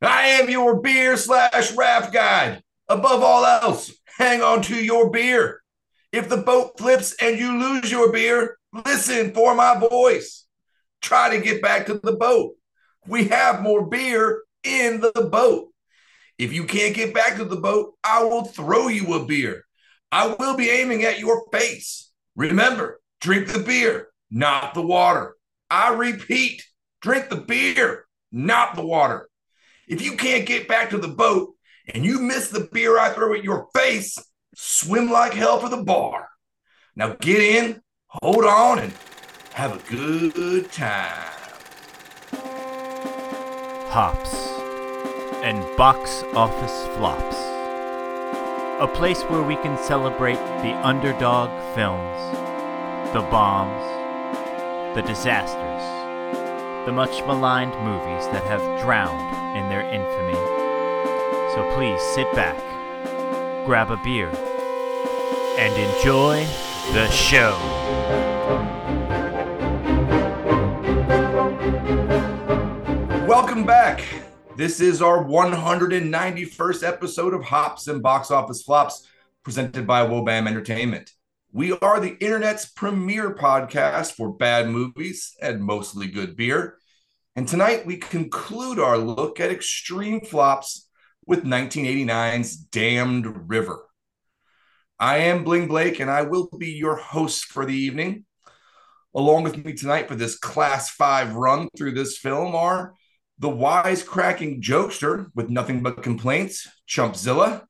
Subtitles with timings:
[0.00, 2.62] I am your beer slash raft guide.
[2.88, 5.60] Above all else, hang on to your beer.
[6.12, 10.46] If the boat flips and you lose your beer, listen for my voice.
[11.02, 12.54] Try to get back to the boat.
[13.06, 15.68] We have more beer in the boat.
[16.38, 19.64] If you can't get back to the boat, I will throw you a beer.
[20.12, 22.10] I will be aiming at your face.
[22.36, 25.34] Remember, drink the beer, not the water.
[25.68, 26.64] I repeat,
[27.02, 29.28] drink the beer, not the water.
[29.88, 31.54] If you can't get back to the boat
[31.94, 34.18] and you miss the beer I throw at your face,
[34.54, 36.28] swim like hell for the bar.
[36.94, 38.92] Now get in, hold on, and
[39.54, 41.32] have a good time.
[43.88, 44.34] Hops
[45.42, 47.36] and box office flops.
[48.82, 53.86] A place where we can celebrate the underdog films, the bombs,
[54.94, 55.82] the disasters,
[56.84, 60.34] the much maligned movies that have drowned in their infamy.
[61.54, 62.56] So please sit back,
[63.64, 64.28] grab a beer,
[65.58, 66.44] and enjoy
[66.92, 67.56] the show.
[73.26, 74.04] Welcome back.
[74.56, 79.06] This is our 191st episode of Hops and Box Office Flops,
[79.44, 81.12] presented by Wobam Entertainment.
[81.52, 86.76] We are the internet's premier podcast for bad movies and mostly good beer.
[87.38, 90.88] And tonight we conclude our look at extreme flops
[91.24, 93.86] with 1989's Damned River.
[94.98, 98.24] I am Bling Blake, and I will be your host for the evening.
[99.14, 102.94] Along with me tonight for this Class 5 run through this film are
[103.38, 107.62] the wisecracking jokester with nothing but complaints, Chumpzilla.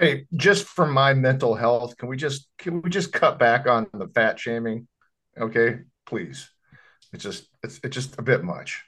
[0.00, 3.86] Hey, just for my mental health, can we just can we just cut back on
[3.92, 4.88] the fat shaming?
[5.40, 6.50] Okay, please.
[7.12, 8.82] It's just it's it's just a bit much.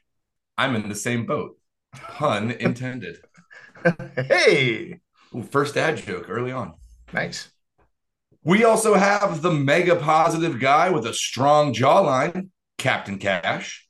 [0.59, 1.57] I'm in the same boat.
[1.95, 3.19] Pun intended.
[4.17, 5.01] hey,
[5.35, 6.75] Ooh, first dad joke early on.
[7.13, 7.51] nice.
[8.45, 12.49] We also have the mega positive guy with a strong jawline,
[12.79, 13.87] Captain Cash.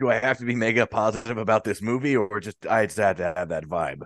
[0.00, 3.16] do I have to be mega positive about this movie, or just I just had
[3.18, 4.02] to have that vibe?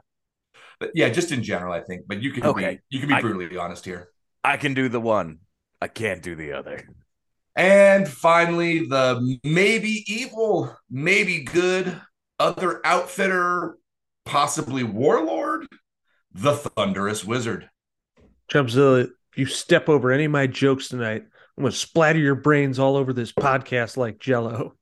[0.78, 2.02] But yeah, just in general, I think.
[2.06, 2.80] But you can Okay.
[2.90, 4.10] be you can be I- brutally honest here.
[4.44, 5.40] I can do the one,
[5.82, 6.88] I can't do the other.
[7.60, 12.00] And finally, the maybe evil, maybe good
[12.38, 13.76] other outfitter,
[14.24, 15.66] possibly warlord,
[16.32, 17.68] the Thunderous Wizard.
[18.50, 21.24] Chumpzilla, if you step over any of my jokes tonight,
[21.58, 24.74] I'm going to splatter your brains all over this podcast like jello.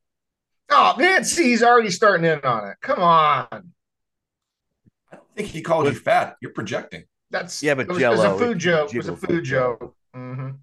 [0.70, 2.76] Oh man, see, he's already starting in on it.
[2.80, 3.48] Come on.
[3.50, 6.36] I don't think he called you fat.
[6.40, 7.06] You're projecting.
[7.30, 8.94] That's Yeah, but it was, it was a food joke.
[8.94, 9.96] It was a food food joke.
[10.14, 10.58] Mhm.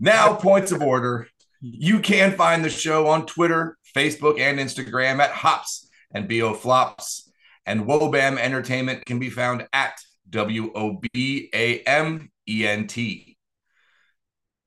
[0.00, 1.28] Now, points of order.
[1.64, 7.30] You can find the show on Twitter, Facebook, and Instagram at Hops and BO Flops.
[7.64, 13.38] And Wobam Entertainment can be found at W O B A M E N T.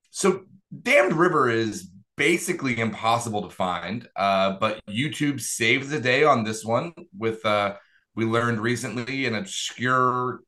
[0.09, 0.45] So,
[0.81, 6.63] Damned River is basically impossible to find, uh, but YouTube saves the day on this
[6.63, 6.93] one.
[7.17, 7.75] With uh,
[8.15, 10.39] we learned recently an obscure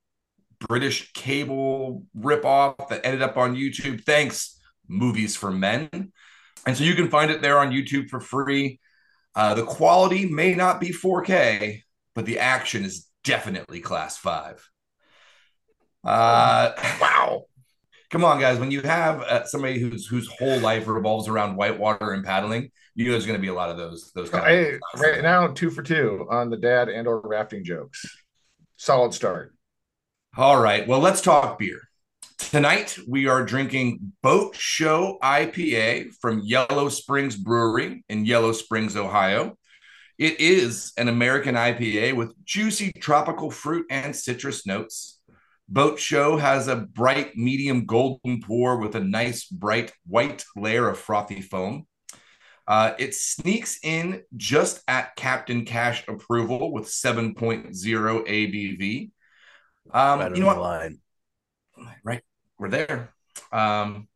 [0.62, 4.06] British cable ripoff that ended up on YouTube.
[4.06, 6.14] Thanks, Movies for Men.
[6.66, 8.80] And so you can find it there on YouTube for free.
[9.36, 11.82] Uh, the quality may not be 4K,
[12.16, 14.68] but the action is definitely class five.
[16.04, 17.46] Uh, Wow.
[18.10, 18.60] come on, guys.
[18.60, 23.06] When you have uh, somebody whose whose whole life revolves around whitewater and paddling, you
[23.06, 24.12] know there's going to be a lot of those.
[24.16, 28.06] Those kind of right now, two for two on the dad and or rafting jokes.
[28.78, 29.54] Solid start.
[30.36, 30.88] All right.
[30.88, 31.82] Well, let's talk beer.
[32.38, 39.58] Tonight we are drinking Boat Show IPA from Yellow Springs Brewery in Yellow Springs, Ohio.
[40.18, 45.20] It is an American IPA with juicy tropical fruit and citrus notes.
[45.68, 50.98] Boat Show has a bright medium golden pour with a nice bright white layer of
[50.98, 51.86] frothy foam.
[52.68, 57.34] Uh, it sneaks in just at Captain Cash approval with 7.0
[57.76, 59.12] ABV.
[59.94, 60.60] Um, Right you know what?
[60.60, 61.00] line.
[62.04, 62.22] Right?
[62.58, 63.14] We're there.
[63.52, 64.08] Um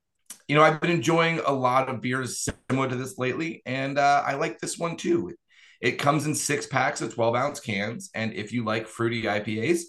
[0.52, 4.22] you know i've been enjoying a lot of beers similar to this lately and uh
[4.25, 5.34] i like this one too.
[5.80, 9.84] It comes in six packs of 12 ounce cans and if you like fruity ipas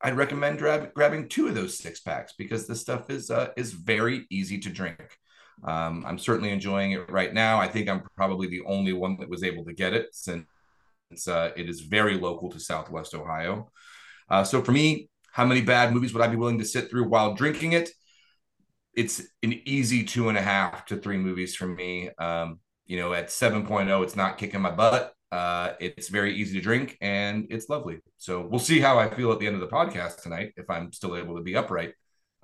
[0.00, 3.72] i'd recommend grab, grabbing two of those six packs because this stuff is uh is
[3.72, 5.18] very easy to drink.
[5.64, 7.60] Um i'm certainly enjoying it right now.
[7.60, 10.46] I think i'm probably the only one that was able to get it since
[11.28, 13.70] uh, it is very local to southwest ohio.
[14.30, 17.08] Uh, so for me how many bad movies would I be willing to sit through
[17.08, 17.90] while drinking it?
[18.94, 22.10] It's an easy two and a half to three movies for me.
[22.18, 26.60] Um, you know, at 7.0, it's not kicking my butt, Uh, it's very easy to
[26.60, 28.00] drink and it's lovely.
[28.18, 30.52] So we'll see how I feel at the end of the podcast tonight.
[30.56, 31.94] If I'm still able to be upright,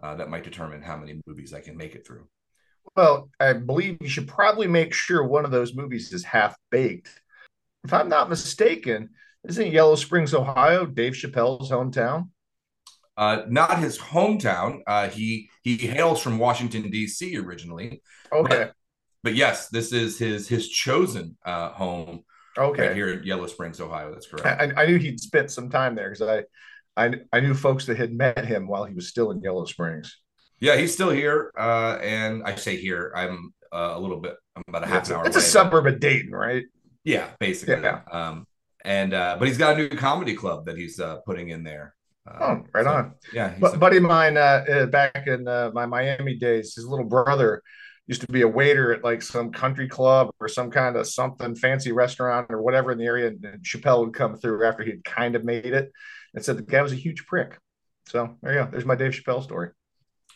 [0.03, 2.29] uh, that might determine how many movies I can make it through.
[2.95, 7.11] Well, I believe you should probably make sure one of those movies is half baked.
[7.83, 9.11] If I'm not mistaken,
[9.45, 12.29] isn't Yellow Springs, Ohio, Dave Chappelle's hometown?
[13.17, 14.81] Uh, not his hometown.
[14.87, 17.37] Uh, he he hails from Washington D.C.
[17.39, 18.03] originally.
[18.33, 18.71] Okay.
[19.23, 22.21] But yes, this is his his chosen uh, home
[22.59, 22.89] Okay.
[22.89, 24.13] right here in Yellow Springs, Ohio.
[24.13, 24.47] That's correct.
[24.77, 26.45] I, I knew he'd spent some time there because
[26.97, 29.65] I, I I knew folks that had met him while he was still in Yellow
[29.65, 30.17] Springs.
[30.61, 31.53] Yeah, he's still here.
[31.59, 34.35] Uh, and I say here, I'm uh, a little bit.
[34.55, 35.27] I'm about a half It's an a, hour.
[35.27, 36.65] it's a away, but- suburb of Dayton, right?
[37.05, 37.83] Yeah, basically.
[37.83, 38.01] Yeah.
[38.11, 38.47] Um,
[38.85, 41.95] and uh, but he's got a new comedy club that he's uh, putting in there.
[42.27, 43.15] Uh, Oh, right so, on.
[43.33, 46.87] Yeah, But a- buddy of mine, uh, uh, back in uh, my Miami days, his
[46.87, 47.63] little brother
[48.07, 51.55] used to be a waiter at like some country club or some kind of something
[51.57, 53.29] fancy restaurant or whatever in the area.
[53.29, 55.91] And Chappelle would come through after he'd kind of made it
[56.35, 57.59] and said the guy was a huge prick.
[58.07, 58.69] So there you go.
[58.71, 59.71] There's my Dave Chappelle story.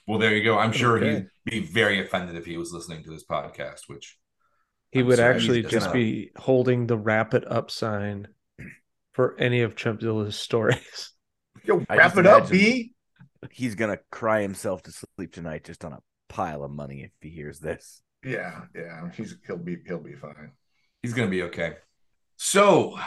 [0.08, 0.58] well, there you go.
[0.58, 1.26] I'm sure Okay.
[1.44, 3.82] he'd be very offended if he was listening to this podcast.
[3.86, 4.18] Which
[4.90, 8.26] He I'm would sorry, actually just gonna- be holding the wrap it up sign
[9.12, 11.12] for any of Chumpzilla's stories.
[11.70, 12.92] Yo, wrap it up, B.
[13.50, 17.30] He's gonna cry himself to sleep tonight just on a pile of money if he
[17.30, 18.02] hears this.
[18.24, 19.08] Yeah, yeah.
[19.16, 20.52] He's he'll be he'll be fine.
[21.02, 21.74] he's gonna be okay.
[22.36, 22.98] So,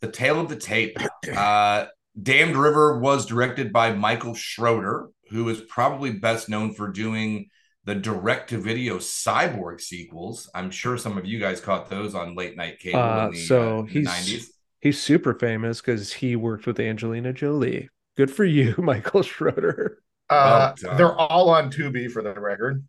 [0.00, 0.96] the tale of the tape.
[1.36, 1.86] Uh,
[2.20, 7.48] Damned River was directed by Michael Schroeder, who is probably best known for doing
[7.84, 10.50] the direct-to-video Cyborg sequels.
[10.54, 13.38] I'm sure some of you guys caught those on late night cable Uh, in the,
[13.38, 14.46] so uh, in the he's 90s.
[14.80, 17.88] he's super famous because he worked with Angelina Jolie.
[18.18, 20.02] Good for you, Michael Schroeder.
[20.28, 22.84] Uh, Well they're all on Tubi for the record.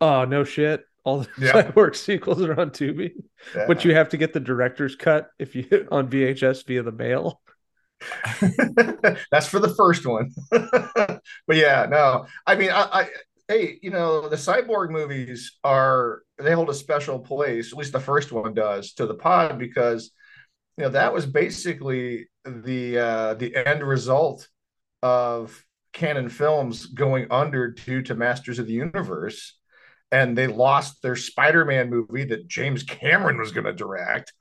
[0.00, 0.84] Oh no shit!
[1.04, 1.52] All the Yeah.
[1.52, 3.12] Cyborg sequels are on Tubi,
[3.54, 3.66] Yeah.
[3.68, 7.40] but you have to get the director's cut if you on VHS via the mail.
[9.30, 10.30] That's for the first one.
[10.50, 11.20] but
[11.56, 12.26] yeah, no.
[12.46, 13.08] I mean, I, I
[13.48, 18.00] hey, you know, the cyborg movies are they hold a special place, at least the
[18.00, 20.10] first one does, to the pod because
[20.78, 24.48] you know that was basically the uh the end result
[25.02, 29.58] of Cannon Films going under due to Masters of the Universe.
[30.10, 34.32] And they lost their Spider-Man movie that James Cameron was going to direct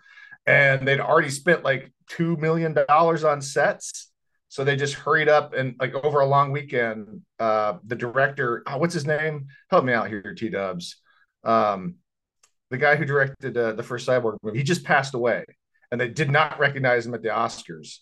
[0.45, 4.11] and they'd already spent like two million dollars on sets.
[4.49, 8.77] So they just hurried up and like over a long weekend uh the director oh,
[8.77, 9.47] what's his name?
[9.69, 10.97] Help me out here t-dubs.
[11.43, 11.95] Um
[12.69, 15.45] the guy who directed uh, the first cyborg movie he just passed away
[15.91, 17.97] and they did not recognize him at the oscars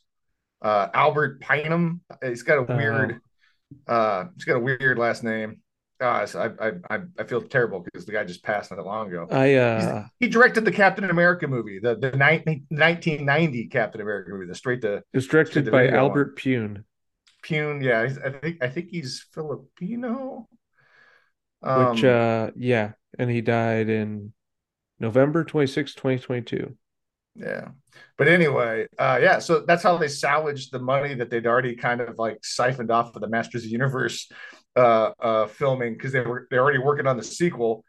[0.62, 2.77] uh albert pineham he's got a Oh.
[2.77, 3.21] weird
[3.88, 5.62] uh he's got a weird last name
[6.01, 9.09] uh, so I, I I feel terrible because the guy just passed not that long
[9.09, 9.27] ago.
[9.30, 14.45] I uh He directed the Captain America movie, the the 19, 1990 Captain America movie,
[14.45, 16.86] the straight to it was directed by Albert Pyun,
[17.44, 17.83] Pyun.
[17.83, 20.47] Yeah, he's- I think I think he's Filipino.
[21.62, 24.31] Um, which uh yeah, and he died in
[25.01, 26.77] November 26, 2022.
[27.35, 27.69] Yeah,
[28.17, 29.39] but anyway, uh, yeah.
[29.39, 33.15] So that's how they salvaged the money that they'd already kind of like siphoned off
[33.15, 34.29] of the Masters of the Universe
[34.75, 37.83] uh, uh, filming because they were they're already working on the sequel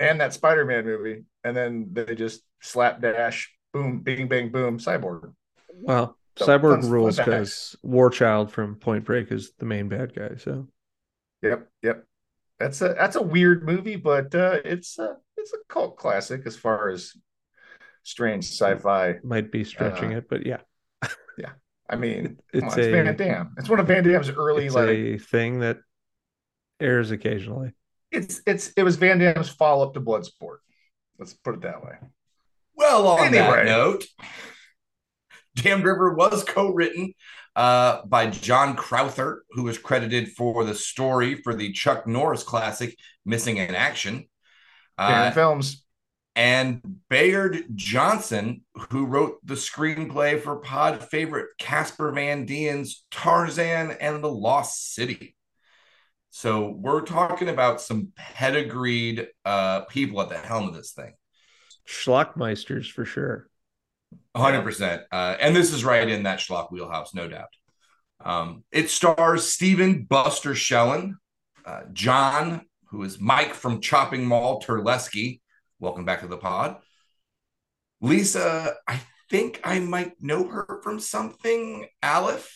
[0.00, 5.32] and that Spider-Man movie, and then they just slapdash, boom, bing, bang, boom, cyborg.
[5.80, 10.36] Well, So, Cyborg rules because War Child from Point Break is the main bad guy.
[10.38, 10.66] So
[11.42, 12.04] Yep, yep.
[12.58, 16.56] That's a that's a weird movie, but uh, it's a it's a cult classic as
[16.56, 17.12] far as
[18.02, 19.16] strange sci-fi.
[19.22, 20.58] might be stretching Uh, it, but yeah,
[21.38, 21.50] yeah.
[21.88, 23.54] I mean, It's come on, it's Van Damme.
[23.58, 25.78] It's one of Van Damme's early it's like a thing that
[26.80, 27.72] airs occasionally.
[28.10, 30.58] it's it's it was Van Damme's follow up to Bloodsport.
[31.18, 31.94] Let's put it that way.
[32.74, 34.04] Well, on that note,
[35.54, 37.12] Damned River was co-written
[37.54, 42.96] uh, by John Crowther, who was credited for the story for the Chuck Norris classic
[43.26, 44.26] "Missing in Action,"
[44.98, 45.84] Cannon uh, Films.
[46.34, 54.24] And Bayard Johnson, who wrote the screenplay for Pod favorite Casper Van Dien's Tarzan and
[54.24, 55.36] the Lost City.
[56.30, 61.12] So we're talking about some pedigreed uh, people at the helm of this thing.
[61.86, 63.48] Schlockmeisters for sure.
[64.34, 65.02] hundred percent.
[65.12, 67.50] Uh, and this is right in that schlock wheelhouse, no doubt.
[68.24, 71.16] Um, it stars Stephen Buster Shellen,
[71.66, 75.40] uh, John, who is Mike from Chopping Mall Terlesky.
[75.82, 76.76] Welcome back to the pod.
[78.00, 81.88] Lisa, I think I might know her from something.
[82.00, 82.48] Aliff,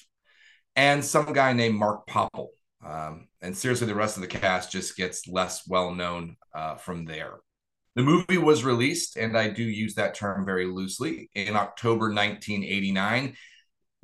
[0.76, 2.50] and some guy named Mark Poppel.
[2.86, 7.04] Um, and seriously, the rest of the cast just gets less well known uh, from
[7.04, 7.38] there.
[7.96, 13.34] The movie was released, and I do use that term very loosely, in October 1989.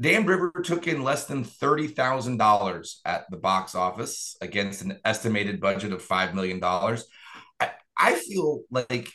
[0.00, 5.92] Damned River took in less than $30,000 at the box office against an estimated budget
[5.92, 6.60] of $5 million.
[8.02, 9.08] I, I feel like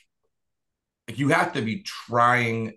[1.13, 2.74] you have to be trying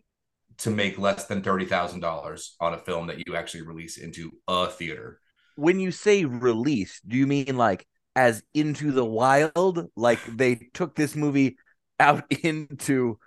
[0.59, 5.19] to make less than $30,000 on a film that you actually release into a theater.
[5.57, 9.89] When you say release, do you mean like as into the wild?
[9.97, 11.57] Like they took this movie
[11.99, 13.19] out into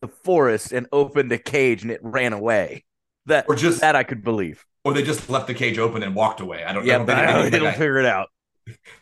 [0.00, 2.84] the forest and opened a cage and it ran away.
[3.26, 4.64] That Or just- that I could believe.
[4.84, 6.64] Or they just left the cage open and walked away.
[6.64, 8.28] I don't, I Yeah, don't but think I they, don't, they'll figure it out.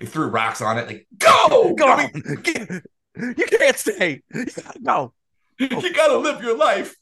[0.01, 0.87] they threw rocks on it.
[0.89, 2.11] Like, go, Go go, on,
[2.43, 2.83] Get-
[3.17, 4.23] you can't stay.
[4.33, 5.13] Gotta go.
[5.59, 6.95] you gotta live your life.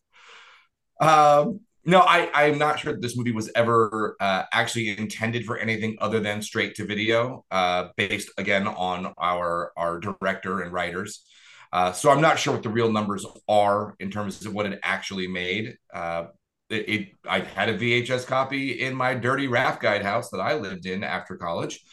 [1.01, 5.59] Um, no, I I'm not sure that this movie was ever uh, actually intended for
[5.59, 11.25] anything other than straight to video, uh, based again on our our director and writers.
[11.73, 14.79] Uh, so I'm not sure what the real numbers are in terms of what it
[14.83, 15.77] actually made.
[15.93, 16.27] Uh,
[16.71, 20.55] it, it I had a VHS copy in my dirty raft guide house that I
[20.55, 21.85] lived in after college.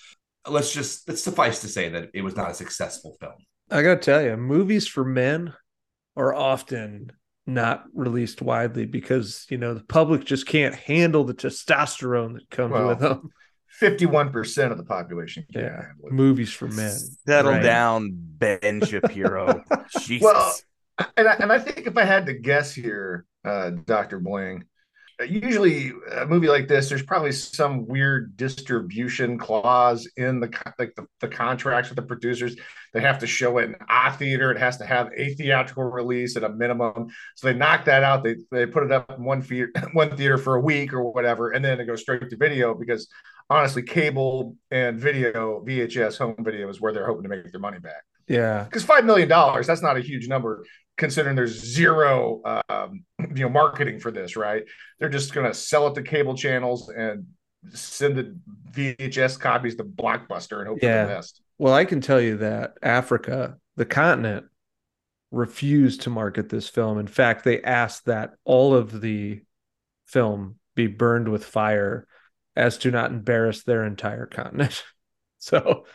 [0.47, 3.33] Let's just let's suffice to say that it was not a successful film.
[3.71, 5.53] I gotta tell you, movies for men
[6.17, 7.11] are often
[7.47, 12.73] not released widely because you know the public just can't handle the testosterone that comes
[12.73, 13.31] Well, with them.
[13.81, 16.11] 51% of the population can't Yeah, handle it.
[16.11, 16.91] movies for men.
[17.25, 17.63] Settle Right.
[17.63, 19.63] down, Ben Shapiro.
[19.89, 20.21] Jesus.
[20.23, 20.55] Well,
[21.17, 24.19] and I, and I think if I had to guess here, uh, Dr.
[24.19, 24.65] Bling,
[25.27, 30.47] usually a movie like this, there's probably some weird distribution clause in the
[30.79, 32.55] like the, the contracts with the producers.
[32.93, 34.51] They have to show it in a theater.
[34.51, 37.09] It has to have a theatrical release at a minimum.
[37.35, 38.23] So they knock that out.
[38.23, 41.51] They they put it up in one theater, one theater for a week or whatever,
[41.51, 43.07] and then it goes straight to video because
[43.49, 47.79] honestly, cable and video, VHS home video is where they're hoping to make their money
[47.79, 50.63] back Yeah, because five million dollars that's not a huge number
[50.97, 53.03] considering there's zero um,
[53.35, 54.63] you know marketing for this right
[54.99, 57.25] they're just going to sell it to cable channels and
[57.73, 58.35] send the
[58.71, 61.03] vhs copies to blockbuster and hope Yeah.
[61.05, 64.45] for the best Well, I can tell you that Africa, the continent,
[65.29, 66.97] refused to market this film.
[66.97, 69.41] In fact, they asked that all of the
[70.07, 72.05] film be burned with fire
[72.55, 74.83] as to not embarrass their entire continent.
[75.43, 75.85] So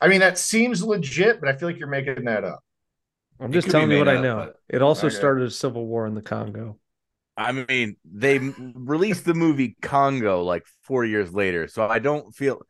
[0.00, 2.60] i mean that seems legit but i feel like you're making that up
[3.40, 4.52] I'm just telling you what made I know.
[4.68, 5.16] It also Okay.
[5.16, 6.78] started a civil war in the Congo.
[7.36, 12.60] I mean, they released the movie Congo like four years later, so I don't feel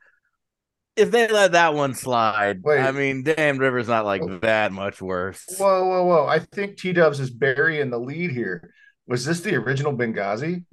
[0.96, 2.62] if they let that one slide.
[2.62, 2.78] Wait.
[2.78, 5.44] I mean, damn, River's not like that much worse.
[5.58, 8.72] whoa whoa whoa i think t-dubs is burying the lead here
[9.06, 10.64] was this the original benghazi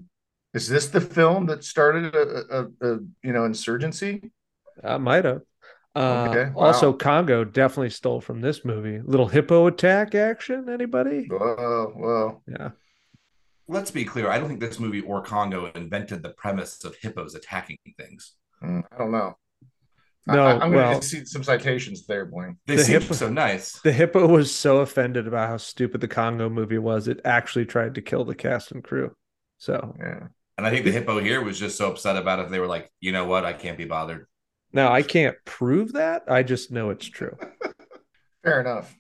[0.53, 4.31] is this the film that started a, a, a you know insurgency
[4.83, 5.41] I might have.
[5.97, 6.67] Uh, Okay, wow.
[6.67, 9.01] Also, Congo definitely stole from this movie.
[9.03, 10.69] Little hippo attack action.
[10.69, 11.27] Anybody?
[11.29, 12.69] whoa whoa Yeah.
[13.67, 14.29] Let's be clear.
[14.29, 18.33] I don't think this movie or Congo invented the premise of hippos attacking things.
[18.63, 19.37] Mm, I don't know.
[20.25, 22.57] No, I, am going well- to see some citations there, Blaine.
[22.65, 23.79] They The seem hippo- so nice.
[23.81, 27.95] The hippo was so offended about how stupid the Congo movie was, it actually tried
[27.95, 29.15] to kill the cast and crew.
[29.57, 30.27] So Yeah.
[30.57, 32.49] And I think the hippo here was just so upset about it.
[32.49, 33.45] They were like, you know what?
[33.45, 34.27] I can't be bothered.
[34.77, 36.23] Now I can't prove that.
[36.29, 37.35] I just know it's true.
[38.43, 38.95] Fair enough.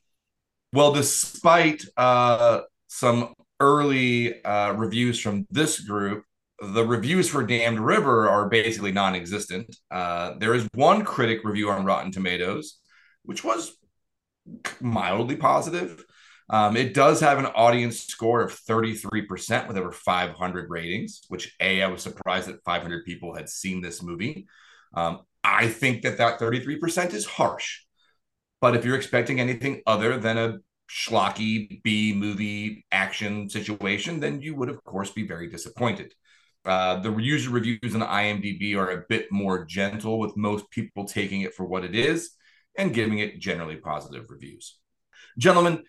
[0.73, 6.23] Well, despite uh, some early uh, reviews from this group,
[6.59, 9.75] the reviews for Damned River are basically non existent.
[9.91, 12.79] Uh, there is one critic review on Rotten Tomatoes,
[13.23, 13.77] which was
[14.81, 16.03] mildly positive.
[16.49, 21.83] Um, it does have an audience score of 33% with over 500 ratings, which A,
[21.83, 24.47] I was surprised that 500 people had seen this movie.
[24.93, 27.81] Um, I think that that 33% is harsh.
[28.59, 30.57] But if you're expecting anything other than a
[30.89, 36.13] schlocky B movie action situation, then you would, of course, be very disappointed.
[36.65, 41.41] Uh, the user reviews on IMDb are a bit more gentle, with most people taking
[41.41, 42.31] it for what it is
[42.77, 44.77] and giving it generally positive reviews.
[45.37, 45.83] Gentlemen,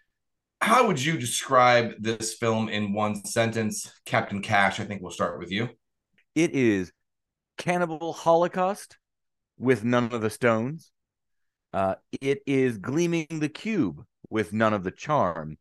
[0.60, 3.90] how would you describe this film in one sentence?
[4.04, 5.68] Captain Cash, I think we'll start with you.
[6.34, 6.92] It is
[7.56, 8.97] Cannibal Holocaust
[9.58, 10.90] with none of the stones.
[11.72, 15.58] Uh, it is Gleaming the Cube with none of the charm.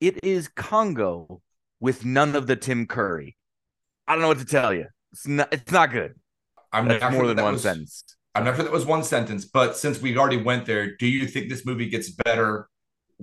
[0.00, 1.42] It is Congo
[1.80, 3.36] with none of the Tim Curry.
[4.06, 4.86] I don't know what to tell you.
[5.12, 5.52] It's not.
[5.52, 6.14] It's not good.
[6.72, 8.04] I'm That's not more sure than that one was- sentence.
[8.34, 11.26] I'm not sure that was one sentence, but since we already went there, do you
[11.26, 12.66] think this movie gets better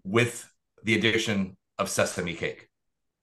[0.04, 0.48] with
[0.84, 2.68] the addition of Sesame Cake?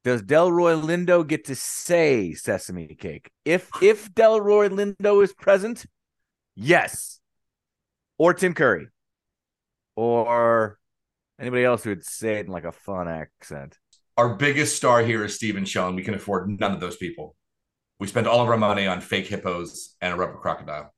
[0.03, 3.31] Does Delroy Lindo get to say Sesame Cake?
[3.45, 5.87] If if Delroy Lindo is present,
[6.57, 7.21] yes.
[8.19, 8.89] Or Tim Curry.
[9.95, 10.79] Or
[11.39, 13.79] Anybody else who would say it in like a fun accent?
[14.17, 15.95] Our biggest star here is Stephen Schoen.
[15.95, 17.37] We can afford none of those people.
[18.01, 20.95] We spend all of our money on fake hippos and a rubber crocodile.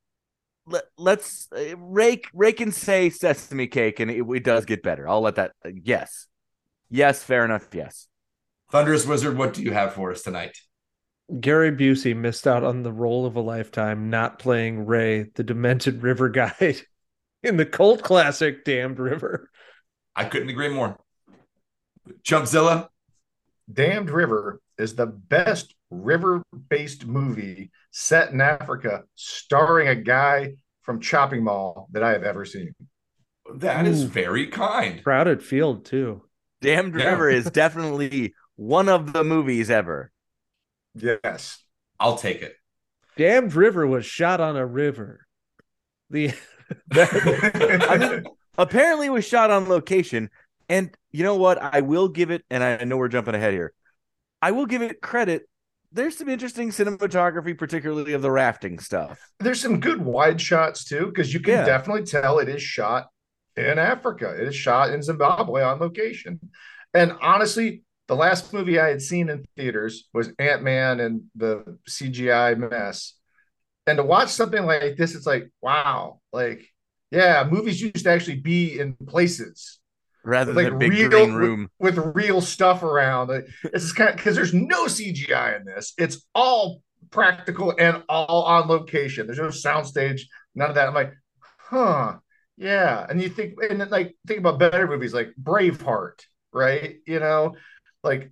[0.65, 5.09] Let, let's uh, rake Ray can say sesame cake, and it, it does get better.
[5.09, 5.51] I'll let that.
[5.65, 6.27] Uh, yes,
[6.89, 7.67] yes, fair enough.
[7.73, 8.07] Yes.
[8.71, 10.57] Thunderous Wizard, what do you have for us tonight?
[11.39, 16.01] Gary Busey missed out on the role of a lifetime not playing Ray, the demented
[16.03, 16.81] river guide
[17.43, 19.49] in the cult classic Damned River.
[20.15, 20.99] I couldn't agree more.
[22.23, 22.87] Chumpzilla,
[23.71, 30.99] Damned River is the best river based movie set in Africa, starring a guy from
[30.99, 32.73] Chopping Mall that I have ever seen.
[33.55, 34.07] that is Ooh.
[34.07, 35.03] very kind.
[35.03, 36.23] Crowded field too.
[36.61, 37.11] Damned Yeah.
[37.11, 40.11] River is definitely one of the movies ever.
[41.01, 41.63] Yes.
[41.99, 42.55] I'll take it.
[43.17, 45.25] Damned River was shot on a river.
[46.09, 46.33] The
[46.93, 48.23] I mean,
[48.57, 50.29] apparently it was shot on location.
[50.69, 51.57] And you know what?
[51.57, 53.73] I will give it, and I know we're jumping ahead here.
[54.41, 55.43] I will give it credit.
[55.91, 59.19] There's some interesting cinematography, particularly of the rafting stuff.
[59.39, 61.65] There's some good wide shots too, because you can Yeah.
[61.65, 63.07] definitely tell it is shot
[63.57, 64.35] in Africa.
[64.39, 66.39] It is shot in Zimbabwe on location.
[66.93, 71.77] And honestly, the last movie I had seen in theaters was Ant Man and the
[71.87, 73.13] CGI mess.
[73.85, 76.67] And to watch something like this, it's like, wow, like,
[77.11, 79.79] yeah, movies used to actually be in places
[80.23, 81.69] Rather like than a big real green room.
[81.79, 83.29] with, with real stuff around.
[83.63, 85.93] It's just kind of because there's no CGI in this.
[85.97, 89.27] It's all practical and all on location.
[89.27, 90.21] There's no soundstage,
[90.55, 90.87] none of that.
[90.87, 91.13] I'm like,
[91.57, 92.17] huh,
[92.57, 93.05] yeah.
[93.07, 96.97] And you think and then, like think about better movies like Braveheart, right?
[97.05, 97.55] You know,
[98.03, 98.31] like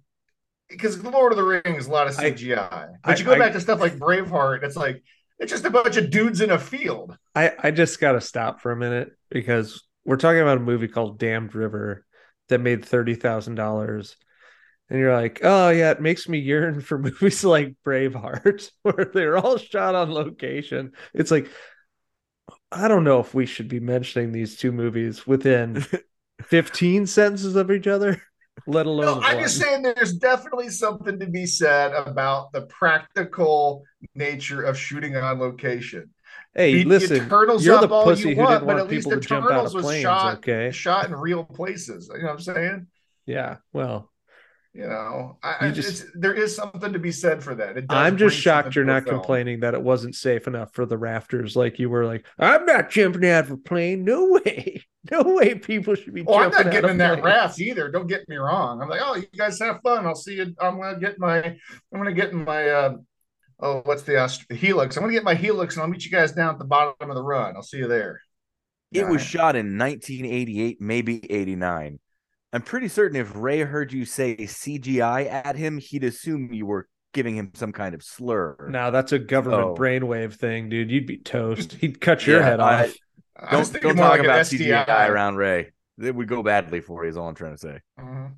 [0.69, 2.89] because the Lord of the Rings, a lot of I- CGI.
[3.03, 5.03] but I- you go I- back to stuff like Braveheart, it's like
[5.39, 7.15] it's just a bunch of dudes in a field.
[7.35, 10.87] I, I just got to stop for a minute because we're talking about a movie
[10.87, 12.05] called Damned River
[12.49, 14.15] that made $30,000.
[14.89, 19.37] And you're like, oh, yeah, it makes me yearn for movies like Braveheart, where they're
[19.37, 20.93] all shot on location.
[21.13, 21.49] It's like,
[22.71, 25.85] I don't know if we should be mentioning these two movies within
[26.41, 28.21] 15 sentences of each other,
[28.65, 29.05] let alone.
[29.05, 33.83] No, I'm just saying there's definitely something to be said about the practical
[34.15, 36.09] nature of shooting on location.
[36.53, 38.79] Hey, Beat listen, Eternals you're up the all pussy you who want, didn't but want
[38.79, 40.71] at least people to jump out of was planes, shot okay?
[40.71, 42.09] shot in real places.
[42.11, 42.87] You know what I'm saying?
[43.27, 44.09] Yeah, well,
[44.77, 47.83] You know, I, You I- just- it's, there is something to be said for that.
[47.89, 49.15] I'm just shocked you're not film.
[49.15, 52.91] complaining that it wasn't safe enough for the rafters like you were like, I'm not
[52.91, 54.03] jumping out of a plane.
[54.05, 54.85] No way.
[55.09, 57.25] No way people should be Oh, I'm jumping not getting in that planes.
[57.25, 57.89] raft either.
[57.89, 58.79] Don't get me wrong.
[58.79, 60.05] I'm like, oh, you guys have fun.
[60.05, 60.53] I'll see you.
[60.61, 61.37] I'm gonna get my.
[61.43, 61.57] I'm
[61.93, 62.69] gonna get in my.
[62.69, 62.97] Uh,
[63.59, 64.95] oh, what's the Aust- helix?
[64.95, 67.15] I'm gonna get my helix, and I'll meet you guys down at the bottom of
[67.15, 67.55] the run.
[67.55, 68.21] I'll see you there.
[68.91, 69.39] It was Yeah.
[69.39, 71.99] shot in 1988, maybe 89.
[72.53, 76.87] I'm pretty certain if Ray heard you say CGI at him, he'd assume you were
[77.13, 78.55] giving him some kind of slur.
[78.69, 79.75] Now that's a government Oh.
[79.75, 80.89] brainwave thing, dude.
[80.91, 81.73] You'd be toast.
[81.73, 82.95] He'd cut your Yeah, head I- off.
[83.35, 84.85] I was Don't thinking don't talk like about SDI.
[84.85, 85.71] CGI around Ray.
[86.01, 87.09] It would go badly for you.
[87.09, 87.79] Is all I'm trying to say.
[87.99, 88.31] Mhm.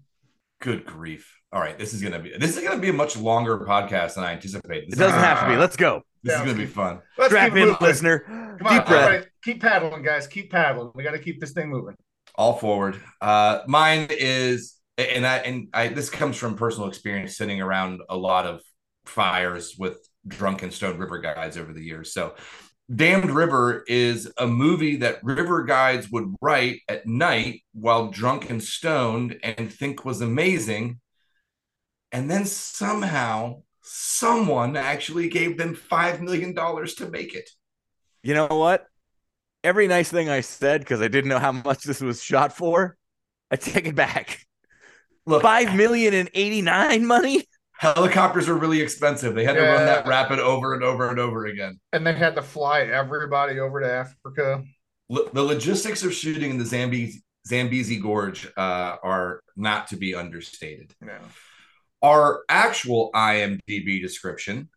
[0.62, 1.40] Good grief.
[1.54, 4.24] All right, this is gonna be this is gonna be a much longer podcast than
[4.26, 4.92] I anticipated.
[4.94, 5.56] It doesn't have to be.
[5.56, 6.02] Let's go.
[6.24, 7.00] This is gonna be fun.
[7.18, 7.78] Let's Strap keep in, moving.
[7.88, 8.20] listener.
[8.20, 8.92] Come on, Deep breath.
[8.92, 10.28] everybody, keep paddling, guys.
[10.28, 10.92] Keep paddling.
[10.94, 11.96] We got to keep this thing moving.
[12.40, 13.02] All forward.
[13.20, 15.90] Uh, mine is, and I and I.
[15.90, 18.62] This comes from personal experience, sitting around a lot of
[19.06, 22.14] fires with drunken Stone River guides over the years.
[22.14, 22.36] So,
[22.96, 28.64] Damned River is a movie that river guides would write at night while drunk and
[28.64, 31.02] stoned and think was amazing.
[32.14, 37.50] And then somehow someone actually gave them $5 million to make it.
[38.24, 38.88] You know what?
[39.64, 42.98] Every nice thing I said because I didn't know how much this was shot for,
[43.52, 44.46] I take it back.
[45.26, 47.44] Look, Five million and eighty nine money.
[47.78, 49.36] helicopters were really expensive.
[49.36, 51.80] They had to run that rapid over and over and over again.
[51.94, 54.64] And they had to fly everybody over to Africa.
[55.10, 60.16] Lo- the logistics of shooting in the Zambezi, Zambezi Gorge uh, are not to be
[60.16, 60.94] understated.
[61.06, 61.20] Yeah.
[62.02, 64.70] Our actual IMDb description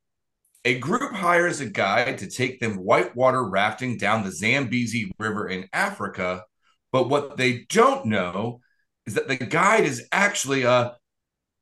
[0.64, 5.68] a group hires a guide to take them whitewater rafting down the Zambezi River in
[5.72, 6.44] Africa.
[6.92, 8.60] But what they don't know
[9.06, 10.96] is that the guide is actually a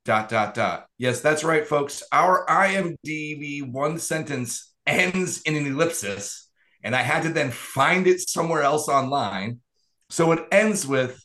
[0.05, 0.85] dot, dot, dot.
[0.97, 2.03] Yes, that's right, folks.
[2.11, 6.49] Our IMDb one sentence ends in an ellipsis,
[6.83, 9.61] and I had to then find it somewhere else online.
[10.09, 11.23] So it ends with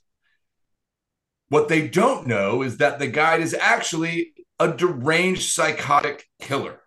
[1.48, 6.80] what they don't know is that the guide is actually a deranged psychotic killer.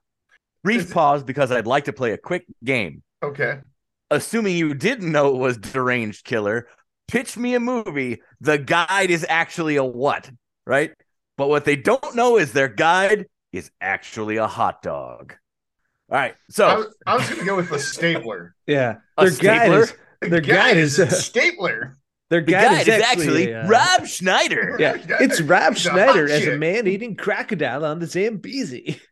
[0.63, 3.04] Brief pause because I'd like to play a quick game.
[3.24, 3.60] Okay.
[4.12, 6.67] Assuming you didn't know it was deranged killer,
[7.08, 8.22] pitch me a movie.
[8.41, 10.30] The guide is actually a what,
[10.65, 10.91] right?
[11.38, 15.36] But what they don't know is their guide is actually a hot dog.
[16.12, 18.56] All right, so I was, I was going to go with the stapler.
[18.67, 21.98] Yeah, A their guide is their guide is a stapler.
[22.30, 24.76] their the guide, guide is actually uh, Rob Schneider.
[24.80, 29.00] Yeah, it's Rob He's a hot Schneider as a man eating crocodile on the Zambezi.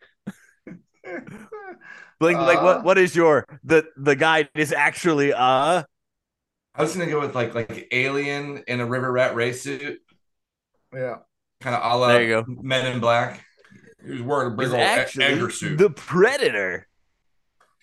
[2.20, 2.84] Bling, like Uh, what?
[2.84, 5.84] What is your the the guide is actually uh
[6.76, 10.00] I was gonna go with like like alien in a river rat race suit,
[10.94, 11.18] Yeah.
[11.62, 12.46] kind of a la There you go.
[12.48, 13.44] Men in Black.
[14.06, 15.78] He was wearing a big is old actually Edgar suit.
[15.78, 16.88] the predator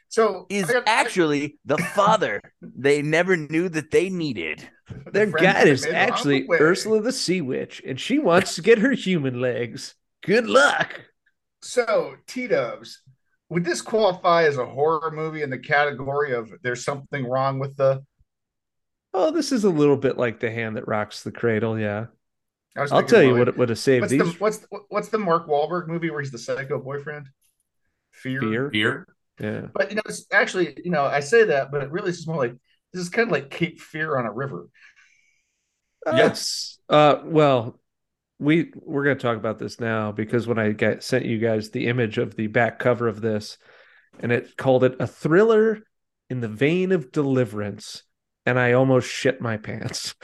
[0.08, 4.68] So is I got- I- actually the father they never knew that they needed.
[5.12, 6.46] Their friend guide is made the actually.
[6.50, 9.94] Ursula the Sea Witch, and she wants to get her human legs.
[10.24, 11.00] Good luck.
[11.62, 13.00] So T Dubs,
[13.55, 17.77] would this qualify as a horror movie in the category of there's something wrong with
[17.77, 18.05] the?
[19.14, 21.79] Oh, this is a little bit like the hand that rocks the cradle.
[21.79, 22.07] Yeah,
[22.77, 24.21] I was I'll tell you what it would have saved What's these.
[24.21, 27.29] the what's the, what's the Mark Wahlberg movie where he's the psycho boyfriend?
[28.11, 28.40] Fear.
[28.40, 28.69] Fear.
[28.71, 29.07] Beer.
[29.38, 29.67] Yeah.
[29.73, 32.37] But you know, it's actually you know I say that, but it really is more
[32.37, 32.57] like
[32.93, 34.67] this is kind of like Cape Fear on a river.
[36.07, 36.79] Yes.
[36.88, 37.81] Uh, well,
[38.44, 41.87] we we're gonna talk about this now because when I got, sent you guys the
[41.87, 43.59] image of the back cover of this,
[44.20, 45.80] and it called it a thriller
[46.30, 48.02] in the vein of Deliverance,
[48.46, 50.14] and I almost shit my pants.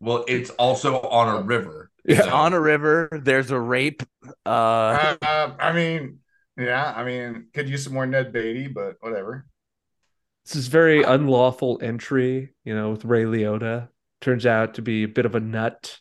[0.00, 1.90] Well, it's also on a river.
[2.06, 2.22] Yeah.
[2.22, 4.02] so- On a river, there's a rape.
[4.44, 6.18] Uh, Uh, I mean,
[6.58, 9.46] yeah, I mean, could use some more Ned Beatty, but whatever.
[10.44, 13.88] This is very unlawful entry, you know, with Ray Liotta.
[14.20, 15.98] Turns out to be a bit of a nut.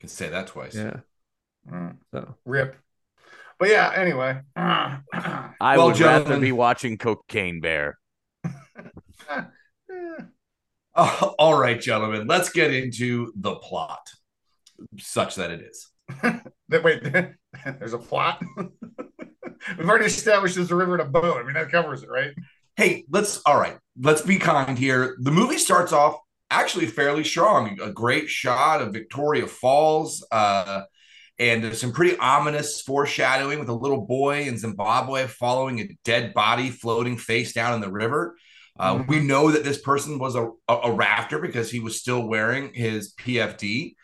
[0.00, 0.74] Can say that twice.
[0.74, 1.00] Yeah.
[1.70, 2.76] Mm, So rip.
[3.58, 4.40] But yeah, anyway.
[4.56, 5.00] I
[5.60, 7.98] Well, would rather be watching Cocaine Bear.
[8.44, 9.42] Eh,
[10.96, 14.10] Oh, all right, gentlemen, let's get into the plot,
[14.98, 15.88] such that it is.
[16.68, 17.02] that wait,
[17.78, 18.42] there's a plot.
[19.78, 21.38] We've already established there's a river and a boat.
[21.38, 22.32] I mean, that covers it, right?
[22.76, 23.78] Hey, let's all right.
[24.00, 25.16] Let's be kind here.
[25.20, 26.16] The movie starts off
[26.50, 27.78] actually fairly strong.
[27.80, 30.82] A great shot of Victoria Falls, uh,
[31.38, 36.34] and there's some pretty ominous foreshadowing with a little boy in Zimbabwe following a dead
[36.34, 38.36] body floating face down in the river.
[38.78, 39.08] Uh, Mhm.
[39.08, 42.72] We know that this person was a, a, a rafter because he was still wearing
[42.74, 43.94] his PFD.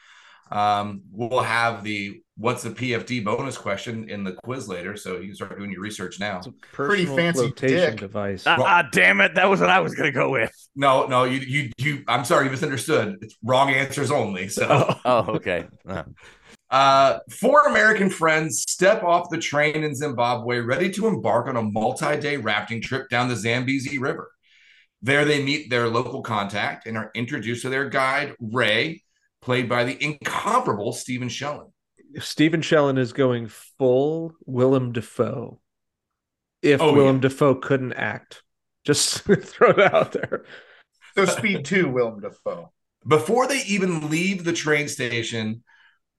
[0.50, 5.26] Um, we'll have the what's the PFD bonus question in the quiz later, so you
[5.28, 6.38] can start doing your research now.
[6.38, 8.00] it's a Pretty fancy flotation dick.
[8.00, 8.44] device.
[8.46, 9.34] Ah, Well- ah, damn it!
[9.34, 10.52] That was what I was gonna go with.
[10.74, 12.04] No, no, you, you, you.
[12.08, 13.16] I'm sorry, you misunderstood.
[13.22, 14.48] It's wrong answers only.
[14.48, 15.66] So, Oh, okay.
[15.88, 16.02] Uh,
[16.70, 21.62] uh, four American friends step off the train in Zimbabwe, ready to embark on a
[21.62, 24.30] multi-day rafting trip down the Zambezi River.
[25.02, 29.02] There, they meet their local contact and are introduced to their guide Ray,
[29.42, 31.70] played by the incomparable Stephen Shellen.
[32.18, 35.60] Stephen Shellen is going full Willem Dafoe.
[36.62, 37.22] If Oh, Willem yeah.
[37.22, 38.42] Dafoe couldn't act,
[38.84, 40.44] just throw it out there.
[41.14, 42.72] So Speed Two, Willem Dafoe.
[43.06, 45.62] Before they even leave the train station,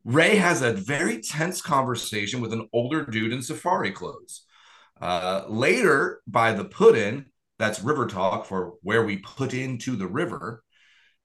[0.04, 4.46] Ray has a very tense conversation with an older dude in safari clothes.
[5.02, 7.26] Uh, later, by the put in,
[7.60, 10.64] that's river talk for where we put into the river.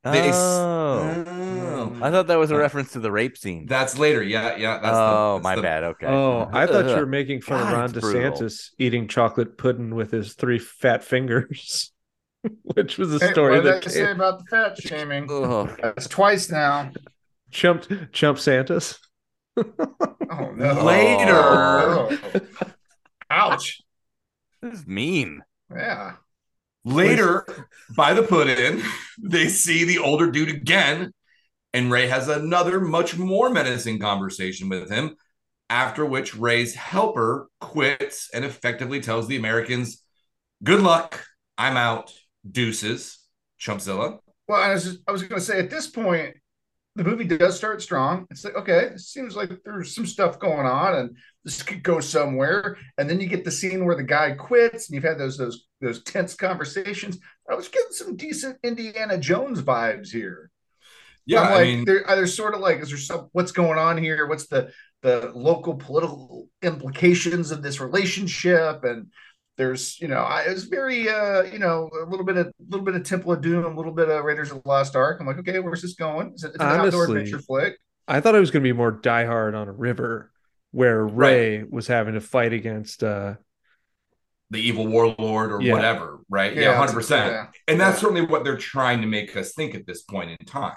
[0.05, 1.97] They s- oh, Oh.
[2.03, 3.67] I thought that was a Uh, reference to the rape scene.
[3.67, 4.23] That's later.
[4.23, 4.79] Yeah, yeah.
[4.83, 5.85] That's oh, the, that's my the- bad.
[5.85, 6.07] Okay.
[6.07, 8.33] Oh, I thought you were making fun God, of Ron it's brutal.
[8.33, 11.93] DeSantis eating chocolate pudding with his three fat fingers,
[12.63, 15.27] which was a Hey, story what did that I say came, about the fat shaming?
[15.31, 15.79] Ugh.
[15.83, 16.91] That's twice now.
[17.51, 18.99] chumped Chump Santas.
[19.57, 20.83] Oh no.
[20.83, 21.33] Later.
[21.35, 22.19] Oh.
[23.31, 23.81] Ouch.
[24.63, 25.43] This is mean.
[25.75, 26.15] Yeah.
[26.85, 27.47] Later,
[27.97, 28.83] by the put in,
[29.23, 31.13] they see the older dude again,
[31.73, 35.17] and Ray has another much more menacing conversation with him.
[35.71, 40.03] After which, Ray's helper quits and effectively tells the Americans,
[40.63, 41.25] Good luck.
[41.59, 42.13] I'm out.
[42.49, 43.19] Deuces.
[43.61, 44.19] Chumpzilla.
[44.49, 46.37] Well, I was I was going to say at this point,
[46.95, 48.27] the movie does start strong.
[48.31, 52.01] It's like okay, it seems like there's some stuff going on, and this could go
[52.01, 52.77] somewhere.
[52.99, 55.67] And then you get the scene where the guy quits, and you've had those those
[55.81, 57.19] those tense conversations.
[57.51, 60.51] I was getting some decent Indiana Jones vibes here.
[61.25, 63.97] Yeah, I'm I like, mean, there, sort of like, is there some what's going on
[63.97, 64.27] here?
[64.27, 68.85] What's the the local political implications of this relationship?
[68.85, 69.07] And
[69.57, 72.53] there's, you know, I, it was very, uh, you know, a little bit of, a
[72.69, 75.19] little bit of Temple of Doom, a little bit of Raiders of the Lost Ark.
[75.21, 76.33] I'm like, okay, where's this going?
[76.35, 77.77] Is it, it's an outdoor adventure flick?
[78.09, 80.31] I thought it was going to be more Die Hard on a river,
[80.71, 83.03] where Ray was having to fight against.
[83.05, 83.35] uh
[84.51, 85.73] the evil warlord or Yeah.
[85.73, 86.55] whatever, right?
[86.55, 87.11] Yeah, 100%.
[87.11, 87.47] yeah.
[87.69, 88.01] And that's Yeah.
[88.03, 90.77] certainly what they're trying to make us think at this point in time.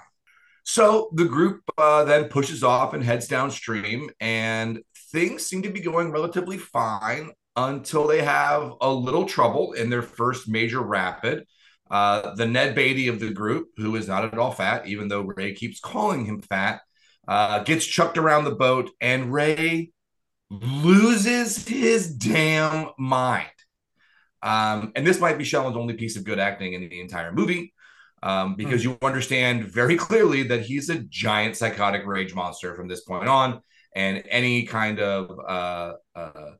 [0.64, 4.80] So the group uh, then pushes off and heads downstream, and
[5.12, 10.02] things seem to be going relatively fine until they have a little trouble in their
[10.02, 11.46] first major rapid.
[11.90, 15.22] Uh, the Ned Beatty of the group, who is not at all fat, even though
[15.22, 16.80] Ray keeps calling him fat,
[17.28, 19.92] uh, gets chucked around the boat, and Ray
[20.50, 23.46] loses his damn mind.
[24.42, 27.72] Um, and this might be Sheldon's only piece of good acting in the entire movie
[28.22, 28.84] um, because mm.
[28.84, 33.60] you understand very clearly that he's a giant psychotic rage monster from this point on.
[33.94, 36.50] And any kind of uh, uh,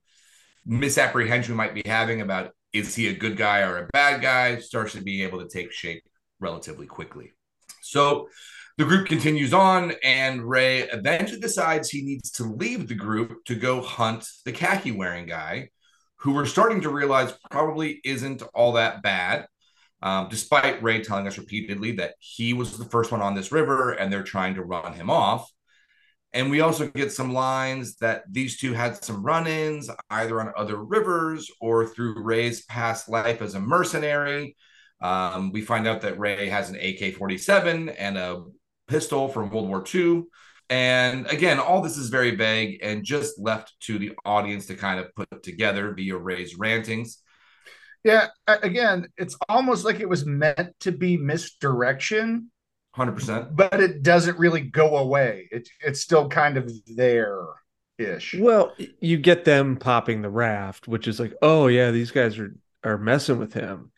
[0.66, 4.58] misapprehension we might be having about is he a good guy or a bad guy
[4.58, 6.02] starts to be able to take shape
[6.40, 7.32] relatively quickly.
[7.82, 8.28] So
[8.76, 13.54] the group continues on, and Ray eventually decides he needs to leave the group to
[13.54, 15.70] go hunt the khaki wearing guy,
[16.16, 19.46] who we're starting to realize probably isn't all that bad.
[20.02, 23.92] Um, despite Ray telling us repeatedly that he was the first one on this river
[23.92, 25.50] and they're trying to run him off.
[26.36, 30.52] And we also get some lines that these two had some run ins either on
[30.54, 34.54] other rivers or through Ray's past life as a mercenary.
[35.00, 38.44] Um, we find out that Ray has an AK 47 and a
[38.86, 40.24] pistol from World War II.
[40.68, 45.00] And again, all this is very vague and just left to the audience to kind
[45.00, 47.22] of put together via Ray's rantings.
[48.04, 52.50] Yeah, again, it's almost like it was meant to be misdirection.
[52.96, 53.54] 100%.
[53.54, 55.48] But it doesn't really go away.
[55.50, 57.38] It, it's still kind of there
[57.98, 58.34] ish.
[58.38, 62.54] Well, you get them popping the raft, which is like, oh, yeah, these guys are,
[62.84, 63.90] are messing with him.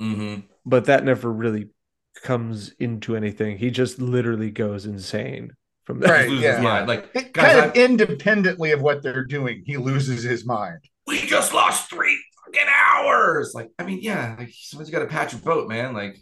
[0.00, 0.46] Mm-hmm.
[0.64, 1.68] But that never really
[2.22, 3.58] comes into anything.
[3.58, 5.52] He just literally goes insane
[5.84, 6.10] from that.
[6.10, 6.60] Right, yeah.
[6.60, 6.88] Mind.
[6.88, 7.72] Like guys, kind of I'm...
[7.72, 10.80] independently of what they're doing, he loses his mind.
[11.06, 13.52] We just lost three fucking hours.
[13.54, 15.94] Like, I mean, yeah, like someone's got to patch a boat, man.
[15.94, 16.18] Like,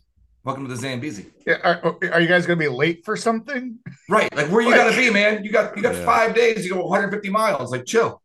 [0.46, 1.26] welcome to the Zambezi.
[1.44, 3.78] Yeah, are, are you guys gonna be late for something?
[4.08, 4.78] Right, like where you like...
[4.78, 5.44] gotta be, man.
[5.44, 6.04] You got you got yeah.
[6.04, 6.64] five days.
[6.64, 7.72] You go 150 miles.
[7.72, 8.22] Like, chill.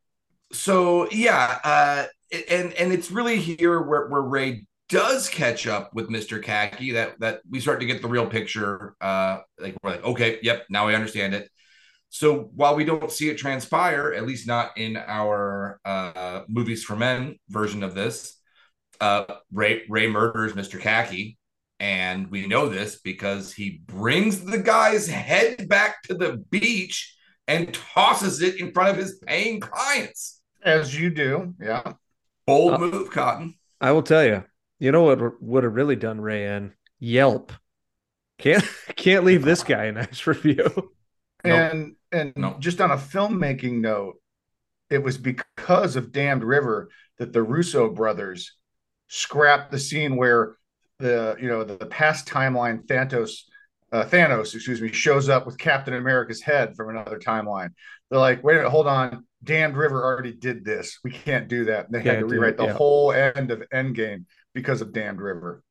[0.53, 2.05] So yeah, uh,
[2.49, 6.41] and and it's really here where where Ray does catch up with Mr.
[6.41, 8.95] Khaki, that that we start to get the real picture.
[9.01, 11.49] Uh, like we're like, okay, yep, now I understand it.
[12.09, 16.95] So while we don't see it transpire, at least not in our uh, movies for
[16.95, 18.37] men version of this,
[18.99, 20.79] uh, Ray Ray murders Mr.
[20.79, 21.39] Khaki,
[21.81, 27.17] and we know this because he brings the guy's head back to the beach
[27.47, 30.41] and tosses it in front of his paying clients.
[30.61, 31.93] As you do, yeah.
[32.45, 33.55] Bold uh, move, Cotton.
[33.81, 34.43] I will tell you,
[34.77, 37.51] you know what would have really done Ray in Yelp.
[38.37, 38.63] Can't
[38.95, 40.91] can't leave this guy a nice review.
[41.43, 42.59] And and nope.
[42.59, 44.21] just on a filmmaking note,
[44.91, 48.55] it was because of Damned River that the Russo brothers
[49.07, 50.57] scrapped the scene where
[51.01, 53.43] the you know the, the past timeline Thanos
[53.91, 57.69] uh, Thanos, excuse me, shows up with Captain America's head from another timeline.
[58.09, 59.25] They're like, wait a minute, hold on.
[59.43, 60.99] Damned River already did this.
[61.03, 61.87] We can't do that.
[61.87, 62.73] And they had to rewrite the yeah.
[62.73, 65.63] whole end of Endgame because of Damned River.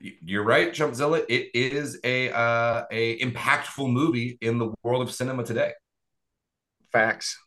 [0.00, 1.24] You're right, Chumpzilla.
[1.28, 5.72] It is a uh, a impactful movie in the world of cinema today.
[6.90, 7.38] Facts.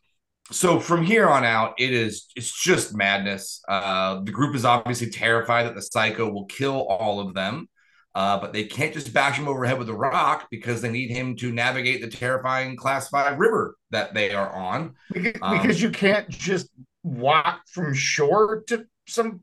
[0.50, 3.62] So from here on out, it is it's just madness.
[3.66, 7.68] Uh, the group is obviously terrified that the psycho will kill all of them,
[8.14, 11.34] uh, but they can't just bash him overhead with a rock because they need him
[11.36, 14.94] to navigate the terrifying Class Five river that they are on.
[15.10, 16.68] Because, um, because you can't just
[17.02, 19.40] walk from shore to some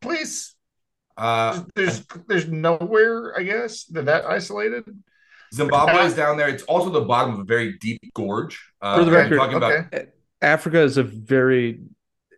[0.00, 0.54] place.
[1.16, 4.84] Uh, there's there's nowhere, I guess, that that isolated.
[5.52, 6.48] Zimbabwe is down there.
[6.48, 8.60] It's also the bottom of a very deep gorge.
[8.80, 9.78] Uh, For the record, talking okay.
[9.92, 10.06] about
[10.44, 11.80] Africa is a very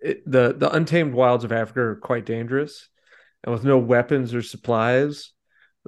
[0.03, 2.89] it, the the untamed wilds of Africa are quite dangerous,
[3.45, 5.33] and with no weapons or supplies,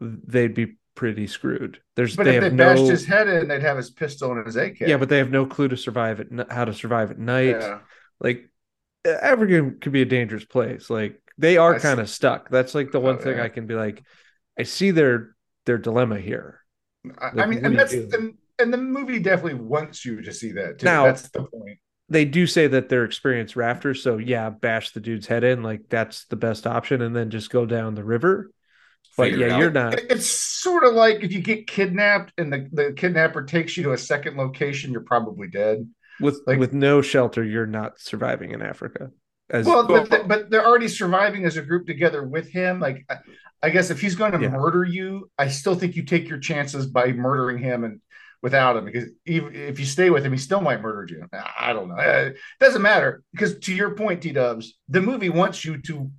[0.00, 1.80] they'd be pretty screwed.
[1.94, 4.44] There's but they if they no, bashed his head in, they'd have his pistol and
[4.44, 4.80] his AK.
[4.80, 7.60] Yeah, but they have no clue to survive at how to survive at night.
[7.60, 7.78] Yeah.
[8.20, 8.50] Like
[9.06, 10.90] uh, Africa could be a dangerous place.
[10.90, 12.50] Like they are kind of stuck.
[12.50, 13.44] That's like the oh, one oh, thing yeah.
[13.44, 14.02] I can be like,
[14.58, 16.60] I see their their dilemma here.
[17.04, 20.80] Like, I mean, and that's and, and the movie definitely wants you to see that
[20.80, 20.86] too.
[20.86, 21.78] Now, that's the point.
[22.10, 25.88] They do say that they're experienced rafters, so yeah, bash the dude's head in, like
[25.88, 28.50] that's the best option, and then just go down the river.
[29.16, 29.94] But Figure yeah, you're not.
[29.94, 33.92] It's sort of like if you get kidnapped and the, the kidnapper takes you to
[33.92, 35.88] a second location, you're probably dead.
[36.20, 39.10] With like, with no shelter, you're not surviving in Africa.
[39.50, 42.80] As well, but, but they're already surviving as a group together with him.
[42.80, 43.16] Like, I,
[43.62, 44.50] I guess if he's going to yeah.
[44.50, 48.00] murder you, I still think you take your chances by murdering him and
[48.42, 51.26] without him because even if you stay with him, he still might murder you.
[51.58, 51.96] I don't know.
[51.96, 56.10] Uh, it doesn't matter because to your point, T Dubs, the movie wants you to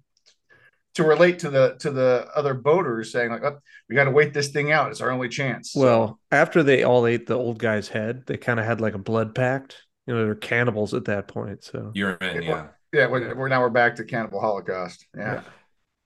[0.96, 4.34] to relate to the to the other boaters saying like, oh, we got to wait
[4.34, 4.92] this thing out.
[4.92, 5.74] It's our only chance.
[5.76, 9.00] Well, after they all ate the old guy's head, they kind of had like a
[9.00, 9.78] blood pact.
[10.08, 11.64] You know, they're cannibals at that point.
[11.64, 12.68] So You're in, yeah.
[12.92, 15.06] yeah, we're, we're now we're back to cannibal holocaust.
[15.16, 15.42] Yeah.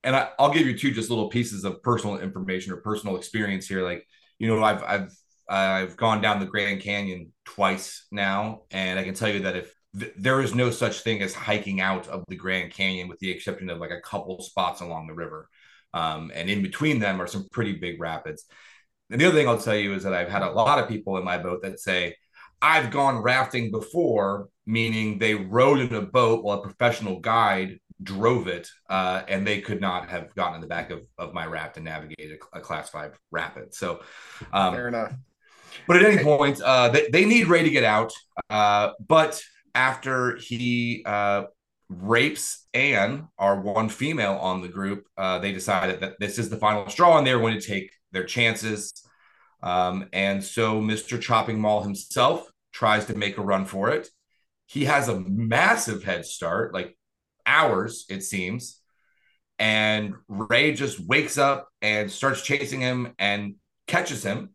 [0.03, 3.67] and I, I'll give you two just little pieces of personal information or personal experience
[3.67, 3.83] here.
[3.83, 4.05] Like,
[4.39, 5.11] you know, I've I've
[5.47, 9.73] I've gone down the Grand Canyon twice now, and I can tell you that if
[9.97, 13.31] th- there is no such thing as hiking out of the Grand Canyon, with the
[13.31, 15.49] exception of like a couple spots along the river,
[15.93, 18.45] um, and in between them are some pretty big rapids.
[19.09, 21.17] And the other thing I'll tell you is that I've had a lot of people
[21.17, 22.15] in my boat that say,
[22.61, 28.47] I've gone rafting before, meaning they rowed in a boat while a professional guide drove
[28.47, 31.77] it, uh, and they could not have gotten in the back of, of my raft
[31.77, 33.73] and navigated a, a class five rapid.
[33.73, 34.01] So,
[34.51, 35.13] um, Fair enough.
[35.87, 38.13] But at any point, uh, they, they need Ray to get out.
[38.49, 39.41] Uh, but
[39.75, 41.43] after he uh,
[41.89, 46.57] rapes Anne, our one female on the group, uh, they decided that this is the
[46.57, 48.93] final straw and they're going to take their chances.
[49.61, 51.19] Um, and so Mr.
[51.19, 54.09] Chopping Mall himself tries to make a run for it.
[54.65, 56.97] He has a massive head start, like
[57.45, 58.79] hours, it seems.
[59.59, 63.55] And Ray just wakes up and starts chasing him and
[63.87, 64.52] catches him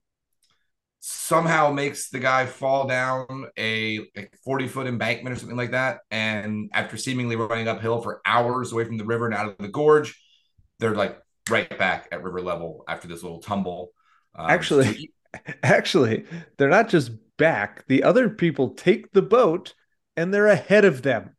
[1.00, 6.00] somehow makes the guy fall down a, a 40 foot embankment or something like that.
[6.10, 9.68] And after seemingly running uphill for hours away from the river and out of the
[9.68, 10.20] gorge,
[10.80, 11.18] they're like
[11.50, 13.92] right back at river level after this little tumble.
[14.34, 15.10] Um, Actually-
[15.62, 16.24] actually,
[16.56, 17.86] they're not just back.
[17.86, 19.74] The other people take the boat
[20.16, 21.36] and they're ahead of them.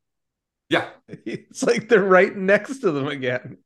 [0.70, 3.58] yeah, It's like they're right next to them again.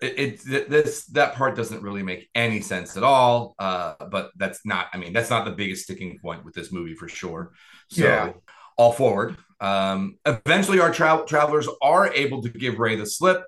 [0.00, 3.54] It, it this that part doesn't really make any sense at all.
[3.58, 4.86] Uh, but that's not.
[4.92, 7.52] I mean, that's not the biggest sticking point with this movie for sure.
[7.90, 8.32] So Yeah.
[8.76, 9.36] all forward.
[9.60, 13.42] Um, eventually, our tra- travelers are able to give Ray the slip.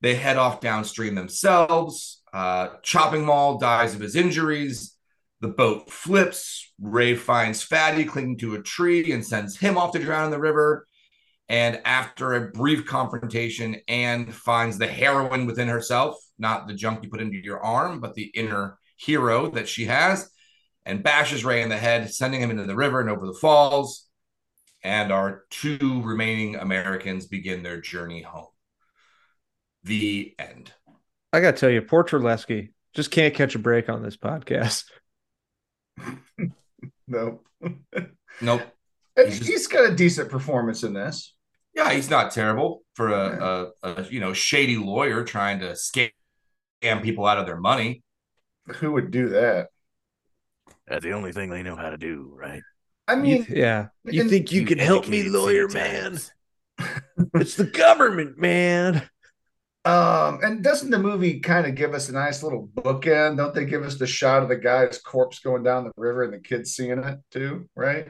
[0.00, 2.22] They head off downstream themselves.
[2.32, 4.94] Uh, Chopping Mall dies of his injuries.
[5.40, 6.72] The boat flips.
[6.80, 10.38] Ray finds Fatty clinging to a tree and sends him off to drown in the
[10.38, 10.86] river.
[11.48, 17.08] And after a brief confrontation, Anne finds the heroine within herself, not the junk you
[17.08, 20.30] put into your arm, but the inner hero that she has,
[20.84, 24.06] and bashes Ray in the head, sending him into the river and over the falls.
[24.84, 28.46] And our two remaining Americans begin their journey home.
[29.84, 30.72] The end.
[31.32, 34.84] I got to tell you, poor Terlesky just can't catch a break on this podcast.
[37.06, 37.40] No.
[38.40, 38.62] Nope.
[39.16, 41.34] And He's he's, just- got a decent performance in this.
[41.78, 46.10] Yeah, he's not terrible for a, a, a you know shady lawyer trying to scam
[47.02, 48.02] people out of their money.
[48.66, 49.68] Who would do that?
[50.88, 52.62] That's the only thing they know how to do, right?
[53.06, 53.86] I You mean, th- yeah.
[54.04, 56.18] You and- think you can help me, lawyer man?
[57.34, 59.08] It's the government, man.
[59.84, 63.36] Um, and doesn't the movie kind of give us a nice little bookend?
[63.36, 66.32] Don't they give us the shot of the guy's corpse going down the river and
[66.32, 68.08] the kids seeing it too, right?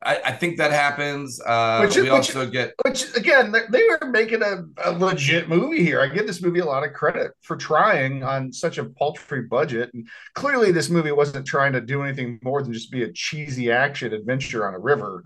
[0.00, 1.40] I, I think that happens.
[1.44, 5.82] Uh, Which- we which- also get Which again, they- were making a, a legit movie
[5.84, 6.00] here.
[6.00, 9.90] I give this movie a lot of credit for trying on such a paltry budget.
[9.94, 13.72] And clearly, this movie wasn't trying to do anything more than just be a cheesy
[13.72, 15.24] action adventure on a river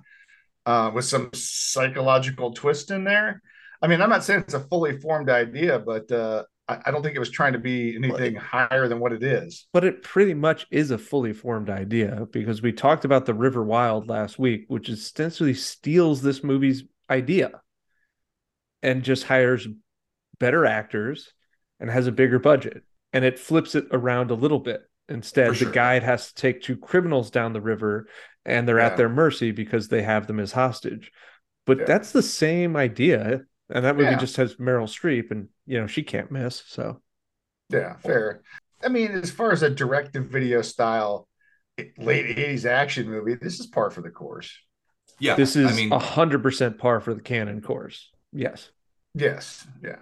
[0.64, 3.42] uh, with some psychological twist in there.
[3.82, 6.44] I mean, I'm not saying it's a fully formed idea, but uh,
[6.86, 9.66] I, don't think it was trying to be anything higher than what it is.
[9.72, 13.62] But it pretty much is a fully formed idea because we talked about the River
[13.62, 17.60] Wild last week, which essentially steals this movie's idea
[18.82, 19.66] and just hires
[20.38, 21.32] better actors
[21.78, 22.82] and has a bigger budget.
[23.12, 24.82] And it flips it around a little bit.
[25.08, 25.68] Instead, sure.
[25.68, 28.06] the guide has to take two criminals down the river
[28.44, 28.86] and they're Yeah.
[28.86, 31.12] at their mercy because they have them as hostage.
[31.66, 31.84] But Yeah.
[31.84, 33.42] that's the same idea.
[33.72, 34.18] And that movie Yeah.
[34.18, 36.62] just has Meryl Streep, and you know, she can't miss.
[36.66, 37.00] So
[37.70, 38.42] Yeah, fair.
[38.84, 41.28] I mean, as far as a direct to video style
[41.96, 44.52] late 80s action movie, this is par for the course.
[45.18, 45.34] yeah.
[45.36, 48.10] this is I mean, a hundred percent par for the canon course.
[48.32, 48.70] Yes.
[49.14, 49.66] Yes.
[49.82, 49.96] Yeah.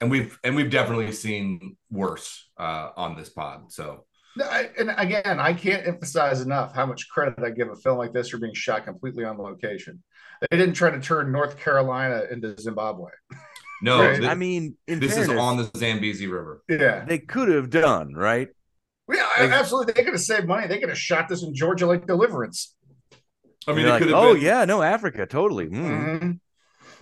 [0.00, 3.72] and we've and we've definitely seen worse uh, on this pod.
[3.72, 7.76] So No, I, and again, I can't emphasize enough how much credit I give a
[7.76, 10.02] film like this for being shot completely on location.
[10.40, 13.10] They didn't try to turn North Carolina into Zimbabwe.
[13.82, 14.20] no, Right.
[14.20, 16.62] thi- I mean, in this is on the Zambezi River.
[16.68, 17.04] Yeah.
[17.04, 18.48] they could have done right.
[19.12, 19.92] Yeah, absolutely.
[19.94, 20.66] They could have saved money.
[20.68, 22.76] They could have shot this in Georgia like Deliverance.
[23.66, 25.66] I mean, it like, could have oh been, yeah, no, Africa, totally.
[25.66, 26.20] Mm.
[26.20, 26.40] Mhm.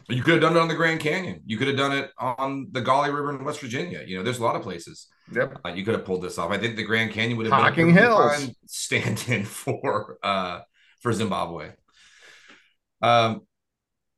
[0.09, 1.43] You could have done it on the Grand Canyon.
[1.45, 4.03] You could have done it on the Gauley River in West Virginia.
[4.07, 5.59] You know, there's a lot of places Yep.
[5.66, 6.51] uh, you could have pulled this off.
[6.51, 8.51] I think the Grand Canyon would have Hocking been a Hills.
[8.66, 10.61] stand-in for uh,
[11.03, 11.72] for Zimbabwe.
[13.03, 13.42] Um,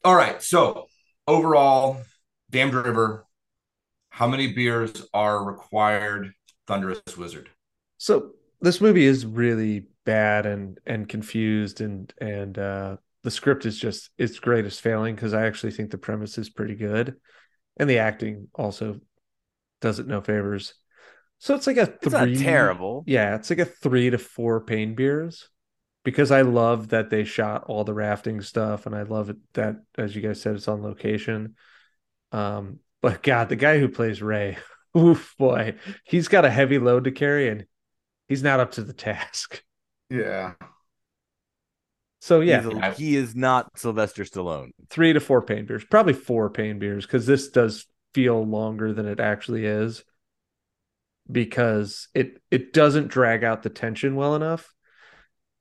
[0.05, 0.43] all right.
[0.43, 0.87] So
[1.26, 2.03] overall,
[2.51, 3.26] Damned River,
[4.11, 6.33] How many beers are required,
[6.66, 7.51] Thunderous Wizard?
[7.99, 13.78] So this movie is really bad and and confused and and uh the script is
[13.78, 17.16] just its greatest failing because I actually think the premise is pretty good,
[17.78, 19.01] and the acting also
[19.81, 20.74] does it no favors.
[21.39, 22.35] So it's like a It's three.
[22.35, 23.05] not terrible.
[23.07, 25.49] Yeah, it's like a three to four pain beers
[26.05, 29.76] because I love that they shot all the rafting stuff and I love it that
[29.98, 31.55] as you guys said it's on location.
[32.32, 34.59] Um, but God, the guy who plays Ray,
[34.96, 35.74] oof boy,
[36.05, 37.66] he's got a heavy load to carry and
[38.28, 39.62] he's not up to the task.
[40.12, 40.55] Yeah.
[42.20, 44.70] So yeah, a- he is not Sylvester Stallone.
[44.88, 49.07] three to four pain beers, probably four pain beers, because this does feel longer than
[49.07, 50.03] it actually is.
[51.30, 54.74] Because it it doesn't drag out the tension well enough.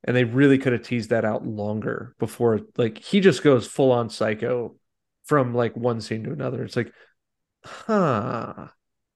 [0.06, 3.92] And they really could have teased that out longer before like he just goes full
[3.92, 4.76] on psycho
[5.26, 6.64] from like one scene to another.
[6.64, 6.92] It's like,
[7.64, 8.68] huh.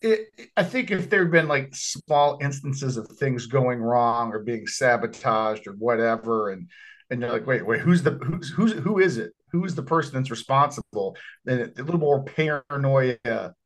[0.01, 0.27] It,
[0.57, 4.67] I think if there had been like small instances of things going wrong or being
[4.67, 6.69] sabotaged or whatever, and
[7.09, 9.31] and you're like, wait, wait, who's the who's who's who is it?
[9.51, 11.15] Who is the person that's responsible?
[11.45, 13.17] And a little more paranoia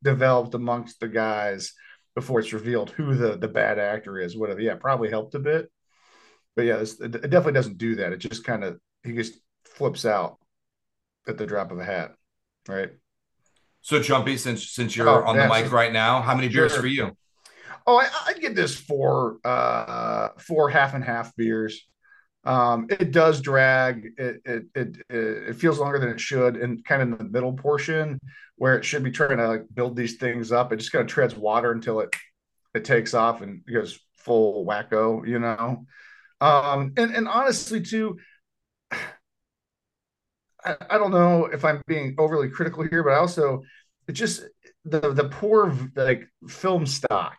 [0.04, 1.74] developed amongst the guys
[2.14, 4.38] before it's revealed who the the bad actor is.
[4.38, 5.72] Whatever, yeah, probably helped a bit.
[6.58, 8.12] But yeah, it definitely doesn't do that.
[8.14, 10.40] It just kind of he just flips out
[11.28, 12.16] at the drop of a hat,
[12.68, 12.90] right?
[13.82, 16.82] So, Jumpy, since since you're Oh, on the mic right now, how many beers Sure.
[16.82, 17.16] for you?
[17.86, 21.88] Oh, I, I'd give this four, uh, four half and half beers.
[22.44, 24.14] Um, it does drag.
[24.18, 27.54] It, it it it feels longer than it should, and kind of in the middle
[27.54, 28.20] portion
[28.56, 30.74] where it should be trying to like build these things up.
[30.74, 32.10] It just kind of treads water until it
[32.74, 35.86] it takes off and goes full wacko, you know.
[36.40, 38.18] Um, and and honestly, too,
[40.64, 43.64] I, I don't know if I'm being overly critical here, but I also
[44.08, 44.44] it just
[44.86, 47.38] the the poor like film stock.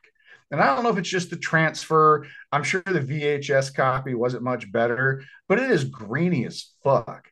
[0.51, 2.27] And I don't know if it's just the transfer.
[2.53, 7.29] I'm sure the VHS copy wasn't much better, but it is grainy as fuck.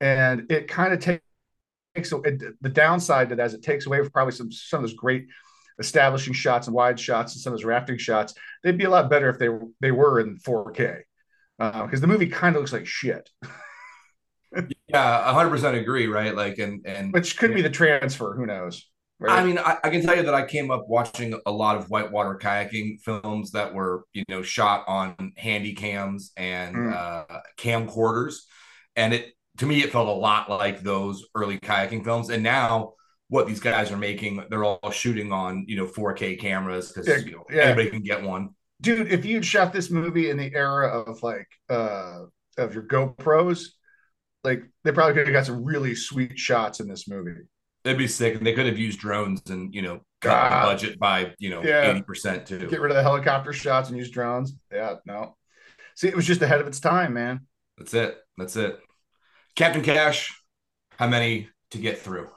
[0.00, 1.24] And it kind of takes
[1.96, 4.96] it, the downside to that is it takes away from probably some some of those
[4.96, 5.26] great
[5.78, 8.34] establishing shots and wide shots and some of those rafting shots.
[8.64, 9.48] They'd be a lot better if they
[9.80, 11.02] they were in 4K
[11.58, 13.30] because the movie kind of looks like shit,
[14.88, 16.06] Yeah, hundred percent agree.
[16.06, 18.34] Right, like, and and which could be the transfer.
[18.34, 18.84] Who knows?
[19.20, 19.38] Right?
[19.38, 21.88] I mean, I, I can tell you that I came up watching a lot of
[21.88, 26.92] whitewater kayaking films that were, you know, shot on handy cams and Mm.
[26.92, 28.36] uh, camcorders,
[28.96, 32.30] and it to me it felt a lot like those early kayaking films.
[32.30, 32.94] And now,
[33.34, 37.16] what these guys are making, they're all shooting on, you know, 4K cameras because Yeah,
[37.26, 37.62] you know yeah.
[37.64, 38.50] anybody can get one.
[38.80, 42.20] dude, if you'd shot this movie in the era of like uh
[42.58, 43.60] of your GoPros,
[44.44, 47.40] like they probably could have got some really sweet shots in this movie.
[47.84, 50.50] It'd be sick, and they could have used drones and you know cut God.
[50.52, 51.90] the budget by you know Yeah.
[51.90, 54.54] eighty percent to Get rid of the helicopter shots and use drones.
[54.72, 55.36] Yeah, no.
[55.96, 57.46] See, it was just ahead of its time, man.
[57.78, 58.16] That's it.
[58.38, 58.78] That's it.
[59.56, 60.20] Captain Cash,
[60.98, 62.28] how many to get through?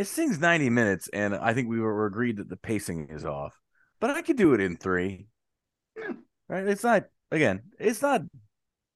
[0.00, 3.60] This thing's 90 minutes, and I think we were agreed that the pacing is off.
[4.00, 5.26] But I could do it in three.
[5.94, 6.12] Yeah.
[6.48, 6.66] Right?
[6.66, 8.22] It's not again, it's not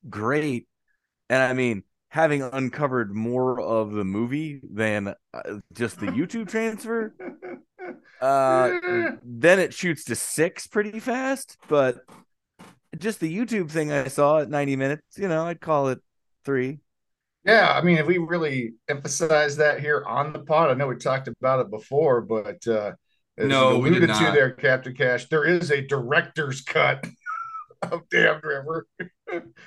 [0.08, 0.66] great.
[1.28, 5.42] And I mean, having uncovered more of the movie than uh,
[5.74, 7.14] just the YouTube transfer,
[8.22, 8.70] uh
[9.22, 11.58] then it shoots to six pretty fast.
[11.68, 11.98] But
[12.96, 15.98] just the YouTube thing I saw at 90 minutes, you know, I'd call it
[16.46, 16.78] three.
[17.44, 20.96] Yeah, I mean, if we really emphasize that here on the pod, I know we
[20.96, 22.92] talked about it before, but uh
[23.36, 24.34] No, we did alluded to not.
[24.34, 27.06] there, Captain Cash, there is a director's cut
[27.82, 28.86] of Damned River.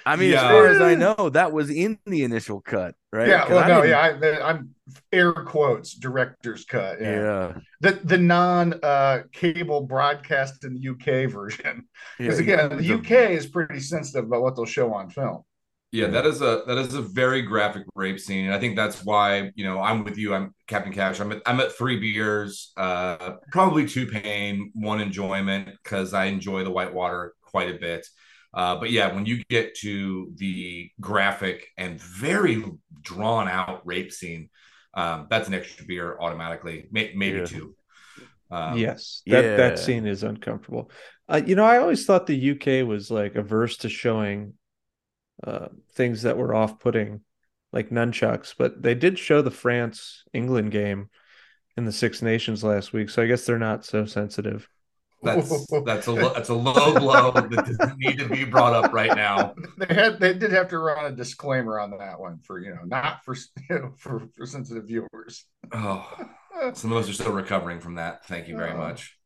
[0.06, 3.28] I mean, as far as I know, that was in the initial cut, right?
[3.28, 4.76] Yeah, 'Cause well, I no, didn't- yeah, I, I'm
[5.12, 7.00] air quotes director's cut.
[7.02, 7.54] Yeah, yeah.
[7.82, 12.54] the the non uh, cable broadcast in the UK version, because yeah.
[12.70, 15.44] again, the UK is pretty sensitive about what they'll show on film.
[15.92, 19.06] Yeah, that is a that is a very graphic rape scene, and I think that's
[19.06, 20.34] why you know I'm with you.
[20.34, 21.22] I'm Captain Cash.
[21.22, 26.66] I'm at I'm at three beers, uh, probably two pain, one enjoyment because I enjoy
[26.66, 28.06] the whitewater quite a bit.
[28.54, 32.64] Uh, but yeah, when you get to the graphic and very
[33.02, 34.50] drawn out rape scene,
[34.94, 37.46] um, that's an extra beer automatically, May, maybe Yeah.
[37.46, 37.76] two.
[38.52, 39.56] Um, yes, that yeah.
[39.58, 40.92] that scene is uncomfortable.
[41.30, 44.54] Uh, you know, I always thought the UK was like averse to showing
[45.44, 47.22] uh, things that were off-putting,
[47.74, 51.10] like nunchucks, but they did show the France England game
[51.76, 54.68] in the Six Nations last week, so I guess they're not so sensitive.
[55.24, 55.50] That's
[55.84, 59.16] that's a lo- that's a low blow that doesn't need to be brought up right
[59.16, 59.56] now.
[59.78, 62.84] They had they did have to run a disclaimer on that one for you know
[62.86, 63.36] not for
[63.70, 65.46] you know for, for sensitive viewers.
[65.72, 66.08] Oh,
[66.74, 68.26] Some of us are still recovering from that.
[68.26, 68.78] Thank you very Oh.
[68.78, 69.17] much.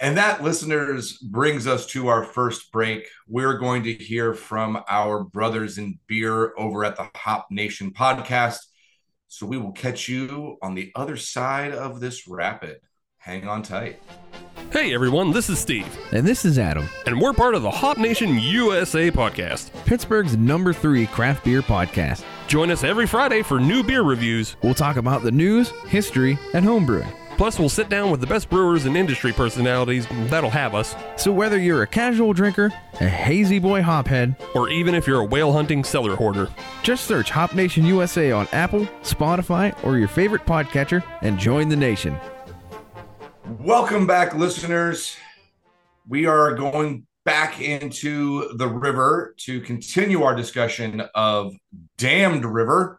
[0.00, 3.08] And that, listeners, brings us to our first break.
[3.26, 8.58] We're going to hear from our brothers in beer over at the Hop Nation podcast.
[9.26, 12.78] So we will catch you on the other side of this rapid.
[13.16, 14.00] Hang on tight.
[14.70, 17.96] Hey everyone, this is Steve, And this is Adam, and we're part of the Hop
[17.96, 19.72] Nation USA podcast.
[19.86, 22.22] Pittsburgh's number three craft beer podcast.
[22.48, 24.56] Join us every Friday for new beer reviews.
[24.62, 27.12] We'll talk about the news, history, and homebrewing.
[27.38, 30.96] Plus, we'll sit down with the best brewers and industry personalities that'll have us.
[31.16, 35.24] So whether you're a casual drinker, a hazy boy hophead, Or even if you're a
[35.24, 36.48] whale hunting cellar hoarder.
[36.82, 41.76] just search Hop Nation USA on Apple, Spotify, or your favorite podcatcher and join the
[41.76, 42.18] nation.
[43.60, 45.16] Welcome back, listeners.
[46.08, 51.54] We are going back into the river to continue our discussion of
[51.98, 52.98] Damned River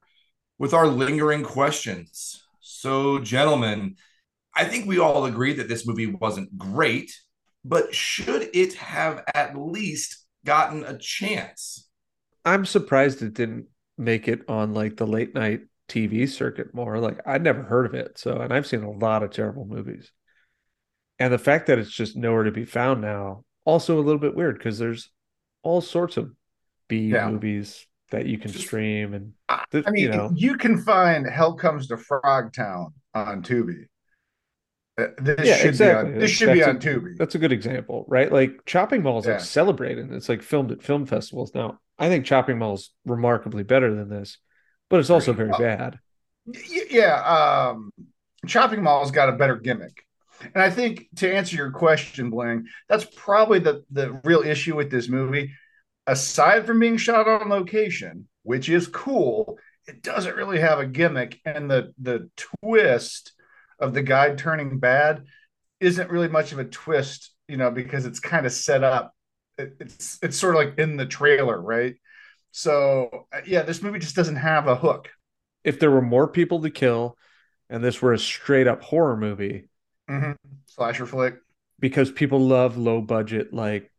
[0.57, 2.41] with our lingering questions.
[2.61, 3.97] So, gentlemen,
[4.59, 7.17] I think we all agree that this movie wasn't great,
[7.63, 11.87] but should it have at least gotten a chance?
[12.43, 16.99] I'm surprised it didn't make it on like the late night TV circuit more.
[16.99, 18.17] Like I'd never heard of it.
[18.17, 20.11] So, and I've seen a lot of terrible movies.
[21.19, 24.35] And the fact that it's just nowhere to be found now, also a little bit
[24.35, 25.09] weird because there's
[25.63, 26.31] all sorts of
[26.89, 27.29] B Yeah.
[27.29, 31.87] movies that you can stream and I mean, you know, you can find Hell Comes
[31.87, 33.85] to Frog Town on Tubi.
[34.99, 36.09] Uh, This Yeah, should exactly.
[36.09, 37.17] be on, this should be That's on a- Tubi.
[37.17, 38.31] that's a good example, right?
[38.31, 39.33] Like Chopping Mall is Yeah.
[39.33, 40.11] like celebrated.
[40.11, 41.53] It's like filmed at film festivals.
[41.55, 44.37] Now, I think Chopping Mall is remarkably better than this,
[44.89, 45.99] but it's also very bad.
[46.89, 47.15] Yeah,
[47.71, 47.91] um,
[48.47, 50.03] Chopping Mall's got a better gimmick.
[50.41, 54.89] And I think to answer your question, Bling, that's probably the, the real issue with
[54.89, 55.51] this movie.
[56.07, 61.39] Aside from being shot on location, which is cool, it doesn't really have a gimmick.
[61.45, 62.29] And the the
[62.63, 63.33] twist
[63.79, 65.25] of the guy turning bad
[65.79, 69.13] isn't really much of a twist, you know, because it's kind of set up.
[69.57, 71.95] It- it's it's sort of like in the trailer, right?
[72.51, 75.09] So uh, yeah, this movie just doesn't have a hook.
[75.63, 77.17] If there were more people to kill
[77.69, 79.69] and this were a straight up horror movie,
[80.09, 80.35] Mhm.
[80.65, 81.35] Slasher flick.
[81.79, 83.91] because people love low budget, like,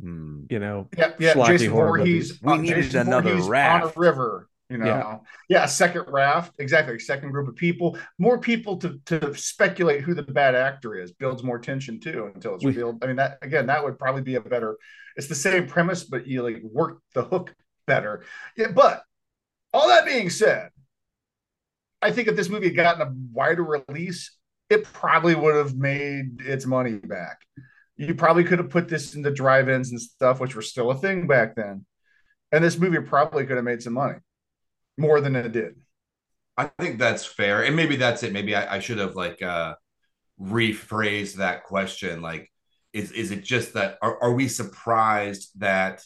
[0.00, 0.44] Hmm.
[0.50, 1.34] you know, Yeah, yeah.
[1.34, 2.30] schlocky Jason horror Voorhees.
[2.30, 2.42] movies.
[2.42, 3.84] We uh, needed Jason another Voorhees raft.
[3.84, 4.48] on a river.
[4.72, 5.18] You know, Yeah.
[5.48, 5.64] yeah.
[5.64, 6.98] a second raft, exactly.
[6.98, 11.42] Second group of people, more people to to speculate who the bad actor is builds
[11.42, 13.04] more tension too until it's revealed.
[13.04, 14.76] I mean, that again, that would probably be a better.
[15.16, 17.54] It's the same premise, but you like work the hook
[17.86, 18.24] better.
[18.56, 19.02] Yeah, but
[19.74, 20.70] all that being said,
[22.00, 24.36] I think if this movie had gotten a wider release,
[24.70, 27.38] it probably would have made its money back.
[27.96, 31.26] You probably could have put this into drive-ins and stuff, which were still a thing
[31.26, 31.84] back then.
[32.50, 34.18] And this movie probably could have made some money,
[34.98, 35.74] more than it did.
[36.56, 37.64] I think that's fair.
[37.64, 38.32] And maybe that's it.
[38.32, 39.74] Maybe I, I should have like uh
[40.40, 42.20] rephrased that question.
[42.20, 42.50] Like,
[42.92, 46.02] is is it just that are, are we surprised that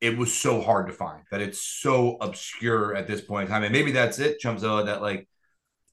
[0.00, 3.64] it was so hard to find, that it's so obscure at this point in time?
[3.64, 5.28] And maybe that's it, Chumpzilla, that like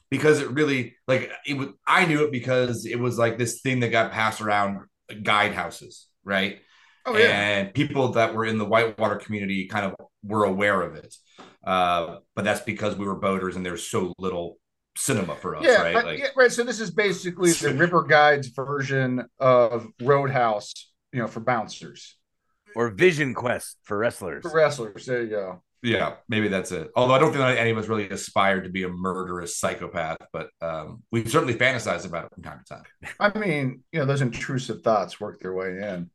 [0.09, 3.79] because it really like it was I knew it because it was like this thing
[3.81, 4.81] that got passed around
[5.23, 6.59] guide houses, right?
[7.05, 7.25] Oh yeah.
[7.29, 11.15] and people that were in the whitewater community kind of were aware of it.
[11.67, 14.57] Uh, but that's because we were boaters and there's so little
[14.95, 16.05] cinema for us, yeah, right?
[16.05, 16.49] Like, yeah, right.
[16.51, 20.73] So this is basically the River Guides version of Roadhouse,
[21.11, 22.15] you know, for bouncers,
[22.73, 24.43] Or Vision Quest for wrestlers.
[24.43, 25.05] for wrestlers.
[25.05, 25.61] There you go.
[25.83, 26.89] yeah, maybe that's it.
[26.95, 30.19] Although I don't think that any of us really aspired to be a murderous psychopath,
[30.31, 32.83] but um, we certainly fantasize about it from time to time.
[33.19, 36.09] I mean, you know, those intrusive thoughts work their way in.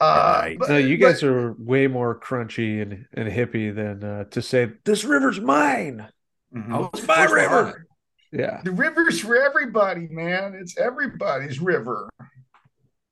[0.00, 4.24] Uh, but- No, you but- guys are way more crunchy and, and hippie than uh,
[4.24, 6.08] to say this river's mine.
[6.54, 6.72] Mhm.
[6.74, 7.86] I was It's my forced to river.
[8.32, 8.60] Yeah.
[8.64, 10.54] The river's for everybody, man.
[10.54, 12.08] It's everybody's river.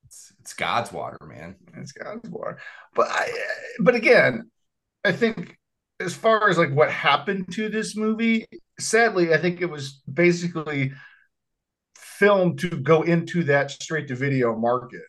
[0.05, 1.55] It's, it's God's water, man.
[1.75, 2.57] It's God's water.
[2.95, 3.29] But I,
[3.79, 4.49] but again,
[5.05, 5.57] I think
[5.99, 8.45] as far as like what happened to this movie,
[8.79, 10.93] sadly, I think it was basically
[11.97, 15.01] filmed to go into that straight to video market.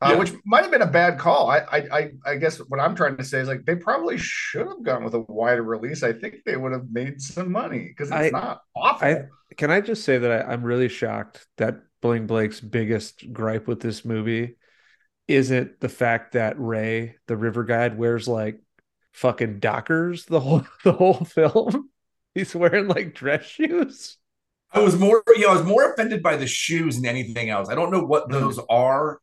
[0.00, 0.18] Uh, Yeah.
[0.18, 1.50] Which might have been a bad call.
[1.50, 4.66] I, I, I, I guess what I'm trying to say is like they probably should
[4.66, 6.02] have gone with a wider release.
[6.02, 9.08] I think they would have made some money because it's I- not awful.
[9.08, 9.24] I
[9.56, 13.80] can I just say that I, I'm really shocked that Bling Blake's biggest gripe with
[13.80, 14.56] this movie
[15.28, 18.60] isn't the fact that Ray, the river guide, wears like
[19.12, 21.90] fucking Dockers the whole the whole film.
[22.34, 24.18] He's wearing like dress shoes.
[24.70, 27.70] I was more, you know, I was more offended by the shoes than anything else.
[27.70, 29.20] I don't know what those are.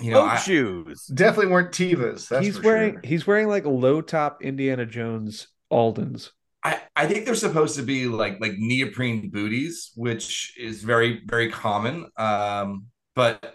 [0.00, 1.06] You know, Boat I, shoes.
[1.06, 2.28] Definitely weren't Tevas.
[2.28, 3.00] That's he's wearing sure.
[3.04, 6.30] he's wearing like low top Indiana Jones Aldens.
[6.62, 11.50] I, I think they're supposed to be like like neoprene booties, which is very very
[11.50, 12.06] common.
[12.16, 13.54] Um, but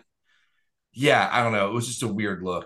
[0.94, 1.68] yeah, I don't know.
[1.68, 2.66] It was just a weird look,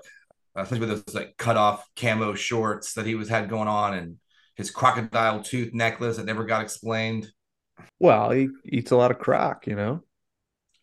[0.55, 3.93] uh, especially with those like cut off camo shorts that he was had going on,
[3.93, 4.17] and
[4.55, 7.28] his crocodile tooth necklace that never got explained.
[7.99, 10.03] Well, he eats a lot of croc, you know.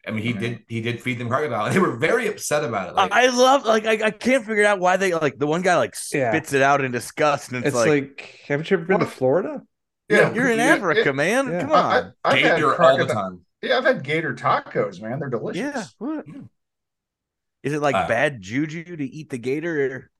[0.07, 1.70] I mean, he did he did feed them crocodile.
[1.72, 2.94] They were very upset about it.
[2.96, 5.76] Like, I love like I, I can't figure out why they like the one guy
[5.76, 6.30] like Yeah.
[6.32, 9.07] spits it out in disgust and it's, It's, like, like, haven't you ever been to
[9.07, 9.62] Florida?
[10.09, 11.12] Yeah, you're in yeah, Africa, yeah.
[11.12, 11.48] man.
[11.50, 11.61] Yeah.
[11.62, 12.12] Come on.
[12.24, 13.40] I, I've had gator all the crocodile- time.
[13.62, 15.20] Yeah, I've had gator tacos, man.
[15.20, 15.61] They're delicious.
[15.61, 15.84] yeah.
[15.98, 16.26] What?
[17.62, 20.11] Is it like Uh, bad juju to eat the gator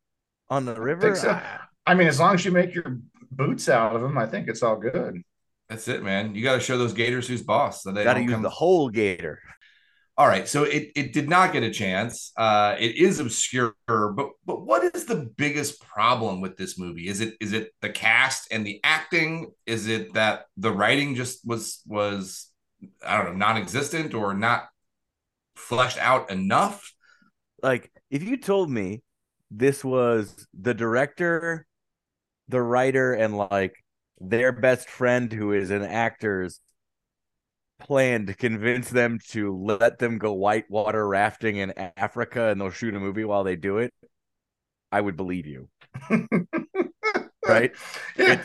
[0.49, 1.15] on the river?
[1.15, 1.41] think so.
[1.85, 2.99] I mean, as long as you make your
[3.33, 5.23] boots out of them, I think it's all good.
[5.69, 6.35] That's it, man.
[6.37, 7.83] You got to show those gators who's boss.
[7.83, 9.41] So they Got to use come- the whole gator.
[10.19, 12.33] All right, so it it did not get a chance.
[12.37, 17.09] Uh, it is obscure, but but what is the biggest problem with this movie?
[17.09, 19.53] Is it is it the cast and the acting?
[19.65, 22.51] Is it that the writing just was was
[23.07, 24.69] I don't know non-existent or not
[25.57, 26.93] fleshed out enough?
[27.63, 29.03] Like, if you told me
[29.51, 31.67] this was the director,
[32.49, 33.73] the writer, and like
[34.21, 36.61] their best friend who is an actor's
[37.83, 42.95] plan to convince them to let them go whitewater rafting in Africa and they'll shoot
[42.95, 43.93] a movie while they do it,
[44.91, 45.69] I would believe you.
[47.45, 47.73] Right?
[48.17, 48.41] Yeah,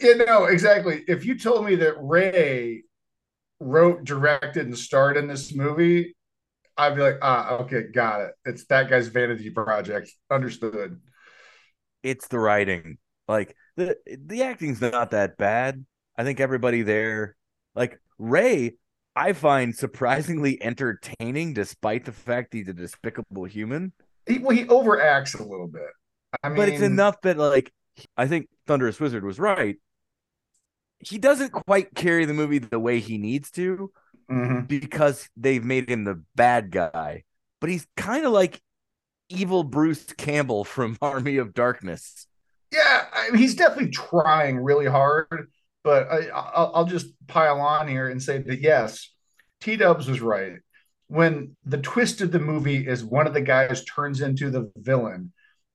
[0.00, 1.04] you know exactly.
[1.06, 2.82] If you told me that Ray
[3.60, 6.16] wrote, directed, and starred in this movie,
[6.76, 8.32] I'd be like, ah, okay, got it.
[8.44, 10.10] It's that guy's vanity project.
[10.28, 11.00] Understood.
[12.02, 12.98] It's the writing.
[13.28, 15.86] Like the the acting's not that bad.
[16.18, 17.36] I think everybody there,
[17.76, 18.76] like Ray,
[19.16, 23.92] I find surprisingly entertaining despite the fact he's a despicable human.
[24.26, 25.90] He well, he overacts a little bit.
[26.42, 27.72] I mean, but it's enough that like
[28.16, 29.76] I think Thunderous Wizard was right.
[31.00, 33.90] He doesn't quite carry the movie the way he needs to
[34.30, 34.68] Mhm.
[34.68, 37.24] because they've made him the bad guy.
[37.60, 38.60] But he's kind of like
[39.28, 42.26] evil Bruce Campbell from Army of Darkness.
[42.72, 45.50] Yeah, I mean, he's definitely trying really hard.
[45.84, 49.10] But I, I'll, I'll just pile on here and say that yes,
[49.60, 50.54] T Dubs was right.
[51.08, 55.32] When the twist of the movie is one of the guys turns into the villain,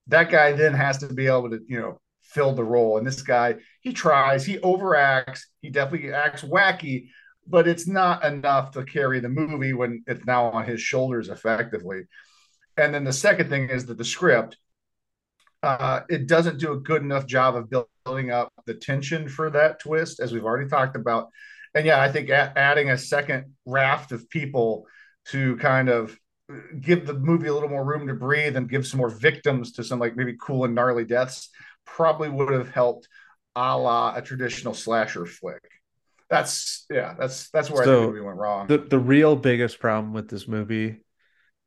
[0.08, 2.98] that guy then has to be able to, you know, fill the role.
[2.98, 7.10] And this guy, he tries, he overacts, he definitely acts wacky,
[7.46, 12.02] but it's not enough to carry the movie when it's now on his shoulders effectively.
[12.76, 14.58] And then the second thing is that the script,
[15.64, 19.80] uh, it doesn't do a good enough job of building up the tension for that
[19.80, 21.30] twist, as we've already talked about.
[21.74, 24.86] And yeah, I think a- adding a second raft of people
[25.30, 26.18] to kind of
[26.80, 29.84] give the movie a little more room to breathe and give some more victims to
[29.84, 31.50] some like maybe cool and gnarly deaths
[31.86, 33.08] probably would have helped
[33.56, 35.62] a la a traditional slasher flick.
[36.30, 38.68] That's yeah, that's that's where I think the movie went wrong.
[38.68, 40.98] The the real biggest problem with this movie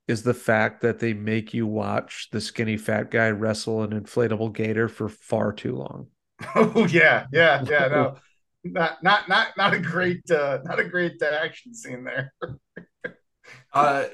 [0.08, 4.52] is the fact that they make you watch the skinny fat guy wrestle an inflatable
[4.52, 6.08] gator for far too long.
[6.54, 7.86] oh yeah, yeah, yeah.
[7.88, 8.16] No,
[8.64, 12.32] not not not not a great uh, not a great uh, action scene there.
[13.72, 14.04] Uh,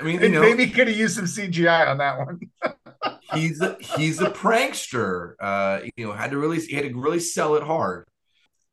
[0.00, 2.40] I mean, you know, Maybe could have used some CGI on that one.
[3.34, 5.34] he's a, he's a prankster.
[5.40, 8.06] Uh, you know, had to really he had to really sell it hard.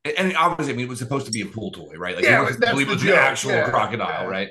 [0.06, 2.16] And- And obviously, I mean, it was supposed to be a pool toy, right?
[2.16, 3.18] Like, Yeah, you wasn't that's believe it the was an joke.
[3.18, 4.30] actual Yeah, crocodile, yeah.
[4.30, 4.50] right?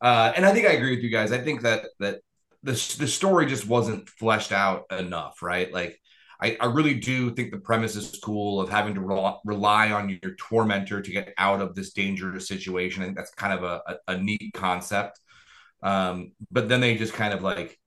[0.00, 1.32] Uh, and I think I agree with you guys.
[1.32, 2.20] I think that that
[2.62, 5.72] the the story just wasn't fleshed out enough, right?
[5.72, 5.98] Like,
[6.40, 10.08] I, I really do think the premise is cool of having to rel- rely on
[10.08, 13.02] your tormentor to get out of this dangerous situation.
[13.02, 15.18] I think that's kind of a, a, a neat concept.
[15.82, 17.78] Um, but then they just kind of like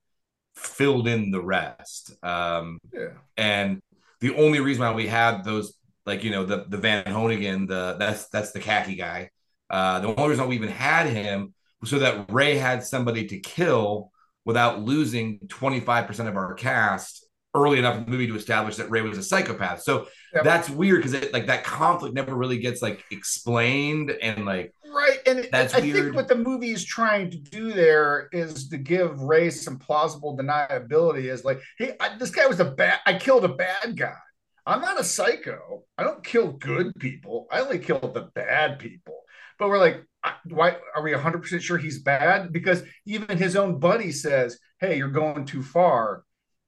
[0.56, 2.14] filled in the rest.
[2.24, 3.10] Um, Yeah.
[3.38, 3.82] and
[4.22, 5.74] the only reason why we had those,
[6.06, 9.30] like you know, the the Van Honigan, the that's that's the khaki guy.
[9.70, 11.54] Uh, the only reason why we even had him
[11.86, 14.12] so that Ray had somebody to kill
[14.46, 17.26] without losing 25% of our cast
[17.56, 19.82] early enough in the movie to establish that Ray was a psychopath.
[19.82, 20.44] So Yep.
[20.44, 25.20] that's weird because like that conflict never really gets like explained and like Right.
[25.26, 25.96] And That's I weird.
[25.96, 30.36] think what the movie is trying to do there is to give Ray some plausible
[30.38, 34.14] deniability is like, hey, I, this guy was a bad, I killed a bad guy.
[34.66, 35.84] I'm not a psycho.
[35.98, 37.48] I don't kill good people.
[37.52, 39.22] I only kill the bad people.
[39.58, 40.04] But we're like,
[40.46, 42.52] why are we 100% sure he's bad?
[42.52, 46.24] Because even his own buddy says, hey, you're going too far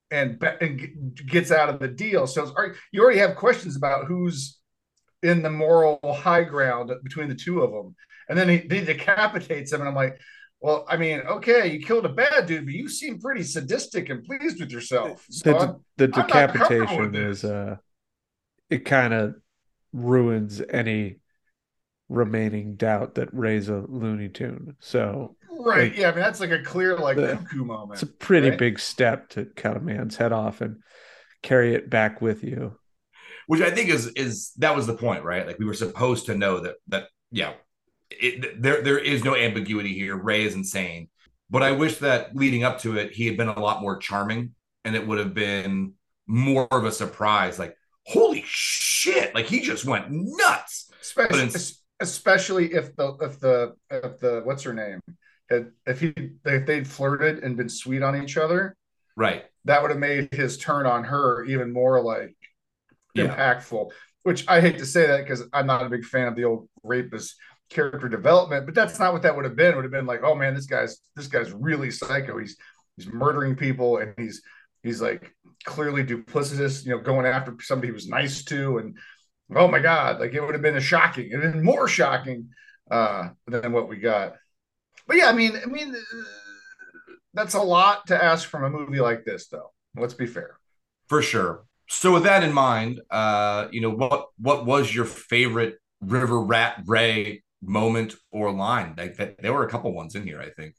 [0.09, 2.27] and, and gets out of the deal.
[2.27, 2.51] So
[2.91, 4.59] you already have questions about who's
[5.23, 7.95] in the moral high ground between the two of them.
[8.29, 9.81] And then he, he decapitates him.
[9.81, 10.19] And I'm like,
[10.61, 14.23] well, I mean, okay, you killed a bad dude, but you seem pretty sadistic and
[14.23, 15.25] pleased with yourself.
[15.29, 17.77] So The, I'm- the I'm not comfortable decapitation is uh
[18.69, 19.35] it kind of
[19.91, 21.17] ruins any
[22.11, 24.75] remaining doubt that Ray's a Looney Tune.
[24.79, 25.91] So Right.
[25.91, 26.09] Like, yeah.
[26.09, 27.93] I mean, that's like a clear like the- cuckoo moment.
[27.93, 28.57] it's a pretty right?
[28.59, 30.77] big step to cut a man's head off and
[31.43, 32.77] carry it back with you.
[33.47, 35.45] which I think is is that was the point, right?
[35.45, 37.53] Like we were supposed to know that that yeah,
[38.09, 40.15] it, there there is no ambiguity here.
[40.15, 41.09] Ray is insane,
[41.49, 44.53] but I wish that leading up to it, he had been a lot more charming,
[44.83, 45.93] and it would have been
[46.27, 47.59] more of a surprise.
[47.59, 47.75] Like
[48.07, 50.89] holy shit, like he just went nuts.
[51.01, 54.99] especially But it's- especially if the if the if the what's her name
[55.49, 56.13] had if he
[56.45, 58.75] if they'd flirted and been sweet on each other
[59.17, 59.45] Right.
[59.65, 62.35] that would have made his turn on her even more like
[63.13, 63.35] Yeah.
[63.35, 63.91] impactful
[64.23, 66.69] which i hate to say that because i'm not a big fan of the old
[66.83, 67.35] rapist
[67.69, 70.23] character development but that's not what that would have been it would have been like
[70.23, 72.57] oh man this guy's this guy's really psycho he's
[72.97, 74.41] he's murdering people and he's
[74.83, 75.33] he's like
[75.65, 78.97] clearly duplicitous you know going after somebody he was nice to and
[79.55, 82.49] oh my god like it would have been a shocking and then more shocking
[82.89, 84.35] uh than what we got
[85.07, 86.21] but yeah i mean i mean uh,
[87.33, 90.57] that's a lot to ask from a movie like this though let's be fair
[91.09, 91.65] For sure.
[91.89, 96.81] So with that in mind, uh, you know, what what was your favorite River Rat
[96.87, 98.95] Ray moment or line?
[98.97, 100.75] Like that, there were a couple ones in here, I think.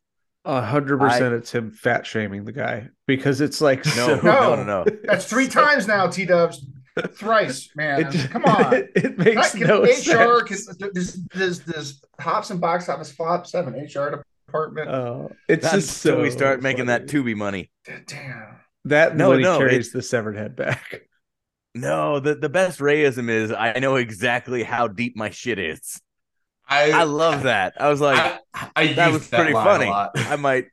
[0.47, 4.55] A hundred percent, it's him fat shaming the guy because it's like No, so, no,
[4.57, 4.85] no, no.
[5.05, 6.65] that's three times now t-dubs
[7.13, 10.67] thrice man It, just- come on it, it makes Can no HR sense.
[10.77, 14.91] can, does, does, does Hops and Box Office Flops have an HR department?
[14.91, 17.07] Oh, it's That's just so we start making that.
[17.07, 17.71] Tubi money.
[18.07, 18.57] Damn.
[18.85, 21.03] That No, no, carries the severed head back.
[21.75, 26.03] No, the, the best Rayism is I know exactly how deep my shit is.
[26.69, 27.73] I I love that.
[27.81, 28.19] I was like,
[28.53, 29.87] I, I that used was pretty funny.
[29.91, 30.67] I might.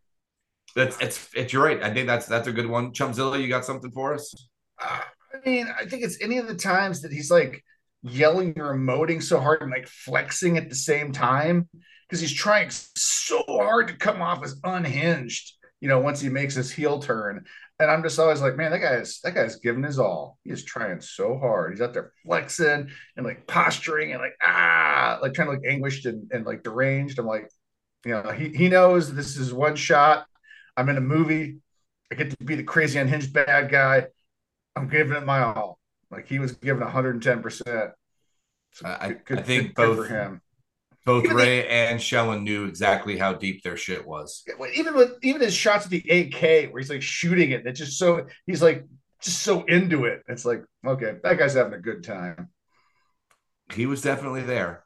[0.75, 1.81] That's it's it's you're right.
[1.81, 2.91] I think that's that's a good one.
[2.91, 4.35] Chumpzilla, you got something for us?
[4.81, 5.05] Ah.
[5.45, 7.63] I mean, I think it's any of the times that he's like
[8.01, 11.67] yelling or emoting so hard and like flexing at the same time
[12.07, 16.55] because he's trying so hard to come off as unhinged, you know, once he makes
[16.55, 17.45] his heel turn.
[17.79, 20.37] And I'm just always like, man, that guy's that guy's giving his all.
[20.43, 21.71] He is trying so hard.
[21.71, 26.05] He's out there flexing and like posturing and like ah, like trying to look anguished
[26.05, 27.19] and, and like deranged.
[27.19, 27.49] I'm like,
[28.05, 30.25] you know, he he knows this is one shot.
[30.75, 31.59] I'm in a movie.
[32.11, 34.07] I get to be the crazy unhinged bad guy.
[34.75, 35.79] I'm giving it my all.
[36.11, 37.91] Like he was giving 110 percent.
[38.83, 40.41] I- I think good both- him.
[41.05, 44.43] Both Even Ray and Shellen knew exactly how deep their shit was.
[44.75, 47.97] Even with even his shots at the AK where he's like shooting it, it's just
[47.97, 48.85] so he's like
[49.21, 50.21] just so into it.
[50.27, 52.49] It's like okay, that guy's having a good time.
[53.73, 54.83] He was definitely there.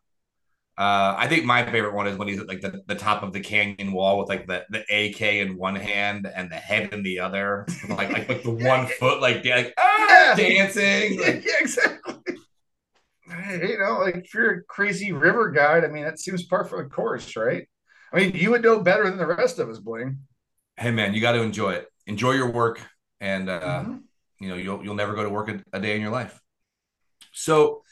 [0.78, 3.32] Uh, I think my favorite one is when he's at like the, the top of
[3.32, 7.04] the canyon wall with like the, the AK in one hand and the head in
[7.04, 10.36] the other, like like, like the one foot like, like ah, Yeah.
[10.36, 11.20] dancing.
[11.20, 12.16] Yeah, Like, yeah, exactly.
[13.28, 16.84] You know, like if you're a crazy river guide, I mean, that seems par for
[16.84, 17.68] the course, right?
[18.12, 20.20] I mean, you would know better than the rest of us, Bling.
[20.78, 21.88] hey man, you got to enjoy it.
[22.08, 22.80] Enjoy your work,
[23.22, 24.04] and uh, Mhm.
[24.40, 26.40] you know you'll you'll never go to work a, a day in your life.
[27.34, 27.84] So,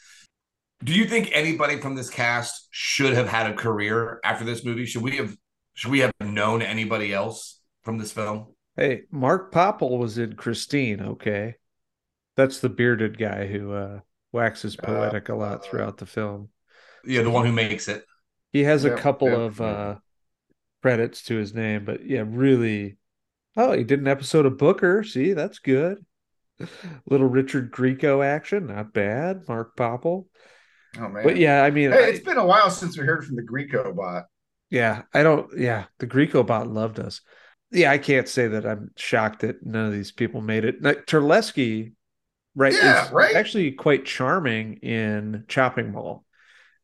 [0.84, 4.86] do you think anybody from this cast should have had a career after this movie?
[4.86, 5.36] Should we have
[5.74, 8.54] should we have known anybody else from this film?
[8.76, 11.56] Hey, Mark Poppel was in Christine, okay?
[12.36, 14.00] That's the bearded guy who uh
[14.32, 16.48] waxes Uh, poetic a lot throughout the film.
[17.04, 18.04] Yeah, the one who makes it.
[18.52, 19.38] He has a couple yep.
[19.38, 19.94] of uh
[20.82, 22.96] credits to his name, but yeah, really
[23.56, 25.04] Oh, he did an episode of Booker.
[25.04, 26.04] See, that's good.
[27.06, 29.46] Little Richard Grieco action, not bad.
[29.46, 30.26] Mark Poppel.
[30.98, 31.22] Oh man.
[31.24, 33.42] But yeah, I mean, Hey, I- it's been a while since we heard from the
[33.42, 34.24] Grieco bot.
[34.70, 35.48] Yeah, I don't.
[35.58, 37.20] Yeah, the Grieco bot loved us.
[37.70, 40.82] Yeah, I can't say that I'm shocked that none of these people made it.
[40.82, 41.92] Terlesky,
[42.54, 42.72] right?
[42.74, 43.34] Yeah, right?
[43.34, 46.24] Actually, quite charming in Chopping Mall,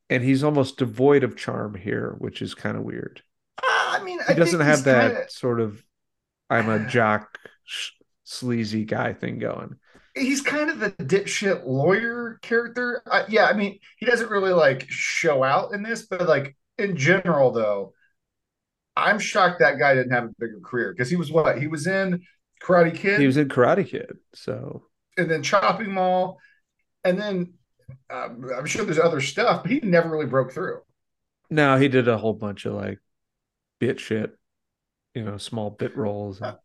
[0.09, 3.22] and he's almost devoid of charm here, which is kind of weird.
[3.62, 5.82] Uh, I mean, He I doesn't have that kinda- sort of
[6.48, 7.38] "I'm a jock,
[8.24, 9.76] sleazy guy" thing going.
[10.18, 13.02] He's kind of the dipshit lawyer character.
[13.10, 16.96] Uh, yeah, I mean, he doesn't really like show out in this, but like in
[16.96, 17.92] general, though,
[18.96, 21.86] I'm shocked that guy didn't have a bigger career because he was what he was
[21.86, 22.22] in
[22.62, 24.82] Karate Kid, He was in Karate Kid, so
[25.16, 26.38] and then Chopping Mall,
[27.04, 27.54] and then
[28.10, 30.80] uh, I'm sure there's other stuff, but he never really broke through.
[31.50, 32.98] No, he did a whole bunch of like
[33.78, 34.36] bit shit,
[35.14, 36.40] you know, small bit roles.
[36.40, 36.56] and-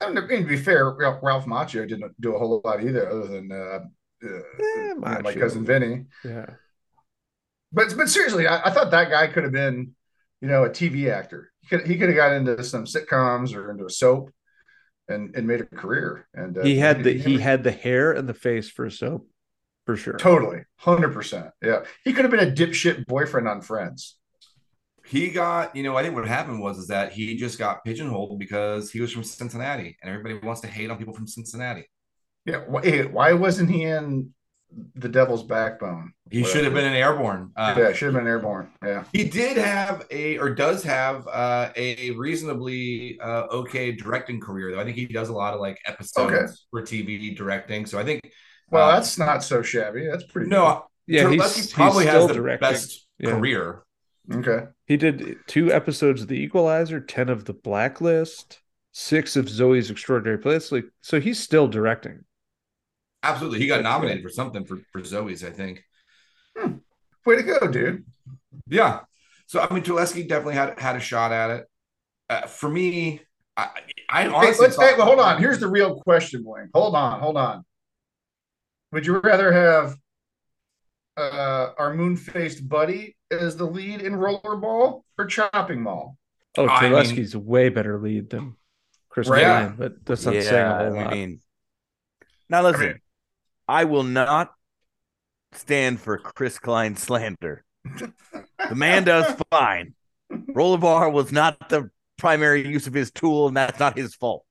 [0.00, 3.52] I mean, to be fair, Ralph, Macchio didn't do a whole lot either, other than
[3.52, 3.80] uh,
[4.24, 4.28] uh,
[4.96, 6.06] know, my cousin Vinny.
[6.24, 6.46] yeah.
[7.72, 9.94] But but seriously, I, I thought that guy could have been,
[10.40, 11.52] you know, a TV actor.
[11.60, 14.30] He could he could have got into some sitcoms or into a soap,
[15.08, 16.26] and and made a career.
[16.34, 19.28] And uh, he had the he had the hair and the face for a soap.
[19.86, 20.16] for sure.
[20.18, 21.50] Totally, hundred percent.
[21.62, 24.16] Yeah, he could have been a dipshit boyfriend on Friends.
[25.10, 28.38] He got, you know, I think what happened was is that he just got pigeonholed
[28.38, 31.84] because he was from Cincinnati, and everybody wants to hate on people from Cincinnati.
[32.44, 34.30] Yeah, why, why wasn't he in
[34.94, 36.12] the Devil's Backbone?
[36.30, 37.50] He should have been an airborne.
[37.56, 38.70] Uh, Yeah, should have been airborne.
[38.84, 39.02] Yeah.
[39.12, 44.80] He did have a, or does have uh, a reasonably uh, okay directing career, though.
[44.80, 46.46] I think he does a lot of like episodes Okay.
[46.70, 47.84] for TV directing.
[47.84, 48.20] So I think,
[48.70, 50.06] Well, uh, that's not so shabby.
[50.08, 50.48] That's pretty.
[50.50, 52.70] no, Yeah, Terlesky he's, he's probably still has the directing.
[52.70, 53.30] best Yeah.
[53.32, 53.82] career.
[54.28, 54.48] Good.
[54.48, 54.66] okay.
[54.86, 58.60] He did two episodes of The Equalizer, ten of The Blacklist,
[58.92, 60.70] six of Zoey's Extraordinary Place.
[60.72, 62.24] Like, so he's still directing.
[63.22, 65.82] Absolutely, he got nominated for something for for Zoey's, I think.
[67.26, 68.04] Way to go, dude.
[68.66, 69.00] Yeah.
[69.46, 71.66] So I mean, Terlesky definitely had had a shot at it.
[72.30, 73.20] Uh, for me,
[73.56, 73.68] I,
[74.08, 74.76] I Hey, honestly let's.
[74.76, 75.38] thought- Hey, well, hold on.
[75.38, 76.70] Here's the real question, Wayne.
[76.74, 77.20] Hold on.
[77.20, 77.64] Hold on.
[78.92, 79.96] Would you rather have
[81.16, 86.16] uh, our moon-faced buddy as the lead in Rollerball or Chopping Mall?
[86.58, 88.56] Oh, I mean- a way better lead than
[89.08, 89.42] Chris Right.
[89.44, 91.40] Klein, but that's not saying a whole I mean,
[92.48, 93.00] now listen, mean-
[93.68, 94.52] I will not
[95.52, 97.64] stand for Chris Klein slander.
[97.84, 99.94] the man does fine.
[100.32, 104.44] Rollerball was not the primary use of his tool, and that's not his fault.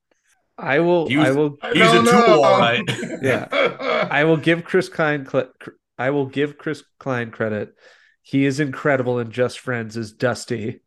[0.58, 1.08] I will.
[1.08, 1.56] He was- I will.
[1.72, 2.42] He's a don't tool, know.
[2.44, 2.82] all right.
[3.22, 4.08] Yeah.
[4.10, 5.26] I will give Chris Klein.
[5.98, 7.74] I will give Chris Klein credit.
[8.22, 10.80] He is incredible in Just Friends as Dusty.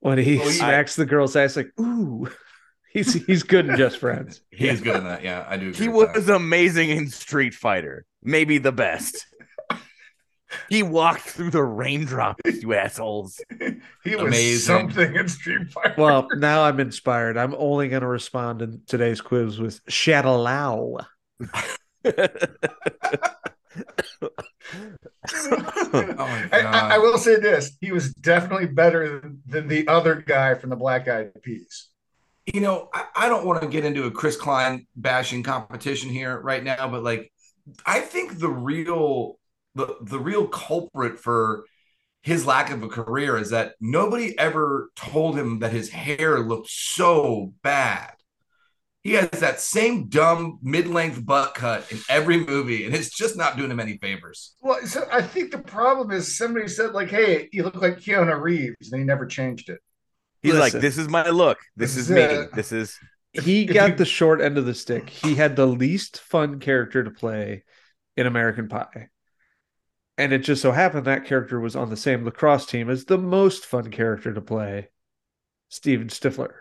[0.00, 0.50] When he Oh, yeah.
[0.50, 2.28] smacks the girl's ass, like ooh,
[2.92, 4.40] he's he's good in Just Friends.
[4.50, 5.22] He is good in that.
[5.24, 5.70] Yeah, I do.
[5.70, 6.34] Agree He was that.
[6.36, 9.26] amazing in Street Fighter, maybe the best.
[10.68, 13.40] he walked through the raindrops, you assholes.
[14.04, 14.58] he was Amazing.
[14.90, 15.94] something in Street Fighter.
[15.98, 17.36] Well, now I'm inspired.
[17.36, 21.04] I'm only going to respond in today's quiz with Shadaloo.
[25.92, 30.16] Oh I, I, I will say this: he was definitely better than, than the other
[30.16, 31.88] guy from the Black Eyed Peas.
[32.52, 36.40] you know, I, I don't want to get into a Chris Klein bashing competition here
[36.40, 37.32] right now, but like,
[37.84, 39.38] I think the real
[39.74, 41.64] the the real culprit for
[42.22, 46.70] his lack of a career is that nobody ever told him that his hair looked
[46.70, 48.12] so bad.
[49.08, 53.56] He has that same dumb mid-length butt cut in every movie, and it's just not
[53.56, 54.54] doing him any favors.
[54.60, 58.38] Well, so I think the problem is somebody said like, "Hey, you look like Keanu
[58.40, 59.78] Reeves," and he never changed it.
[60.42, 61.58] He's like, this is my look.
[61.76, 62.20] This This is is me.
[62.22, 62.52] it.
[62.54, 62.98] This is
[63.32, 65.08] He If got you- the short end of the stick.
[65.10, 67.64] He had the least fun character to play
[68.16, 69.08] in American Pie.
[70.16, 73.18] And it just so happened that character was on the same lacrosse team as the
[73.18, 74.90] most fun character to play,
[75.68, 76.52] Steven Stifler.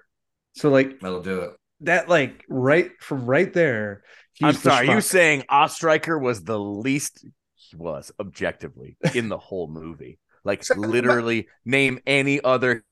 [0.54, 1.52] So like That'll do it.
[1.82, 4.04] That, like right from right there.
[4.42, 5.04] I'm the sorry, you schmuck.
[5.04, 7.26] saying Ostreicher was the least
[7.56, 10.20] he was objectively in the whole movie.
[10.44, 12.84] Like literally name any other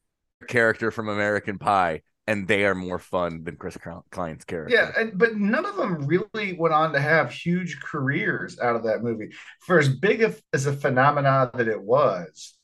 [0.47, 3.77] character from American Pie and they are more fun than Chris
[4.11, 4.75] Klein's character.
[4.75, 8.83] Yeah, and, but none of them really went on to have huge careers out of
[8.83, 9.29] that movie.
[9.61, 12.55] For as big of, as a phenomenon that it was,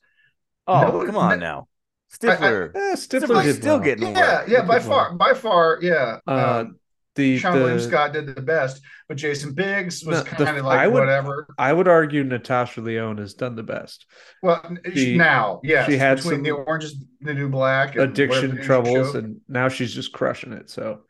[0.67, 1.67] Oh, No, come on no- now.
[2.13, 2.75] Stifler.
[2.75, 3.83] Eh, Stifler Stifler's still well.
[3.85, 4.47] getting yeah, work.
[4.49, 5.17] yeah, by Good far, one.
[5.17, 6.19] by far, yeah.
[6.27, 6.75] Uh, um,
[7.15, 10.65] the, Seann William Scott did the best, but Jason Biggs was The- the- kind of
[10.65, 11.45] like I would- whatever.
[11.57, 14.05] I would argue Natasha Lyonne has done the best.
[14.41, 18.61] Well, She- now, yeah, she had between some the oranges, the New Black, and Addiction
[18.61, 20.69] troubles, and now she's just crushing it.
[20.69, 21.01] So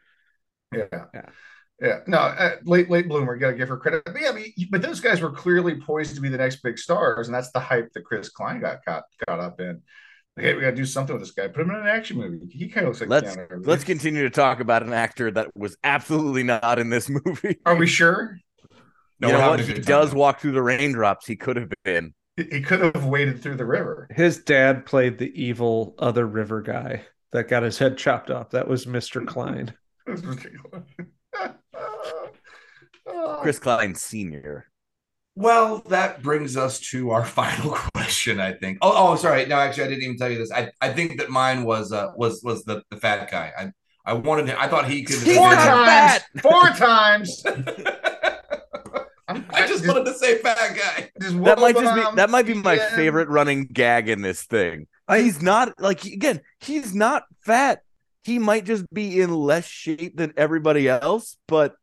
[0.74, 1.22] yeah, Yeah.
[1.82, 2.00] yeah.
[2.08, 3.36] No, uh, late late bloomer.
[3.38, 4.04] Got to give her credit.
[4.06, 6.80] But yeah, I mean, but those guys were clearly poised to be the next big
[6.80, 9.82] stars, and that's the hype that Chris Klein got caught got up in.
[10.38, 11.48] Like, hey, we got to do something with this guy.
[11.48, 12.48] Put him in an action movie.
[12.50, 15.50] He kind of looks like Let's Keanu let's continue to talk about an actor that
[15.56, 17.58] was absolutely not in this movie.
[17.66, 18.38] Are we sure?
[19.20, 19.60] No, you know what?
[19.60, 20.18] He does time.
[20.18, 21.28] walk through the raindrops.
[21.28, 22.14] He could have been.
[22.38, 24.08] He he could have waded through the river.
[24.16, 27.04] his dad played the evil other river guy
[27.34, 28.52] that got his head chopped off.
[28.52, 29.28] That was Mr.
[29.28, 29.74] Klein.
[30.08, 30.84] That's ridiculous.
[33.42, 34.66] Chris Klein Sr.
[35.36, 38.80] Well, that brings us to our final question, I think.
[38.82, 39.46] Oh, oh, sorry.
[39.46, 40.52] No, actually, I didn't even tell you this.
[40.52, 43.52] I, I think that mine was uh was was the, the fat guy.
[43.58, 43.72] I
[44.06, 44.58] I wanted him.
[44.60, 45.16] I thought he could.
[45.36, 46.22] Four times.
[46.42, 47.44] Four times.
[49.28, 51.10] I'm- just wanted to say fat guy.
[51.22, 52.96] just That might just be that might be my yeah.
[52.96, 54.88] favorite running gag in this thing.
[55.10, 57.82] He's not like again, he's not fat.
[58.24, 61.76] He might just be in less shape than everybody else, but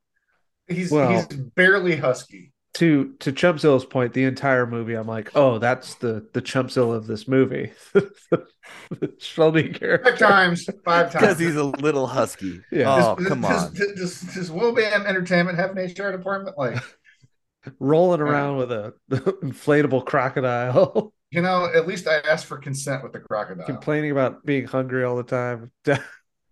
[0.66, 2.52] He's Well- he's barely husky.
[2.74, 7.06] To to Chumpzill's point, the entire movie, I'm like, oh, that's the the Chumpzill of
[7.06, 7.72] this movie.
[7.94, 10.10] the Shelby character.
[10.10, 10.66] Five times.
[10.84, 11.14] Five times.
[11.22, 12.60] because he's a little husky.
[12.70, 12.94] Yeah.
[12.94, 13.74] Oh, Does- come does, on.
[13.74, 16.56] Does, does, does Will Bam Entertainment have an HR department?
[16.58, 16.80] Like,
[17.80, 23.12] rolling around with a inflatable crocodile, You know, at least I asked for consent with
[23.12, 23.66] the crocodile.
[23.66, 25.72] complaining about being hungry all the time.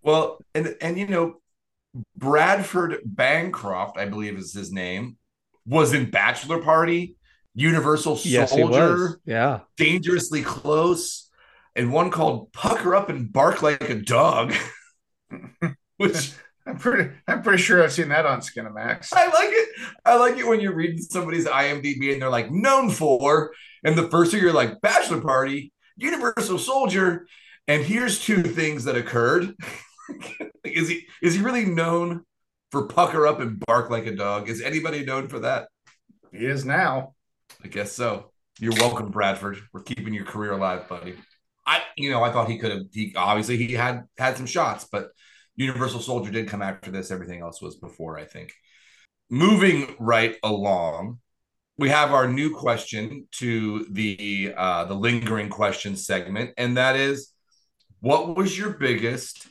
[0.02, 1.40] Well, and and you know,
[2.16, 5.18] Bradford Bancroft, I believe is his name,
[5.66, 7.16] was in Bachelor Party,
[7.54, 8.50] Universal yes.
[8.50, 9.60] Soldier, Yeah.
[9.76, 11.28] Dangerously Close,
[11.74, 14.54] and one called Pucker Up and Bark Like a Dog,
[15.96, 16.32] which
[16.66, 19.08] I'm pretty I'm pretty sure I've seen that on Skinamax.
[19.12, 19.68] I like it.
[20.04, 23.52] I like it when you're reading somebody's IMDb and they're like known for,
[23.84, 27.26] and the first thing you're like Bachelor Party, Universal Soldier,
[27.68, 29.54] and here's two things that occurred.
[30.64, 32.24] is he is he really known
[32.76, 34.50] for pucker up and bark like a dog?
[34.50, 35.68] Is anybody known for that?
[36.30, 37.14] He is now.
[37.64, 38.32] I guess so.
[38.58, 39.58] You're welcome, Bradford.
[39.72, 41.14] We're keeping your career alive, buddy.
[41.66, 42.82] I, you know, I thought he could have.
[42.92, 45.08] He obviously he had had some shots, but
[45.56, 47.10] Universal Soldier did come after this.
[47.10, 48.52] Everything else was before, I think.
[49.30, 51.18] Moving right along,
[51.78, 57.32] we have our new question to the uh, the lingering question segment, and that is,
[58.00, 59.48] what was your biggest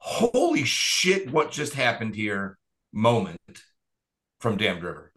[0.00, 1.30] holy shit?
[1.30, 2.58] What just happened here?
[2.92, 3.38] Moment
[4.40, 5.12] from Damned River.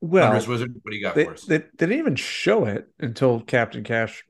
[0.00, 1.42] Well, Thunderous Wizard, what do you got they, for us?
[1.42, 4.24] they, they didn't even show it until Captain Cash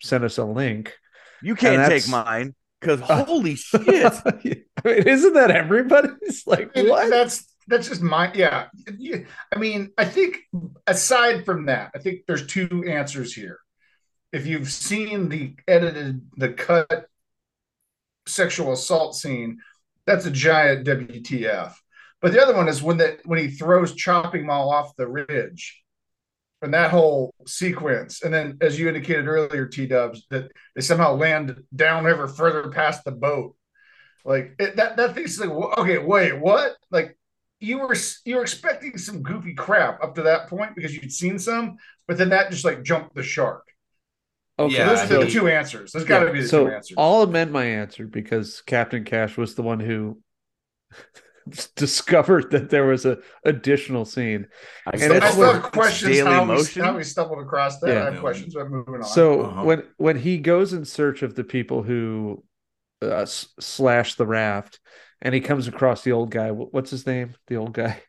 [0.00, 0.94] sent us a link.
[1.42, 3.82] You can't take mine because Uh, holy shit.
[4.24, 7.10] I mean, isn't that everybody's like And what?
[7.10, 8.66] That's that's just my yeah.
[9.54, 10.38] I mean, I think
[10.86, 13.58] aside from that, I think there's two answers here.
[14.32, 17.08] If you've seen the edited, the cut
[18.26, 19.58] sexual assault scene,
[20.06, 21.74] that's a giant WTF.
[22.20, 25.80] But the other one is when that when he throws chopping mall off the ridge.
[26.62, 31.14] And that whole sequence, and then as you indicated earlier, T Dubs, that they somehow
[31.14, 33.54] land downriver further past the boat.
[34.24, 36.72] Like it, that, that thing's like, okay, wait, what?
[36.90, 37.18] Like
[37.60, 37.94] you were
[38.24, 41.76] you were expecting some goofy crap up to that point because you'd seen some,
[42.08, 43.66] but then that just like jumped the shark.
[44.58, 45.92] Okay, Yeah, Those are the two answers.
[45.92, 46.94] There's got to Yeah, be the so two answers.
[46.98, 50.18] I'll amend my answer because Captain Cash was the one who
[51.76, 54.46] discovered that there was a additional scene.
[54.86, 57.40] I And So it's I still what- have questions Daily how we, how we stumbled
[57.40, 57.88] across that.
[57.90, 58.02] Yeah.
[58.06, 59.04] I have questions, but moving on.
[59.04, 59.64] So Uh-huh.
[59.64, 62.44] when when he goes in search of the people who
[63.02, 64.80] uh, slash the raft,
[65.20, 66.50] and he comes across the old guy.
[66.50, 67.34] What's his name?
[67.48, 68.00] The old guy,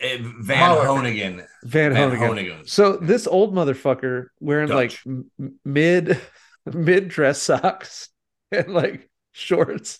[0.00, 0.86] Eh, Van Mullet.
[0.86, 1.46] Honigan.
[1.64, 2.18] Van, Van Honigan.
[2.18, 2.68] Honigan.
[2.68, 5.02] So this old motherfucker wearing like Dutch.
[5.06, 6.20] m- m- mid
[6.72, 8.08] mid dress socks
[8.52, 9.98] and like shorts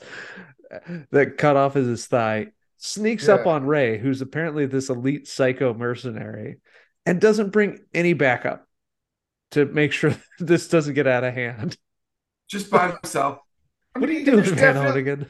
[1.10, 5.74] that cut off as his thigh sneaks up on Ray, who's apparently this elite psycho
[5.74, 6.58] mercenary,
[7.06, 8.66] and doesn't bring any backup
[9.52, 11.76] to make sure this doesn't get out of hand.
[12.48, 13.38] Just by himself.
[13.96, 15.28] I What are you mean, doing, Van definitely- Honigan?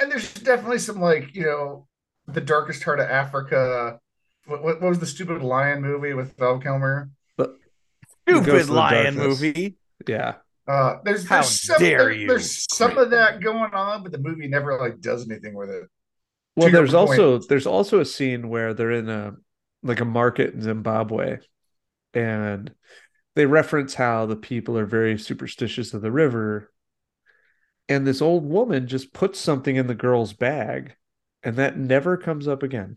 [0.00, 1.86] And there's definitely some like you know,
[2.26, 3.98] the darkest heart of Africa.
[4.46, 7.10] What, what, what was the stupid lion movie with Val Kilmer?
[7.38, 9.40] Goes Stupid lion darkness.
[9.40, 9.76] movie.
[10.08, 10.36] Yeah.
[10.66, 12.26] Uh, there's How there's some dare there- you.
[12.28, 15.84] there's some of that going on, but the movie never like does anything with it.
[16.56, 17.10] Well, To there's point.
[17.10, 19.34] also there's also a scene where they're in a
[19.82, 21.38] like a market in Zimbabwe,
[22.14, 22.72] and
[23.34, 26.72] they reference how the people are very superstitious of the river,
[27.90, 30.94] and this old woman just puts something in the girl's bag,
[31.42, 32.96] and that never comes up again.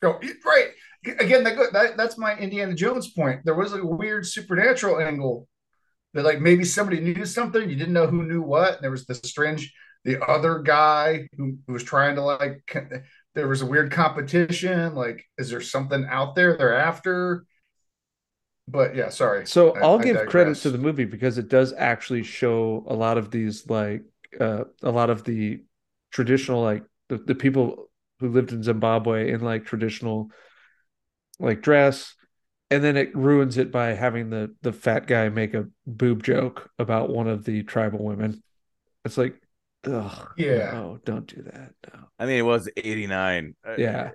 [0.00, 0.68] Go right
[1.04, 1.44] again.
[1.44, 3.40] That, that that's my Indiana Jones point.
[3.44, 5.48] There was a weird supernatural angle
[6.14, 8.74] that like maybe somebody knew something you didn't know who knew what.
[8.74, 9.72] And there was the strange
[10.04, 12.62] the other guy who, who was trying to like.
[13.34, 14.96] There was a weird competition.
[14.96, 17.44] Like, is there something out there they're after?
[18.66, 19.46] But yeah, sorry.
[19.46, 22.94] So I- I'll I give credit to the movie because it does actually show a
[22.94, 24.02] lot of these like
[24.40, 25.62] uh, a lot of the
[26.10, 27.87] traditional like the, the people
[28.20, 30.30] who lived in Zimbabwe in like traditional
[31.38, 32.14] like dress
[32.70, 36.70] and then it ruins it by having the the fat guy make a boob joke
[36.78, 38.42] about one of the tribal women.
[39.04, 39.40] It's like
[39.86, 40.72] ugh Yeah.
[40.72, 41.72] no, don't do that.
[41.92, 42.00] No.
[42.18, 43.54] I mean, it was 89.
[43.66, 44.10] Uh, Yeah.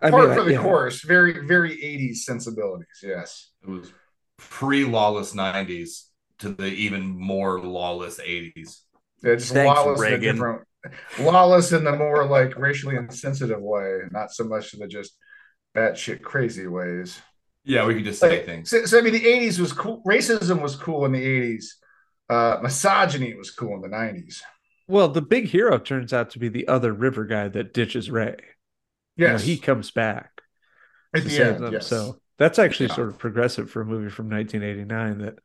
[0.00, 0.62] I Part mean, for the yeah.
[0.62, 3.00] chorus, very very 80s sensibilities.
[3.02, 3.50] Yes.
[3.62, 3.92] It was
[4.38, 8.82] pre lawless 90s to the even more lawless 80s.
[9.22, 10.34] It's Thanks, lawless in a Reagan.
[10.34, 10.62] different
[11.20, 15.16] lawless in the more like racially insensitive way, not so much in the just
[15.76, 17.20] batshit crazy ways.
[17.64, 18.70] Yeah, we could just say Like, things.
[18.70, 20.02] so, so I mean, the '80s was cool.
[20.06, 21.64] Racism was cool in the '80s.
[22.30, 24.40] Uh, misogyny was cool in the '90s.
[24.86, 28.36] Well, the big hero turns out to be the other river guy that ditches Ray.
[29.16, 30.30] You know, he comes back.
[31.14, 31.64] at the end.
[31.64, 31.72] them.
[31.72, 31.86] Yes.
[31.88, 32.94] So that's actually Yeah.
[32.94, 35.38] sort of progressive for a movie from 1989 that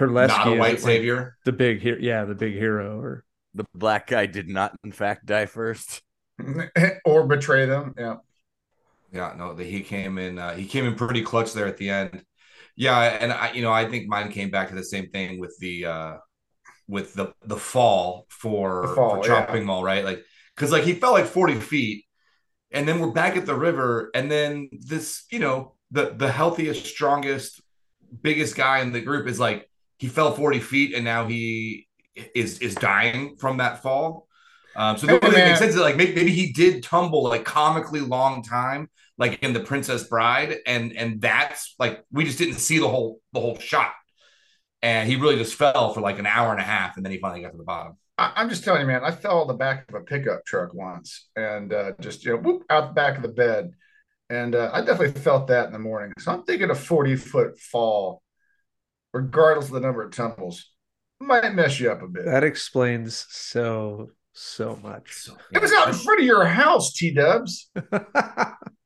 [0.00, 1.36] Not a white is like savior.
[1.44, 1.98] the big hero.
[2.00, 2.98] Yeah, the big hero.
[2.98, 3.24] Or
[3.54, 6.02] The black guy did not, in fact, die first.
[7.04, 7.94] or betray them.
[7.98, 8.16] Yeah.
[9.12, 10.38] Yeah, no, the, he came in.
[10.38, 12.24] Uh, he came in pretty clutch there at the end.
[12.76, 15.56] Yeah, and I, you know, I think mine came back to the same thing with
[15.58, 16.16] the uh
[16.88, 20.04] with the the fall for, The fall, for chopping mall, right?
[20.04, 20.24] Like,
[20.54, 22.04] because like he fell like forty feet,
[22.70, 26.86] and then we're back at the river, and then this, you know, the the healthiest,
[26.86, 27.60] strongest,
[28.22, 31.86] biggest guy in the group is like he fell forty feet, and now he
[32.34, 34.26] is is dying from that fall.
[34.76, 35.44] Um, so Hey, it really man.
[35.44, 39.52] makes sense that like maybe, maybe he did tumble like comically long time, like in
[39.52, 43.58] the Princess Bride, and and that's like we just didn't see the whole the whole
[43.58, 43.92] shot,
[44.82, 47.18] and he really just fell for like an hour and a half, and then he
[47.18, 47.96] finally got to the bottom.
[48.18, 49.02] I, I'm just telling you, man.
[49.04, 52.38] I fell on the back of a pickup truck once, and uh, just you know,
[52.38, 53.72] whoop, out the back of the bed,
[54.28, 56.12] and uh, I definitely felt that in the morning.
[56.18, 58.22] So I'm thinking a 40 foot fall,
[59.12, 60.70] regardless of the number of tumbles,
[61.20, 62.24] might mess you up a bit.
[62.24, 65.12] That explains so so much.
[65.12, 67.70] So, it was out in front of your house, T Dubs.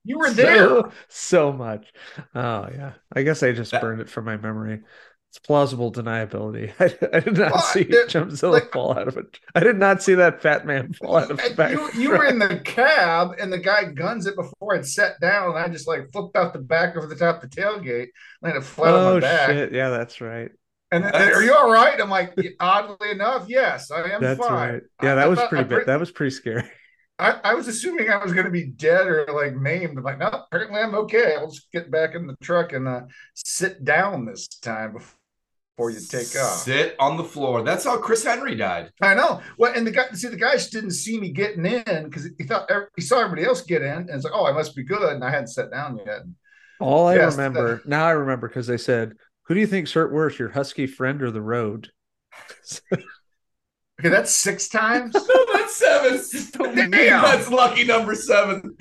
[0.07, 0.93] You were so, there.
[1.09, 1.87] so much.
[2.35, 2.93] Oh yeah.
[3.15, 4.83] I guess I just That- burned it from my memory.
[5.31, 6.75] It's plausible deniability.
[6.79, 9.39] I, I did not Well, see it- Chumpzilla like- fall out of it.
[9.55, 11.73] I did not see that fat man fall out of the back.
[11.73, 15.57] you, you were in the cab, and the guy guns it before it sat down,
[15.57, 18.09] and I just like flipped out the back over the top of the tailgate,
[18.43, 19.49] landed flat on Oh my back.
[19.49, 19.73] shit!
[19.73, 20.51] Yeah, that's right.
[20.95, 22.01] And are you all right?
[22.01, 24.53] I'm like, oddly enough, yes, I am That's fine.
[24.75, 24.83] right.
[25.03, 25.87] Yeah, that I was thought- pretty I, big.
[25.87, 26.65] That was pretty scary.
[27.19, 29.97] I, I was assuming I was going to be dead or like maimed.
[29.97, 31.37] I'm like, no, apparently I'm okay.
[31.37, 33.03] I'll just get back in the truck and uh,
[33.35, 36.59] sit down this time before you take off.
[36.63, 37.63] Sit on the floor.
[37.63, 38.91] That's how Chris Henry died.
[39.01, 39.41] I know.
[39.59, 42.45] Well, and the guy, see, the guy just didn't see me getting in because he
[42.45, 45.13] thought he saw everybody else get in, and it's like, oh, I must be good,
[45.15, 46.23] and I hadn't sat down yet.
[46.81, 49.13] All I Yes, remember now, I remember because they said,
[49.45, 51.91] "Who do you think's hurt worse, your husky friend or the road?"
[54.01, 55.15] Okay, that's six times.
[55.29, 56.21] No, that's seven.
[56.61, 57.23] Oh, damn.
[57.23, 58.77] That's lucky number seven.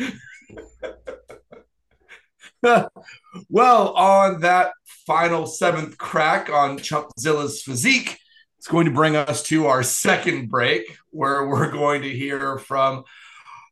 [3.50, 4.74] well, on that
[5.08, 8.18] final seventh crack on Chumpzilla's physique,
[8.58, 13.04] it's going to bring us to our second break, where we're going to hear from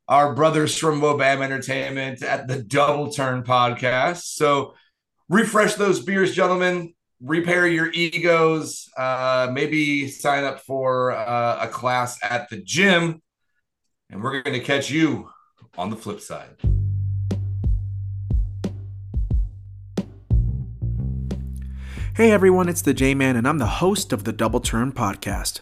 [0.08, 4.24] our brothers from Wobam Entertainment at the Double Turn podcast.
[4.24, 4.76] So
[5.32, 6.94] refresh those beers, gentlemen.
[7.22, 8.90] Repair your egos.
[8.98, 13.22] Uh, maybe sign up for uh, a class at the gym,
[14.10, 15.30] and we're going to catch you
[15.78, 16.58] on the flip side.
[22.14, 25.62] Hey everyone, it's the J Man, and I'm the host of the Double Turn Podcast.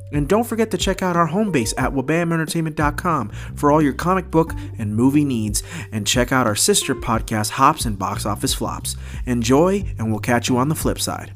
[0.11, 4.29] And don't forget to check out our home base at wabamentertainment.com for all your comic
[4.29, 5.63] book and movie needs.
[5.91, 8.95] And check out our sister podcast, Hops and Box Office Flops.
[9.25, 11.33] Enjoy, and we'll catch you on the flip side.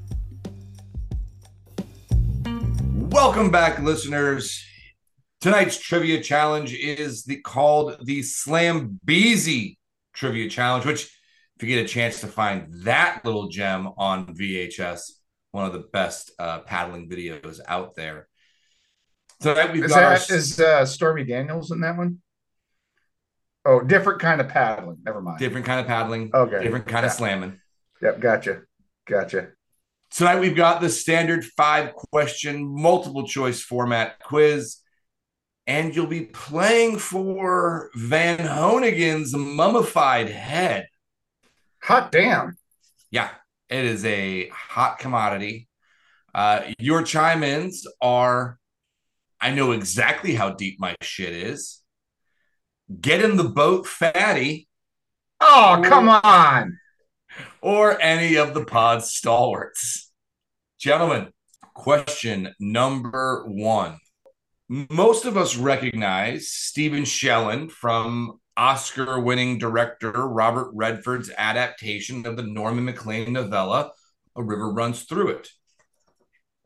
[3.15, 4.61] Welcome back, listeners.
[5.39, 9.77] Tonight's trivia challenge is the called the Slambezi
[10.13, 11.03] Trivia Challenge, which,
[11.55, 15.11] if you get a chance to find that little gem on VHS,
[15.51, 18.27] one of the best uh, paddling videos out there.
[19.41, 22.19] So, tonight we've Is got our that is uh, Stormy Daniels in that one?
[23.65, 24.97] Oh, different kind of paddling.
[25.03, 25.39] Never mind.
[25.39, 26.63] different kind of paddling, Okay.
[26.63, 27.59] different kind of slamming.
[28.01, 28.61] Yep, gotcha,
[29.07, 29.49] gotcha.
[30.11, 34.77] Tonight we've got the standard five question multiple choice format quiz,
[35.67, 40.87] and you'll be playing for Van Honigan's mummified head.
[41.83, 42.55] Hot damn.
[43.11, 43.29] Yeah,
[43.69, 45.67] it is a hot commodity.
[46.33, 48.59] Uh, your chime ins are
[49.41, 51.81] I know exactly how deep my shit is.
[53.01, 54.67] Get in the boat, fatty,
[55.41, 56.77] Oh, come on.
[57.61, 60.11] or any of the pod's stalwarts.
[60.79, 61.29] Gentlemen,
[61.73, 63.99] question number one.
[64.67, 72.43] Most of us recognize Stephen Shellen from Oscar winning director Robert Redford's adaptation of the
[72.43, 73.91] Norman Maclean novella,
[74.35, 75.49] A River Runs Through It.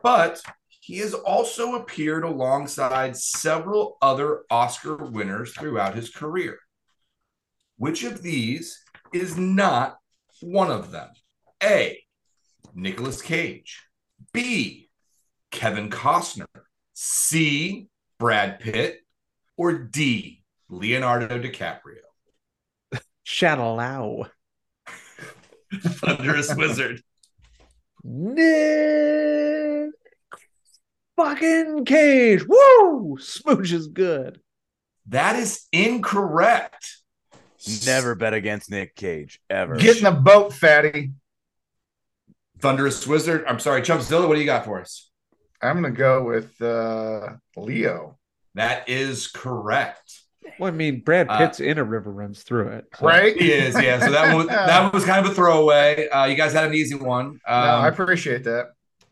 [0.01, 0.41] But
[0.89, 6.57] he has also appeared alongside several other Oscar winners throughout his career.
[7.77, 8.81] Which of these
[9.13, 9.99] is not
[10.41, 11.09] one of them?
[11.61, 12.01] A.
[12.73, 13.83] Nicolas Cage.
[14.33, 14.89] B.
[15.51, 16.47] Kevin Costner.
[16.95, 17.87] C.
[18.17, 19.01] Brad Pitt.
[19.57, 20.41] Or D.
[20.69, 22.01] Leonardo DiCaprio.
[23.27, 24.27] Shadaloo.
[25.83, 27.03] Thunderous Wizard.
[28.03, 29.98] Nick
[31.19, 32.45] fucking Cage.
[32.47, 33.17] Woo!
[33.19, 34.39] Smooch is good.
[35.07, 36.97] That is incorrect.
[37.85, 39.75] Never bet against Nick Cage ever.
[39.75, 41.11] Get in the boat, fatty.
[42.59, 43.43] Thunderous Wizard.
[43.47, 44.27] I'm sorry, Chumpzilla.
[44.27, 45.09] What do you got for us?
[45.61, 48.17] I'm gonna go with uh, Leo.
[48.55, 50.13] That is correct.
[50.57, 52.85] Well, I mean, Brad Uh, Pitt's in a river runs through it.
[52.97, 53.35] so- Right?
[53.39, 53.99] He is, yeah.
[53.99, 56.07] So that was that was kind of a throwaway.
[56.09, 57.39] Uh, you guys had an easy one.
[57.47, 58.67] no, I Um, appreciate that.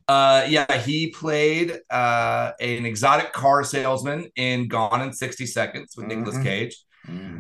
[0.08, 6.08] Uh, yeah, he played uh, an exotic car salesman in Gone in 60 Seconds with
[6.08, 6.44] Nicolas Mhm.
[6.44, 6.78] Cage.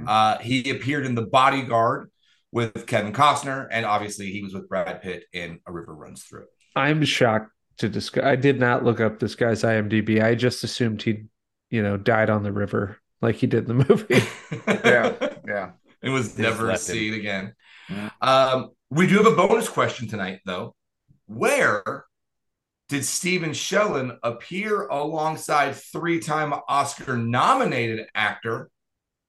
[0.07, 2.09] Uh, he appeared in The Bodyguard
[2.51, 6.45] with Kevin Costner, and obviously he was with Brad Pitt in A River Runs Through.
[6.75, 8.23] I'm shocked to discuss.
[8.23, 10.23] I did not look up this guy's IMDb.
[10.23, 11.23] I just assumed he,
[11.69, 14.21] you know, died on the river like he did in the movie.
[14.85, 15.13] Yeah,
[15.45, 15.71] yeah.
[16.01, 16.95] it was Just never left him.
[16.95, 17.53] seen again.
[17.89, 18.09] Yeah.
[18.21, 20.75] Um, we do have a bonus question tonight, though.
[21.25, 22.05] Where
[22.89, 28.69] did Stephen Shellen appear alongside three-time Oscar-nominated actor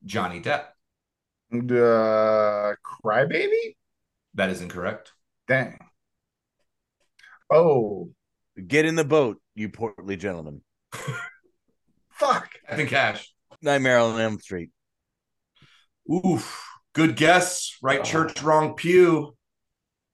[0.04, 0.64] Johnny Depp?
[1.50, 3.76] And, uh, Crybaby?
[4.34, 5.12] That is incorrect.
[5.46, 5.78] Dang.
[7.50, 8.10] Oh,
[8.66, 10.62] Get in the boat, you portly gentleman.
[12.10, 12.50] fuck.
[12.66, 13.32] Captain Cash.
[13.62, 14.70] Nightmare on Elm Street.
[16.12, 16.66] Oof.
[16.92, 17.76] Good guess.
[17.80, 19.36] Right church, wrong pew.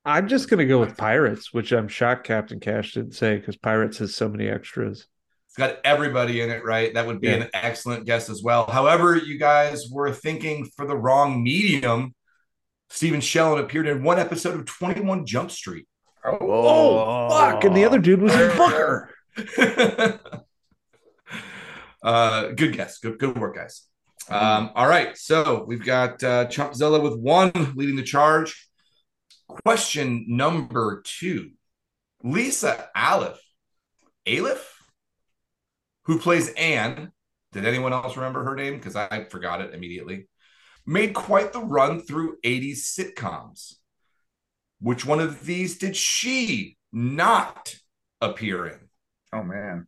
[0.05, 3.99] I'm just gonna go with Pirates, which I'm shocked Captain Cash didn't say because Pirates
[3.99, 5.07] has so many extras.
[5.47, 6.93] It's got everybody in it, right?
[6.93, 7.35] That would be Yeah.
[7.35, 8.67] an excellent guess as well.
[8.67, 12.15] However, you guys were thinking for the wrong medium.
[12.91, 15.87] Stephen Shellen appeared in one episode of 21 Jump Street.
[16.25, 17.65] Oh, Oh, fuck!
[17.65, 19.11] And the other dude was in Booker.
[22.03, 22.99] uh, good guess.
[22.99, 23.83] Good, good work, guys.
[24.29, 25.17] Um, all right.
[25.17, 28.69] So we've got uh, Chumpzilla with one leading the charge.
[29.63, 31.53] Question number two
[32.23, 33.39] Lisa Aliff,
[34.27, 34.65] Aliff,
[36.05, 37.13] who plays Anne.
[37.53, 38.75] Did anyone else remember her name?
[38.75, 40.29] Because I forgot it immediately.
[40.87, 43.75] Made quite the run through 80s sitcoms.
[44.81, 47.77] Which one of these did she not
[48.21, 48.81] appear in?
[49.33, 49.87] oh man.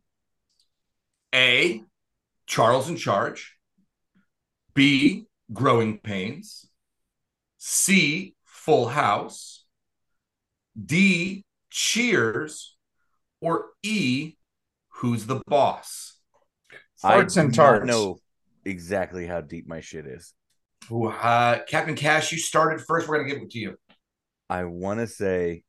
[1.35, 1.83] A.
[2.45, 3.57] Charles in Charge.
[4.73, 5.27] B.
[5.51, 6.69] Growing Pains.
[7.57, 8.35] C.
[8.45, 9.56] Full House.
[10.83, 11.43] D.
[11.69, 12.75] Cheers.
[13.41, 14.33] Or E.
[14.89, 16.17] Who's the boss?
[17.03, 17.85] Farts I and do not tarts.
[17.87, 18.17] know
[18.65, 20.33] exactly how deep my shit is.
[20.91, 23.07] Ooh, uh, Captain Cash, you started first.
[23.07, 23.75] We're gonna give it to you.
[24.49, 25.63] I want to say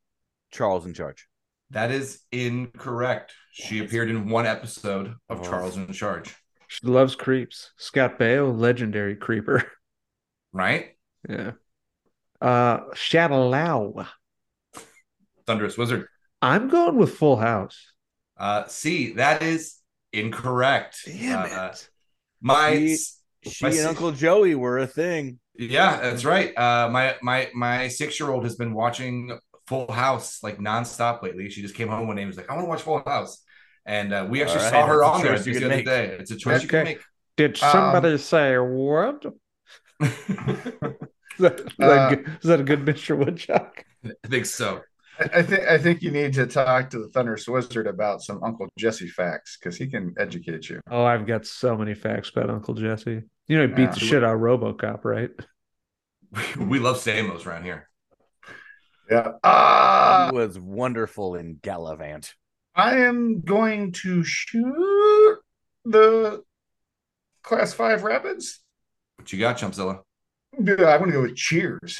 [0.51, 1.27] Charles in Charge.
[1.71, 3.33] That is incorrect.
[3.51, 5.43] She appeared in one episode of Oh.
[5.43, 6.35] Charles in Charge.
[6.67, 7.71] She loves creeps.
[7.77, 9.69] Scott Baio, legendary creeper.
[10.51, 10.97] Right?
[11.29, 11.51] Yeah.
[12.41, 14.07] Uh Shadaloo.
[15.49, 16.05] Thunderous Wizard.
[16.43, 17.91] I'm going with Full House.
[18.37, 19.13] Uh, C.
[19.13, 19.77] That is
[20.13, 20.99] incorrect.
[21.07, 21.89] Damn Uh, it.
[22.39, 25.39] my She- She My and Uncle Joey were a thing.
[25.57, 26.55] Yeah, that's right.
[26.57, 31.49] Uh, my my my six year old has been watching Full House like nonstop lately.
[31.49, 33.41] She just came home one day and was like, "I want to watch Full House,"
[33.85, 35.75] and uh, we actually All right, saw her on there choice you just can the
[35.75, 35.85] other make.
[35.85, 36.17] day.
[36.19, 37.01] It's a choice you can make.
[37.37, 39.25] Did Um, somebody say what?
[41.39, 43.17] Is that, is that Uh, good- is that a good Mr.
[43.17, 43.83] Woodchuck?
[44.05, 44.81] I think so.
[45.19, 48.41] I, I think I think you need to talk to the Thunderous Wizard about some
[48.43, 50.81] Uncle Jesse facts because he can educate you.
[50.89, 53.21] Oh, I've got so many facts about Uncle Jesse.
[53.47, 55.31] You know, he beats the shit out of Robocop, right?
[56.59, 57.89] We love Stamos around here.
[59.09, 59.31] Yeah.
[59.43, 62.31] Uh, he was wonderful in Galavant.
[62.75, 65.39] I am going to shoot
[65.85, 66.43] the
[67.41, 68.59] Class Five Rapids.
[69.15, 70.01] What you got, Chumpzilla?
[70.53, 71.99] Yeah, I'm going to go with Cheers.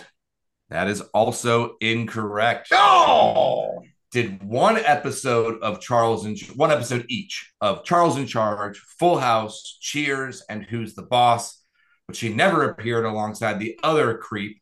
[0.69, 2.69] That is also incorrect.
[2.71, 3.81] Oh,
[4.11, 9.77] Did one episode of Charles in one episode each of Charles in Charge, Full House,
[9.81, 11.61] Cheers, and Who's the Boss,
[12.07, 14.61] but she never appeared alongside the other creep,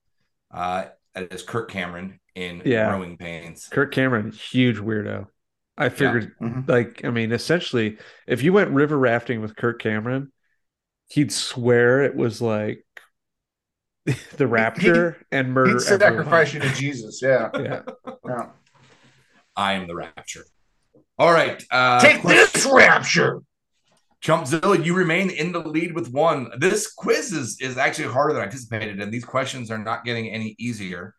[0.53, 0.85] uh,
[1.15, 2.89] that is Kirk Cameron in Yeah.
[2.89, 3.67] Growing Pains.
[3.71, 5.27] Kirk Cameron, huge weirdo.
[5.77, 6.67] I figured, Mhm.
[6.67, 7.97] like, I mean, essentially,
[8.27, 10.31] if you went river rafting with Kirk Cameron,
[11.09, 12.83] he'd swear it was like
[14.37, 15.73] the rapture and murder.
[15.73, 16.67] he'd sacrifice everyone.
[16.69, 17.21] you to Jesus.
[17.21, 17.49] Yeah.
[17.57, 17.81] Yeah.
[18.25, 18.45] yeah.
[19.55, 20.45] I am the Rapture.
[21.17, 21.63] All right.
[21.71, 23.41] Uh, Take question- this rapture.
[24.23, 26.49] Chumpzilla, you remain in the lead with one.
[26.59, 30.29] This quiz is, is actually harder than I anticipated, and these questions are not getting
[30.29, 31.13] any easier.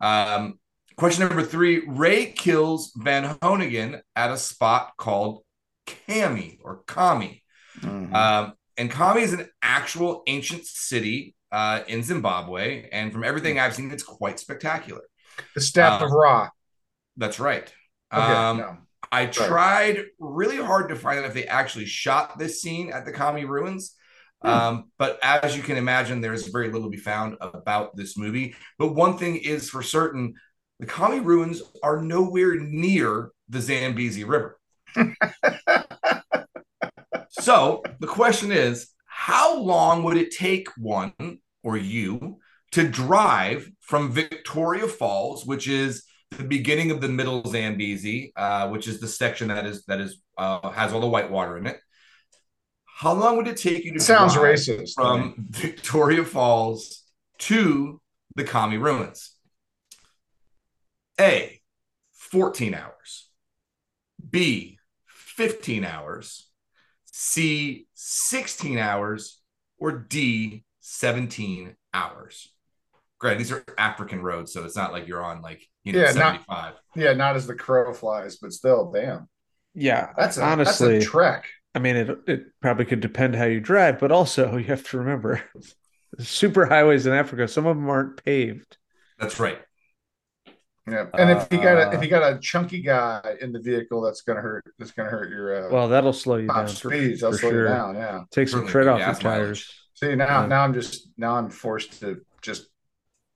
[0.00, 0.58] Um,
[0.96, 5.42] question number three Ray kills Van Honigan at a spot called
[5.86, 7.42] Khami or Khami.
[7.80, 8.14] Mhm.
[8.14, 12.88] Um, and Khami is an actual ancient city uh, in Zimbabwe.
[12.90, 15.02] And from everything I've seen, it's quite spectacular.
[15.54, 16.48] the staff uh, of Ra.
[17.16, 17.72] That's right.
[18.12, 18.76] Okay, um, no.
[19.10, 23.12] I tried really hard to find out if they actually shot this scene at the
[23.12, 23.94] Khami ruins.
[24.42, 24.48] Hmm.
[24.48, 28.54] Um, but as you can imagine, there's very little to be found about this movie.
[28.78, 30.34] But one thing is for certain
[30.78, 34.58] the Khami ruins are nowhere near the Zambezi River.
[37.30, 38.88] so the question is
[39.20, 41.12] how long would it take one
[41.64, 42.38] or you
[42.70, 48.86] to drive from Victoria Falls, which is the beginning of the middle Zambezi, uh, which
[48.86, 51.80] is the section that is that is uh, has all the white water in it.
[52.84, 54.92] How long would it take you to Sounds drive racist.
[54.94, 57.02] from Victoria Falls
[57.38, 58.00] to
[58.36, 59.34] the Khami ruins?
[61.20, 61.60] A,
[62.12, 63.28] 14 hours.
[64.30, 64.78] B,
[65.08, 66.47] 15 hours.
[67.20, 69.40] C, 16 hours.
[69.80, 72.52] Or D, 17 hours.
[73.20, 73.38] Great.
[73.38, 76.14] these are African roads, so it's not like you're on like you know Yeah, not-
[76.46, 76.74] 75.
[76.96, 79.28] yeah, not as the crow flies, but still, damn.
[79.74, 81.44] Yeah, That's a, honestly, that's a trek.
[81.74, 84.98] I mean, it it probably could depend how you drive, but also you have to
[84.98, 85.42] remember,
[86.18, 88.78] super highways in Africa, some of them aren't paved.
[89.18, 89.58] That's right.
[90.90, 93.60] Yeah, and if you got a Uh, if you got a chunky guy in the
[93.60, 94.64] vehicle, that's gonna hurt.
[94.78, 97.20] That's gonna hurt your uh, Well, that'll slow you top down for, speeds.
[97.20, 97.62] That'll for slow sure.
[97.62, 97.94] you down.
[97.94, 98.20] Yeah.
[98.30, 99.72] Take some Certainly tread off your tires.
[99.94, 100.46] See now, Yeah.
[100.46, 102.68] now I'm just now I'm forced to just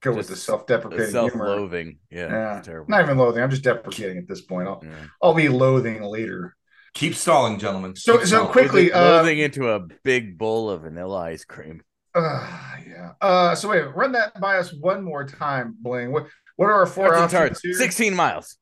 [0.03, 1.31] go with the self-deprecating humor.
[1.31, 1.99] Self-loathing.
[2.11, 2.61] Yeah, Yeah.
[2.63, 2.91] terrible.
[2.91, 3.43] Not even loathing.
[3.43, 4.69] I'm just deprecating at this point.
[4.69, 4.91] I'll Yeah.
[5.23, 6.55] I'll be loathing later.
[6.95, 7.97] Keep stalling, gentlemen.
[7.97, 8.53] So- Keep so stalling.
[8.53, 11.83] quickly, Loathing- uh, loathing into a big bowl of vanilla ice cream.
[12.15, 12.47] Uh,
[12.87, 13.13] yeah.
[13.23, 16.13] Uh, so wait, run that by us one more time, Bling.
[16.13, 16.27] What
[16.57, 17.75] what are our four Four options here?
[17.75, 18.57] 16 miles.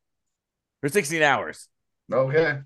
[0.81, 1.69] For 16 hours.
[2.13, 2.59] Okay.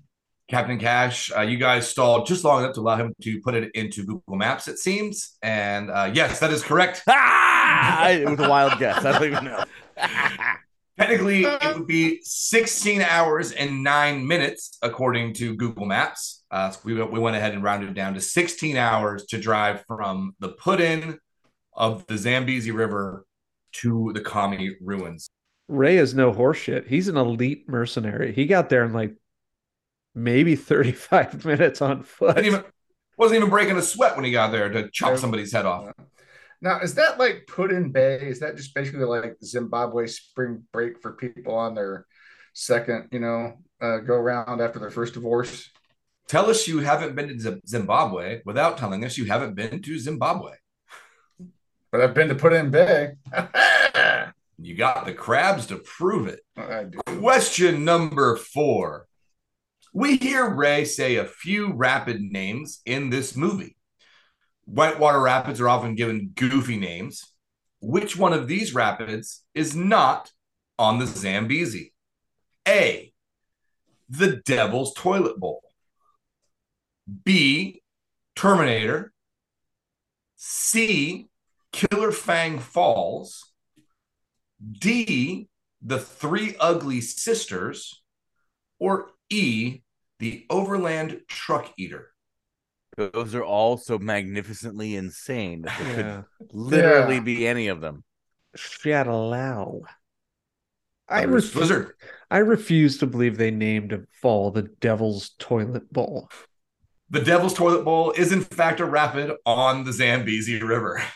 [0.47, 3.71] Captain Cash, uh, you guys stalled just long enough to allow him to put it
[3.73, 5.37] into Google Maps, it seems.
[5.41, 7.03] And uh, yes, that is correct.
[7.67, 8.09] Ah!
[8.09, 9.03] it was a wild guess.
[9.03, 9.63] I don't even know.
[10.97, 16.43] Technically, it would be 16 hours and nine minutes, according to Google Maps.
[16.51, 19.83] Uh, so we, we went ahead and rounded it down to 16 hours to drive
[19.87, 21.17] from the put in
[21.73, 23.25] of the Zambezi River
[23.81, 25.29] to the Khami ruins.
[25.67, 26.87] Ray is no horseshit.
[26.87, 28.33] He's an elite mercenary.
[28.33, 29.15] He got there in like
[30.13, 32.35] maybe 35 minutes on foot.
[32.35, 32.63] Didn't even,
[33.17, 35.91] wasn't even breaking a sweat when he got there to chop somebody's head off.
[36.61, 38.19] Now, is that like put in bay?
[38.21, 42.05] Is that just basically like Zimbabwe spring break for people on their
[42.53, 45.69] second, you know, uh, go round after their first divorce?
[46.27, 50.53] Tell us you haven't been to Zimbabwe without telling us you haven't been to Zimbabwe.
[51.95, 53.13] But I've been to put in bay.
[54.57, 56.39] You got the crabs to prove it.
[57.19, 59.05] Question number four.
[59.93, 63.75] We hear Ray say a few rapid names in this movie.
[64.63, 67.33] Whitewater Rapids are often given goofy names.
[67.81, 70.31] Which one of these rapids is not
[70.79, 71.93] on the Zambezi?
[72.65, 73.11] A.
[74.07, 75.61] The Devil's Toilet Bowl.
[77.25, 77.81] B.
[78.37, 79.11] Terminator.
[80.37, 81.27] C.
[81.75, 83.51] Killer Fang Falls.
[84.79, 85.49] D.
[85.81, 88.01] The Three Ugly Sisters.
[88.79, 89.81] Or E.
[90.19, 92.07] The Overland Truck Eater.
[92.97, 96.21] Those are all so magnificently insane that there Yeah.
[96.39, 97.21] could literally Yeah.
[97.21, 98.03] be any of them.
[98.57, 99.81] Shadaloo.
[101.09, 101.91] I, Bruce ref- Blizzard.
[102.31, 106.29] I refuse to believe they named a fall the Devil's Toilet Bowl.
[107.09, 111.03] The Devil's Toilet Bowl is, in fact, a rapid on the Zambezi River.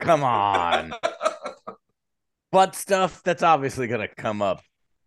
[0.00, 0.92] Come on.
[2.52, 4.62] Butt stuff, that's obviously going to come up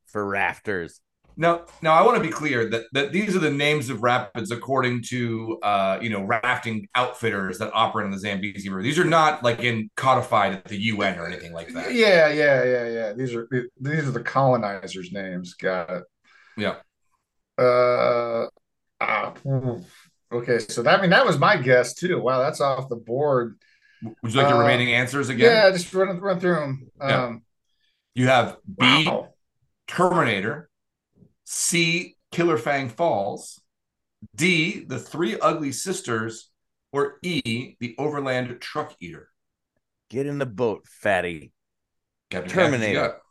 [0.08, 1.02] for rafters.
[1.40, 4.52] Now, now I want to be clear that, that these are the names of rapids
[4.52, 8.84] according to uh, you know rafting outfitters that operate in the Zambezi River.
[8.84, 11.94] These are not like in codified at the UN or anything like that.
[11.94, 13.14] Yeah, yeah, yeah, yeah.
[13.14, 13.48] These are
[13.80, 15.54] these are the colonizers' names.
[15.54, 16.04] Got it.
[16.58, 16.76] Yeah.
[17.58, 18.48] Uh,
[19.00, 19.34] ah,
[20.34, 20.60] okay.
[20.60, 22.20] So that I mean that was my guess too.
[22.20, 23.58] Wow, that's off the board.
[24.02, 25.52] Would you like the Uh, remaining answers again?
[25.52, 26.92] Yeah, just run run through them.
[27.00, 27.24] Yeah.
[27.26, 27.44] Um,
[28.16, 29.06] You have B.
[29.06, 29.34] wow.
[29.88, 30.70] Terminator,
[31.46, 32.16] C.
[32.32, 33.62] Killer Fang Falls,
[34.36, 34.84] D.
[34.86, 36.50] The Three Ugly Sisters,
[36.92, 37.76] or E.
[37.80, 39.30] The Overland Truck Eater.
[40.10, 41.54] Get in the boat, fatty.
[42.30, 43.22] Captain Cash, what you Terminator.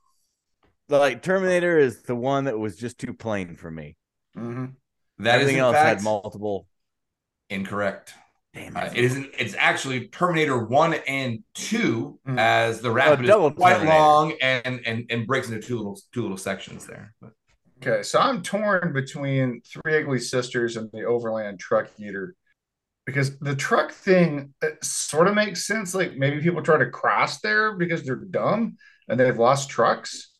[0.88, 1.00] got?
[1.00, 3.96] Like Terminator is the one that was just too plain for me.
[4.36, 4.74] Mhm.
[5.18, 6.66] That is Everything in else fact had multiple.
[7.50, 8.14] incorrect.
[8.58, 8.96] Damn Uh, it.
[8.96, 9.30] it isn't.
[9.38, 12.38] It's actually Terminator One and Two, Mm.
[12.38, 13.98] as the rapid is quite Terminator.
[13.98, 17.14] long and, and and breaks into two little two little sections there.
[17.20, 17.32] But
[17.80, 22.34] Okay, so I'm torn between Three Ugly Sisters and the Overland Truck Eater
[23.06, 24.52] because the truck thing
[24.82, 25.94] sort of makes sense.
[25.94, 28.76] Like maybe people try to cross there because they're dumb
[29.08, 30.32] and they've lost trucks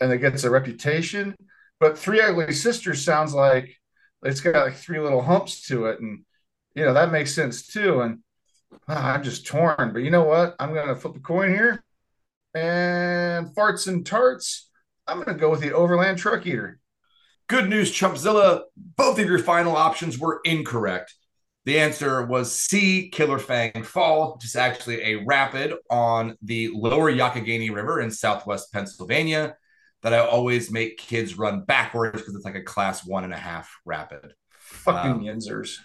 [0.00, 1.34] and it gets a reputation.
[1.80, 3.74] but Three Ugly Sisters sounds like
[4.22, 6.24] it's got like three little humps to it, and
[6.76, 8.02] you know that makes sense too.
[8.02, 8.20] And
[8.88, 9.92] ah, I'm just torn.
[9.92, 10.54] But you know what?
[10.60, 11.82] I'm gonna flip a coin here,
[12.54, 14.70] and farts and tarts.
[15.08, 16.78] I'm gonna go with the Overland Truck Eater.
[17.48, 18.62] Good news, Chumpzilla.
[18.76, 21.14] Both of your final options were incorrect.
[21.64, 27.10] The answer was C, Killer Fang Fall, which is actually a rapid on the lower
[27.10, 29.56] Youghiogheny River in southwest Pennsylvania
[30.02, 33.38] that I always make kids run backwards because it's like a class one and a
[33.38, 34.34] half rapid.
[34.50, 35.78] Fucking Um, Yinzers.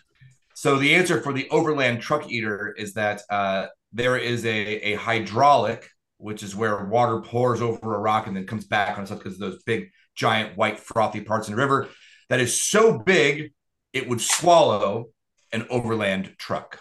[0.61, 4.93] So the answer for the overland truck eater is that uh, there is a, a
[4.93, 5.89] hydraulic,
[6.19, 9.33] which is where water pours over a rock and then comes back on itself because
[9.33, 11.89] of those big, giant, white, frothy parts in the river,
[12.29, 13.53] that is so big
[13.91, 15.07] it would swallow
[15.51, 16.79] an overland truck.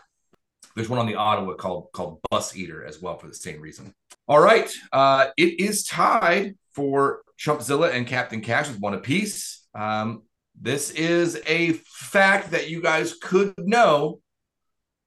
[0.77, 3.95] There's one on the Ottawa called called Bus Eater as well for the same reason.
[4.29, 9.67] All right, uh, it is tied for Chumpzilla and Captain Cash with one apiece.
[9.75, 10.25] Um,
[10.59, 14.21] this is a fact that you guys could know,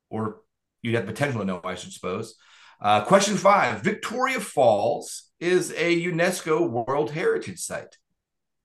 [0.09, 0.41] or
[0.81, 2.35] you'd have potential to know, I should suppose.
[2.81, 7.97] Uh, question five Victoria Falls is a UNESCO World Heritage Site.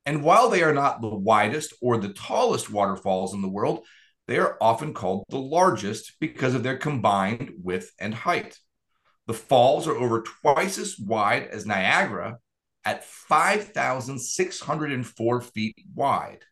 [0.07, 3.85] And while they are not the widest or the tallest waterfalls in the world,
[4.27, 8.59] they are often called the largest because of their combined width and height.
[9.27, 12.39] The falls are over twice as wide as Niagara
[12.85, 16.45] at 5,604 feet wide.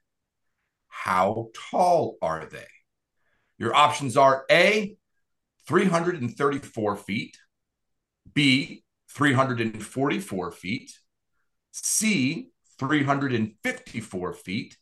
[1.05, 2.67] How tall are they?
[3.59, 4.97] Your options are A,
[5.69, 7.37] 334 feet,
[8.33, 10.99] B, 344 feet,
[11.73, 12.49] C,
[12.79, 14.79] 354 feet,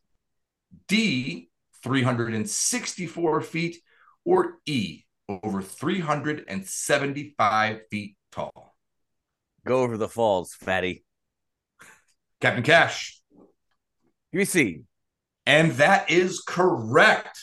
[0.88, 1.50] D,
[1.82, 3.76] 364 feet,
[4.24, 8.74] or E, over 375 feet tall.
[9.66, 11.04] Go over the falls, fatty.
[12.40, 13.20] Captain Cash.
[14.32, 14.82] Give me C.
[15.46, 17.38] And that is correct.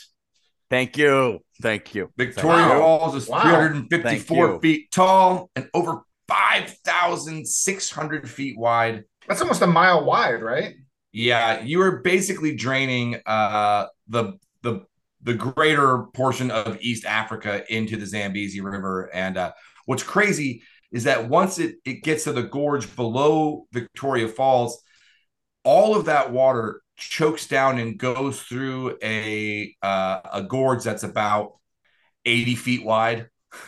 [0.70, 1.40] Thank you.
[1.60, 2.10] Thank you.
[2.16, 2.78] Victoria Wow.
[2.78, 3.42] Falls is Wow.
[3.42, 9.04] 354 feet tall and over 5,600 feet wide.
[9.28, 10.74] That's almost a mile wide, right?
[11.12, 14.84] Yeah, you are basically draining uh, the the
[15.22, 19.10] the greater portion of East Africa into the Zambezi River.
[19.14, 19.52] And uh,
[19.84, 24.82] what's crazy is that once it it gets to the gorge below Victoria Falls,
[25.64, 31.54] all of that water chokes down and goes through a uh, a gorge that's about
[32.24, 33.28] 80 feet wide.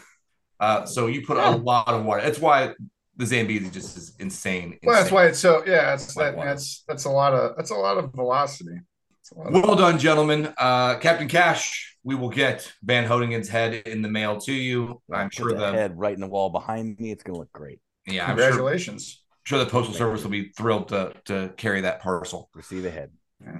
[0.61, 2.23] Uh, so you put a lot of water.
[2.23, 2.75] That's why
[3.17, 4.79] the Zambezi just is insane.
[4.85, 5.63] Well, that's why it's so.
[5.67, 6.37] Yeah, it's that.
[6.37, 8.79] That's that's a lot of that's a lot of velocity.
[9.21, 10.55] It's a of- Well done, gentlemen.
[10.57, 15.03] Uh, Captain Cash, we will get Van Hodingen's head in the mail to you.
[15.13, 17.11] I'm sure the the head right in the wall behind me.
[17.11, 17.81] It's gonna look great.
[18.07, 19.05] yeah, I'm Congratulations.
[19.09, 22.49] sure the postal service will be thrilled to to carry that parcel.
[22.55, 23.11] Receive a head.
[23.43, 23.55] Just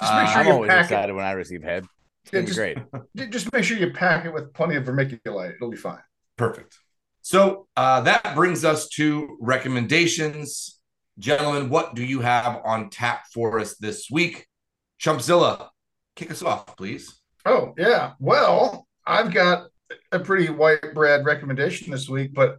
[0.00, 1.84] Uh, make sure I'm always pack excited when I receive head.
[2.24, 2.58] It's Yeah, gonna be just-
[3.14, 3.30] great.
[3.32, 5.54] Just make sure you pack it with plenty of vermiculite.
[5.56, 6.02] It'll be fine.
[6.36, 6.76] Perfect.
[7.20, 10.80] So uh, that brings us to recommendations,
[11.18, 11.68] gentlemen.
[11.68, 14.46] What do you have on tap for us this week?
[15.00, 15.68] Chumpzilla,
[16.16, 17.20] kick us off, please.
[17.44, 18.12] Oh yeah.
[18.18, 19.66] Well, I've got
[20.10, 22.58] a pretty white bread recommendation this week, but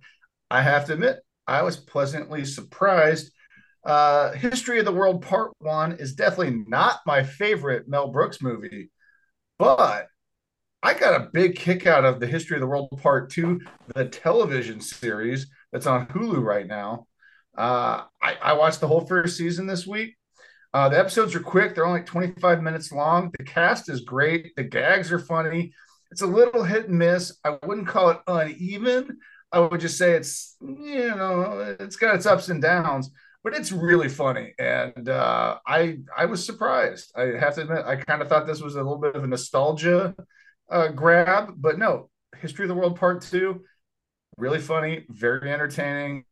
[0.51, 3.31] I have to admit I was pleasantly surprised.
[3.83, 8.91] Uh, History of the World Part One is definitely not my favorite Mel Brooks movie,
[9.59, 10.07] but
[10.81, 13.61] I got a big kick out of the History of the World Part Two,
[13.93, 17.07] the television series that's on Hulu right now.
[17.57, 20.15] Uh, I, I watched the whole first season this week.
[20.73, 23.31] Uh, the episodes are quick; they're only like 25 minutes long.
[23.37, 24.55] The cast is great.
[24.55, 25.73] The gags are funny.
[26.09, 27.37] It's a little hit and miss.
[27.43, 29.19] I wouldn't call it uneven.
[29.53, 33.11] I would just say it's you know it's got its ups and downs,
[33.43, 34.53] but it's really funny.
[34.57, 37.11] And uh, I I was surprised.
[37.15, 39.27] I have to admit, I kind of thought this was a little bit of a
[39.27, 40.15] nostalgia
[40.71, 42.09] uh, grab, but no.
[42.41, 43.61] History of the World Part Two,
[44.37, 46.25] really funny, very entertaining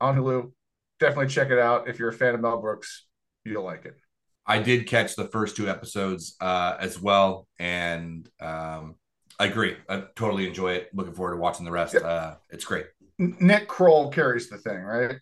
[0.00, 0.52] on Hulu.
[0.98, 3.06] Definitely check it out if you're a fan of Mel Brooks.
[3.44, 3.96] You'll like it.
[4.44, 8.96] I did catch the first two episodes uh, as well, and um,
[9.42, 9.76] I agree.
[9.88, 10.88] I totally enjoy it.
[10.94, 11.96] Looking forward to watching the rest.
[11.96, 12.86] Uh, it's great.
[13.18, 15.16] Nick Kroll carries the thing, right?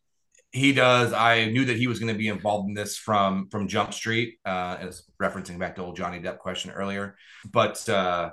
[0.52, 1.14] He does.
[1.14, 4.38] I knew that he was going to be involved in this from from Jump Street,
[4.44, 7.16] uh, as referencing back to old Johnny Depp question earlier.
[7.50, 8.32] But uh,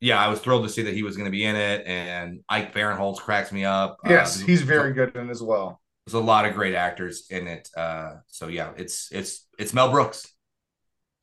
[0.00, 2.40] yeah, I was thrilled to see that he was going to be in it, and
[2.48, 3.96] Ike Barinholtz cracks me up.
[4.04, 5.80] Uh, Yes, there's- he's very good in it as well.
[6.06, 7.70] There's a lot of great actors in it.
[7.74, 10.30] Uh, so yeah, it's it's it's Mel Brooks.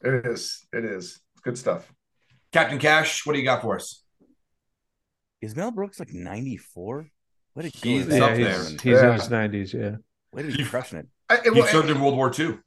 [0.03, 0.65] It is.
[0.73, 1.19] It is.
[1.34, 1.91] It's good stuff.
[2.52, 4.03] Captain Cash, what do you got for us?
[5.41, 7.07] Is Mel Brooks like 94?
[7.53, 8.60] What did He's up yeah, there.
[8.64, 9.07] he's, he's Yeah.
[9.07, 9.73] in his nineties.
[9.73, 9.95] Yeah,
[10.32, 11.07] What is he crushing it?
[11.30, 12.57] I, it- He well, served in World War II.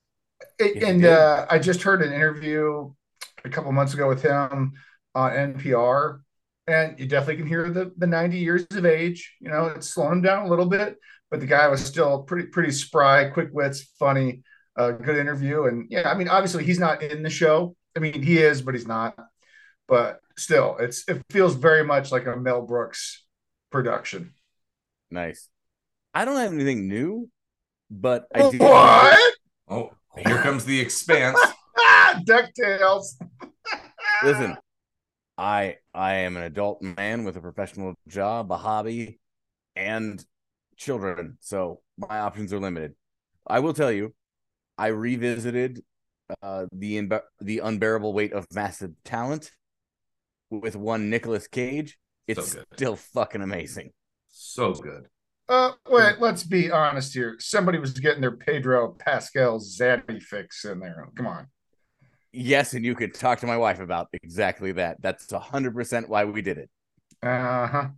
[0.59, 2.93] It- Yes, and uh, I just heard an interview
[3.45, 4.73] a couple months ago with him
[5.15, 6.21] on NPR,
[6.67, 9.37] and you definitely can hear the the 90 years of age.
[9.41, 10.97] You know, it's slowing him down a little bit,
[11.31, 14.43] but the guy was still pretty pretty spry, quick wits, funny,
[14.77, 15.65] uh, good interview.
[15.65, 17.77] And yeah, I mean, obviously he's not in the show.
[17.97, 19.15] I mean, he is, but he's not.
[19.87, 23.25] But still, it's it feels very much like a Mel Brooks
[23.71, 24.33] production.
[25.11, 25.49] Nice.
[26.15, 27.29] I don't have anything new,
[27.91, 28.59] but I do.
[28.59, 29.35] What?
[29.69, 31.39] Oh, here comes the expanse.
[32.27, 33.17] Ducktales.
[34.23, 34.57] Listen,
[35.37, 39.19] I I am an adult man with a professional job, a hobby,
[39.77, 40.25] and
[40.77, 42.95] children, so my options are limited.
[43.47, 44.15] I will tell you,
[44.79, 45.83] I revisited
[46.43, 49.51] uh, the Unbe- the unbearable weight of massive talent
[50.51, 51.97] with one Nicolas Cage.
[52.27, 52.65] It's good.
[52.75, 53.91] still fucking amazing.
[54.29, 55.09] So good.
[55.49, 57.37] Uh, wait, let's be honest here.
[57.39, 61.07] Somebody was getting their Pedro Pascal Zaddy fix in there.
[61.15, 61.49] Come on.
[62.33, 65.01] Yes, and you could talk to my wife about exactly that.
[65.01, 66.71] That's hundred percent why we did it.
[67.23, 67.89] Uh huh.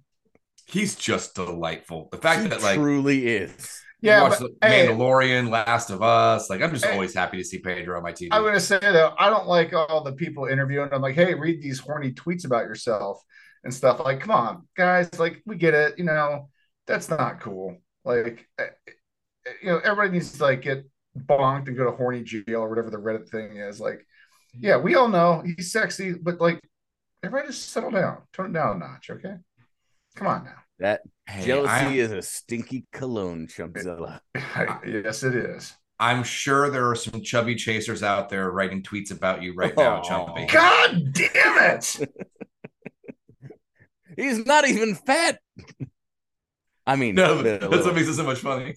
[0.66, 2.08] He's just delightful.
[2.10, 3.80] The fact He that like truly is.
[4.00, 6.50] Yeah, watch but, the hey, Mandalorian, Last of Us.
[6.50, 6.92] Like I'm just Hey.
[6.92, 8.28] always happy to see Pedro on my TV.
[8.30, 10.90] I'm gonna say though, I don't like all the people interviewing.
[10.92, 13.22] I'm like, hey, read these horny tweets about yourself
[13.64, 14.00] and stuff.
[14.00, 15.18] Like, come on, guys.
[15.18, 15.98] Like, we get it.
[15.98, 16.50] You know,
[16.86, 17.78] that's not cool.
[18.04, 18.90] Like, eh, eh,
[19.62, 20.84] you know, everybody needs to like get
[21.18, 23.80] bonked and go to horny jail or whatever the Reddit thing is.
[23.80, 24.06] Like,
[24.58, 26.60] yeah, we all know he's sexy, but like,
[27.22, 29.36] everybody just settle down, tone it down a notch, okay?
[30.14, 30.56] Come on now.
[30.78, 34.20] That Hey, jealousy I'm- is a stinky cologne, Chumpzilla.
[34.86, 35.74] yes, it is.
[35.98, 40.00] I'm sure there are some chubby chasers out there writing tweets about you right now,
[40.00, 40.02] Aw.
[40.02, 40.52] Chumpy.
[40.52, 41.96] God damn it!
[44.16, 45.40] He's not even fat.
[46.86, 47.84] I mean, No, that's little.
[47.86, 48.74] what makes it so much funny.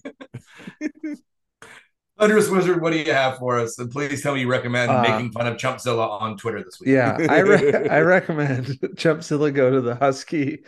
[2.18, 3.78] Thunderous Wizard, what do you have for us?
[3.78, 6.90] And please tell me you recommend Uh, making fun of Chumpzilla on Twitter this week.
[6.90, 8.66] Yeah, I re- I recommend
[8.96, 10.64] Chumpzilla go to the Husky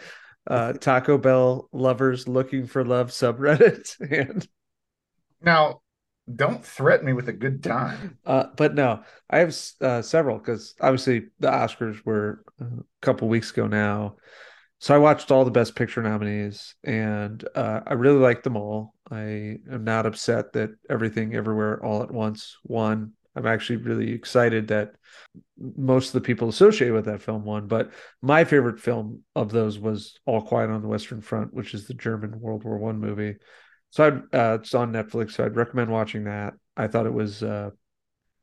[0.47, 3.97] uh, Taco Bell lovers looking for love subreddit,
[4.31, 4.47] and
[5.41, 5.83] Now,
[6.33, 8.19] don't threaten me with a good time.
[8.25, 12.67] uh, but no, I have uh, several because obviously the Oscars were a
[13.01, 14.17] couple weeks ago now,
[14.79, 18.95] so I watched all the Best Picture nominees, and uh, I really liked them all.
[19.11, 23.13] I am not upset that Everything Everywhere All at Once won.
[23.35, 24.95] I'm actually really excited that
[25.59, 27.67] most of the people associated with that film won.
[27.67, 31.87] But my favorite film of those was All Quiet on the Western Front, which is
[31.87, 33.37] the German World War One movie.
[33.91, 36.55] So I'd, uh, it's on Netflix, so I'd recommend watching that.
[36.77, 37.71] I thought it was uh,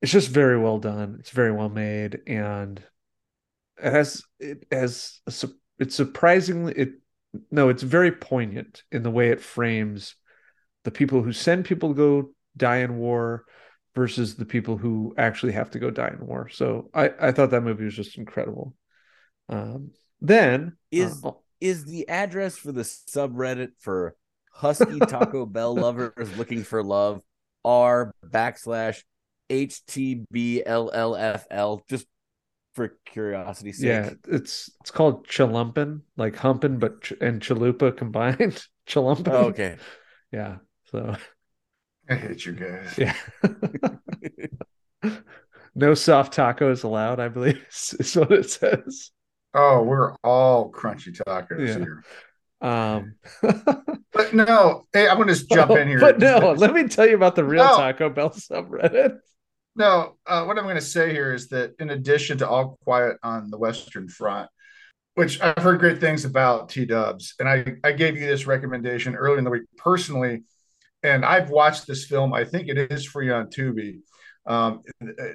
[0.02, 1.18] it's just very well done.
[1.20, 2.82] It's very well made, and
[3.82, 5.50] it has it has a,
[5.80, 6.90] it's surprisingly it
[7.52, 10.16] no, it's very poignant in the way it frames
[10.84, 13.46] the people who send people to go die in war
[14.00, 16.48] versus the people who actually have to go die in war.
[16.48, 18.74] So I I thought that movie was just incredible.
[19.50, 24.16] Um, then Is- uh, Is the address for the subreddit for
[24.54, 27.22] Husky Taco Bell lovers looking for love
[27.66, 29.04] r backslash
[29.50, 32.06] HTBLLFL just
[32.76, 33.88] for curiosity's sake?
[33.88, 38.66] yeah, it's it's called chalumpin, like humping, but ch- and chalupa combined.
[38.88, 39.34] chalumpin.
[39.34, 39.76] Oh, okay.
[40.32, 40.60] Yeah.
[40.92, 41.18] So
[42.10, 42.98] I hate you guys.
[42.98, 43.14] yeah.
[45.76, 49.12] no soft tacos allowed, I believe is, what it says.
[49.54, 51.78] Oh, we're all crunchy tacos Yeah.
[51.78, 52.04] here.
[52.62, 53.16] Um
[54.12, 56.00] But no, hey, I'm gonna just jump in here.
[56.00, 57.78] But no, let me tell you about the real No.
[57.78, 59.20] Taco Bell subreddit.
[59.76, 63.16] No, uh, what I'm going to say here is that in addition to All Quiet
[63.24, 64.50] on the Western Front,
[65.14, 69.16] which I've heard great things about T Dubs, and I, I gave you this recommendation
[69.16, 70.44] earlier in the week personally,
[71.04, 72.34] and I've watched this film.
[72.34, 74.02] I think it is free on Tubi.
[74.46, 74.82] Um,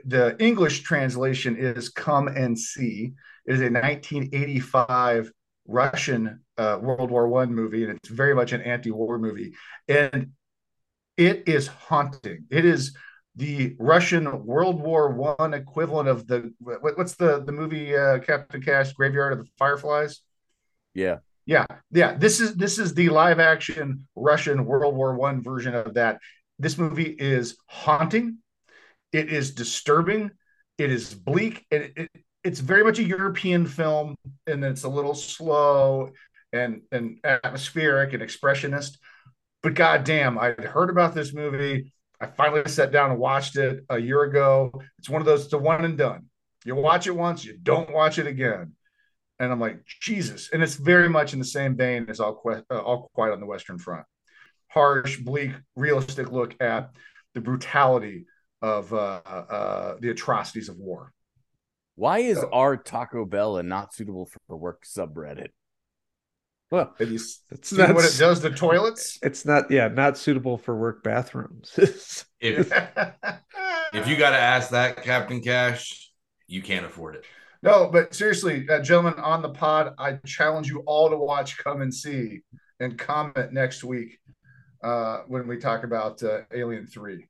[0.05, 3.13] the, English translation is Come and See.
[3.47, 5.31] It is a 1985
[5.67, 9.55] Russian uh, World War One movie, and it's very much an anti-war movie,
[9.89, 10.33] and
[11.17, 12.45] it is haunting.
[12.51, 12.97] It is
[13.37, 18.63] the Russian World War One equivalent of the what, what's the the movie uh, Captain
[18.63, 20.21] Cash Graveyard of the Fireflies?
[20.93, 21.19] Yeah.
[21.47, 22.15] Yeah, yeah.
[22.17, 26.19] This is this is the live action Russian World War One version of that.
[26.59, 28.39] This movie is haunting.
[29.13, 30.31] It is disturbing.
[30.79, 31.67] It is bleak.
[31.71, 32.11] It, it,
[32.45, 34.17] it's very much a European film,
[34.47, 36.11] and it's a little slow
[36.53, 38.97] and and atmospheric and expressionist.
[39.63, 41.93] But goddamn, I'd heard about this movie.
[42.21, 44.73] I finally sat down and watched it a year ago.
[44.99, 46.27] It's one of those, it's a one and done.
[46.65, 48.75] You watch it once, you don't watch it again.
[49.39, 50.51] And I'm like, Jesus.
[50.53, 53.41] And it's very much in the same vein as All, que- uh, All Quiet on
[53.41, 54.05] the Western Front.
[54.69, 56.91] Harsh, bleak, realistic look at
[57.35, 58.27] the brutality
[58.63, 61.13] of uh, uh, the atrocities of war.
[61.97, 65.49] Why is So- our Taco Bell a not suitable for work subreddit?
[66.71, 67.21] Well, Have you
[67.51, 69.19] it's seen not what it does to toilets?
[69.23, 71.73] It's not yeah, not suitable for work bathrooms.
[72.41, 72.71] If
[73.95, 76.11] if you got to ask that, Captain Cash,
[76.47, 77.25] you can't afford it.
[77.65, 81.81] No, but seriously, uh, gentlemen, on the pod, I challenge you all to watch Come
[81.83, 82.43] and See
[82.79, 84.19] and comment next week
[84.83, 87.27] uh, when we talk about uh, Alien Three.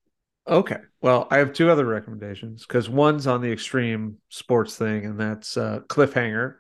[0.47, 0.77] Okay.
[1.01, 5.57] Well, I have two other recommendations because one's on the extreme sports thing, and that's
[5.57, 6.57] uh, Cliffhanger,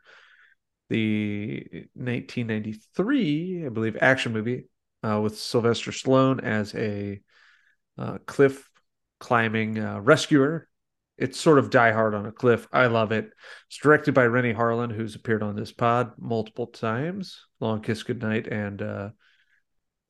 [0.88, 4.68] the 1993, I believe, action movie
[5.02, 7.20] uh, with Sylvester Stallone as a
[7.98, 8.70] uh, cliff
[9.20, 10.68] climbing uh, rescuer.
[11.16, 12.66] It's sort of Die Hard on a cliff.
[12.72, 13.30] I love it.
[13.68, 17.40] It's directed by Renny Harlin, who's appeared on this pod multiple times.
[17.60, 19.08] Long Kiss Goodnight and uh,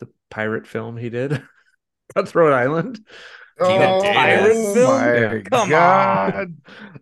[0.01, 1.43] the pirate film he did,
[2.15, 3.01] Cutthroat Island.
[3.61, 4.89] Oh, Pirate film?
[5.01, 5.41] my Yeah.
[5.43, 6.57] Come God.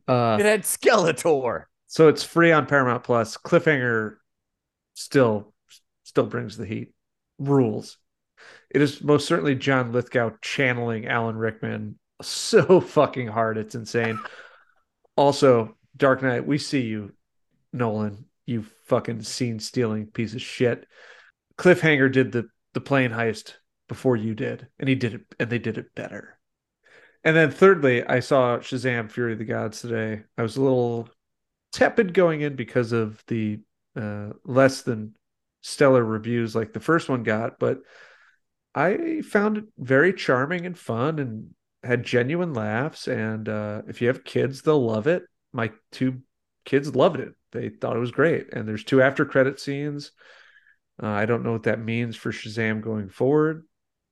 [0.07, 1.65] Uh, it had Skeletor.
[1.87, 3.37] so it's free on Paramount Plus.
[3.39, 4.17] Cliffhanger
[4.95, 5.55] still
[6.03, 6.93] still brings the heat.
[7.39, 7.97] Rules.
[8.71, 13.59] It is most certainly John Lithgow channeling Alan Rickman so fucking hard.
[13.59, 14.19] It's insane.
[15.17, 17.13] Also, Dark Knight, we see you,
[17.73, 18.27] Nolan.
[18.47, 20.87] You fucking scene stealing piece of shit.
[21.57, 23.55] Cliffhanger did the the plane heist
[23.89, 26.39] before you did, and he did it, and they did it better.
[27.25, 30.23] And then thirdly, I saw Shazam: Fury of the Gods today.
[30.37, 31.09] I was a little
[31.73, 33.61] tepid going in because of the
[33.97, 35.15] uh, less than
[35.61, 37.81] stellar reviews like the first one got, but
[38.75, 43.09] I found it very charming and fun and had genuine laughs.
[43.09, 45.25] And uh, if you have kids, they'll love it.
[45.53, 46.23] My two
[46.65, 47.35] kids loved it.
[47.53, 48.53] They thought it was great.
[48.53, 50.13] And there's two after credit scenes.
[51.03, 53.65] Uh, I don't know what that means for Shazam going forward.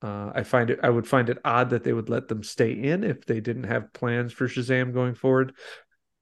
[0.02, 0.80] Uh, I find it.
[0.82, 3.64] I would find it odd that they would let them stay in if they didn't
[3.64, 5.52] have plans for Shazam going forward.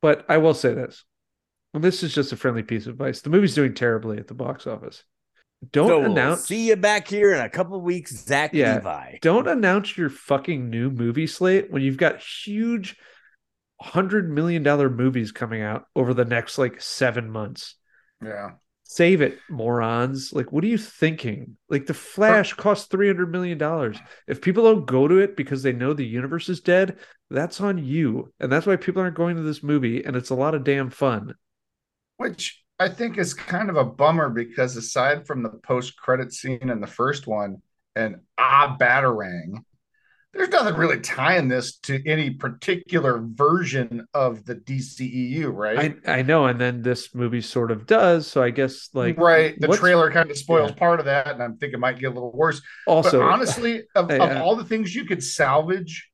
[0.03, 1.05] But I will say this:
[1.75, 3.21] and this is just a friendly piece of advice.
[3.21, 5.05] The movie's doing terribly at the box office.
[5.73, 6.47] Don't so we'll announce.
[6.47, 8.77] see you back here in a couple weeks, Zach Yeah.
[8.77, 9.19] Levi.
[9.21, 12.97] Don't announce your fucking new movie slate when you've got huge
[13.81, 17.75] hundred million dollar movies coming out over the next like seven months.
[18.25, 18.53] Yeah.
[18.85, 20.33] Save it, morons.
[20.33, 21.59] Like, what are you thinking?
[21.69, 23.95] Like, The Flash costs $300 million.
[24.27, 26.97] If people don't go to it because they know the universe is dead,
[27.29, 28.33] that's on you.
[28.41, 30.03] And that's why people aren't going to this movie.
[30.05, 31.35] And it's a lot of damn fun.
[32.17, 36.71] which I think is kind of a bummer because aside from the post credit scene
[36.71, 37.63] in the first one
[37.97, 39.65] and Ah Batarang,
[40.33, 45.97] there's nothing really tying this to any particular version of the DCEU, right?
[46.07, 46.47] I, I know.
[46.47, 48.27] And then this movie sort of does.
[48.27, 49.59] So I guess, like, right.
[49.59, 50.77] The trailer kind of spoils Yeah.
[50.77, 52.61] part of that, and I'm thinking it might get a little worse.
[52.87, 56.09] Also, but honestly, of, of all the things you could salvage,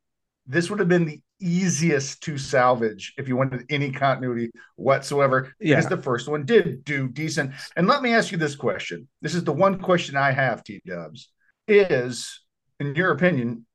[0.47, 5.55] this would have been the easiest to salvage if you wanted any continuity whatsoever.
[5.61, 5.77] Yeah.
[5.77, 7.53] Because the first one did do decent.
[7.77, 9.09] And let me ask you this question.
[9.21, 11.31] This is the one question I have, T Dubs.
[11.67, 12.43] Is,
[12.79, 13.67] in your opinion,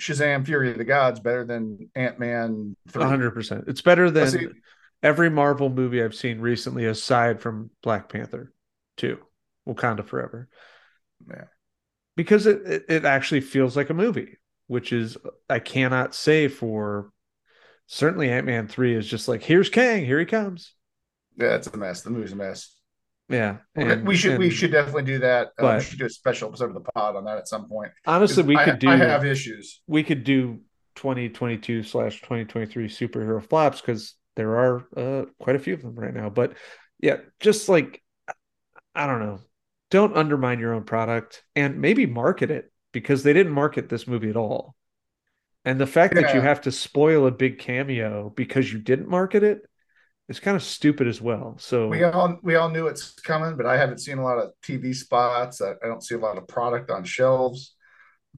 [0.00, 3.02] Shazam Fury of the Gods better than Ant Man 3?
[3.02, 3.68] 100%.
[3.68, 4.46] It's better than see.
[5.02, 8.52] every Marvel movie I've seen recently, aside from Black Panther
[8.96, 9.18] 2,
[9.68, 10.48] Wakanda Forever.
[11.28, 11.44] Yeah.
[12.16, 14.36] Because it, it, it actually feels like a movie,
[14.66, 15.16] which is,
[15.48, 17.10] I cannot say for
[17.86, 20.74] certainly Ant Man 3 is just like, here's Kang, here he comes.
[21.36, 22.02] Yeah, it's a mess.
[22.02, 22.74] The movie's a mess.
[23.28, 23.58] Yeah.
[23.74, 25.48] And- we should we should definitely do that.
[25.48, 27.68] Uh, but- we should do a special episode of the pod on that at some
[27.68, 27.92] point.
[28.06, 29.82] Honestly, we I- could do, I have issues.
[29.86, 30.60] we could do
[30.96, 36.14] 2022 slash 2023 superhero flops because there are uh, quite a few of them right
[36.14, 36.28] now.
[36.30, 36.54] But
[37.00, 38.02] yeah, just like
[38.94, 39.40] I don't know,
[39.90, 44.30] don't undermine your own product and maybe market it because they didn't market this movie
[44.30, 44.74] at all.
[45.66, 49.42] And the fact that you have to spoil a big cameo because you didn't market
[49.42, 49.58] it
[50.28, 51.56] is kind of stupid as well.
[51.58, 54.52] So We all we all knew it's coming, but I haven't seen a lot of
[54.62, 55.60] TV spots.
[55.60, 57.74] I, I don't see a lot of product on shelves.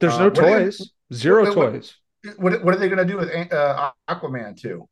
[0.01, 1.95] there's uh, no are they- toys, zero what- toys.
[2.39, 4.89] What what are they going to do with uh, Aquaman too?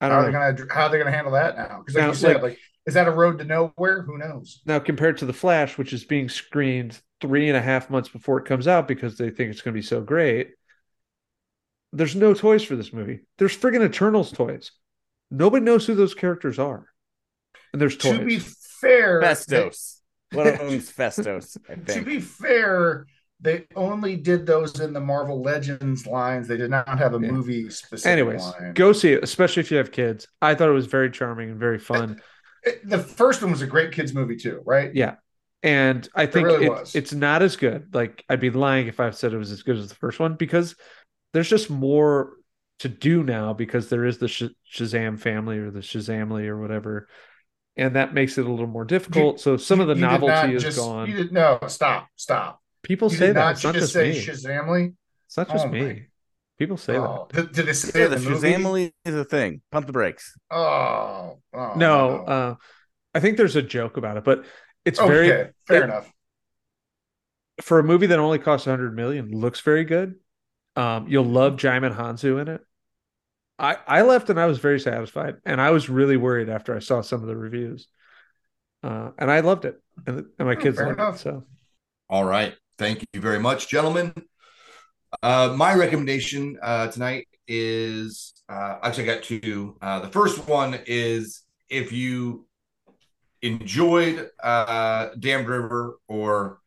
[0.00, 0.52] I How are don't they know.
[0.52, 1.78] going to how are they going to handle that now?
[1.80, 4.02] Because like Now, you said, like- like is that a road to nowhere?
[4.02, 4.62] Who knows?
[4.64, 8.38] Now, compared to The Flash, which is being screened three and a half months before
[8.38, 10.50] it comes out because they think it's going to be so great,
[11.92, 13.20] there's no toys for this movie.
[13.38, 14.72] There's friggin' Eternals toys.
[15.30, 16.86] Nobody knows who those characters are.
[17.72, 18.18] And there's toys.
[18.18, 20.00] To be fair, Phastos.
[20.32, 23.06] One of them's Phastos, I they- to be fair,
[23.40, 26.48] they only did those in the Marvel Legends lines.
[26.48, 27.30] They did not have a Yeah.
[27.30, 28.72] movie specific Anyways, line.
[28.74, 30.26] go see it, especially if you have kids.
[30.42, 32.20] I thought it was very charming and very fun.
[32.62, 34.92] It- the first one was a great kids movie too, right?
[34.94, 35.14] Yeah.
[35.66, 37.94] And I think really it- it's not as good.
[37.94, 40.34] Like I'd be lying if I said it was as good as the first one
[40.34, 40.76] because
[41.32, 42.34] there's just more
[42.78, 47.08] to do now because there is the Sh- Shazam family or the Shazamly or whatever,
[47.76, 49.40] and that makes it a little more difficult.
[49.40, 51.08] so some of the You did not novelty is just- gone.
[51.08, 52.60] You did, no, stop, stop.
[52.82, 53.40] People You say did that.
[53.40, 54.20] not It's not just just say me.
[54.20, 54.94] Shazamly.
[55.26, 56.06] It's not just Oh my- me.
[56.58, 58.48] People say Oh, did, did they say Yeah, the in the movie?
[58.52, 59.60] Shazamily is a thing.
[59.72, 60.38] Pump the brakes.
[60.50, 61.76] Oh, oh, that.
[61.76, 62.54] No, uh,
[63.14, 64.44] I think there's a joke about it, but
[64.86, 66.10] it's okay, very fair it- enough.
[67.62, 69.30] for a movie that only costs 100 million.
[69.30, 70.16] Looks very good.
[70.76, 72.60] Um, you'll love Djimon Hounsou in it.
[73.58, 76.80] I I left and I was very satisfied, and I was really worried after I
[76.80, 77.88] saw some of the reviews.
[78.82, 81.16] Uh, and I loved it, and, and my Oh, kids fair loved enough.
[81.16, 81.20] it.
[81.20, 81.44] So
[82.10, 82.54] All right.
[82.78, 84.12] Thank you very much, gentlemen.
[85.22, 89.78] Uh, my recommendation uh, tonight is uh, actually I got two.
[89.80, 92.45] Uh, the first one is if you
[93.42, 96.58] enjoyed uh, Damned River or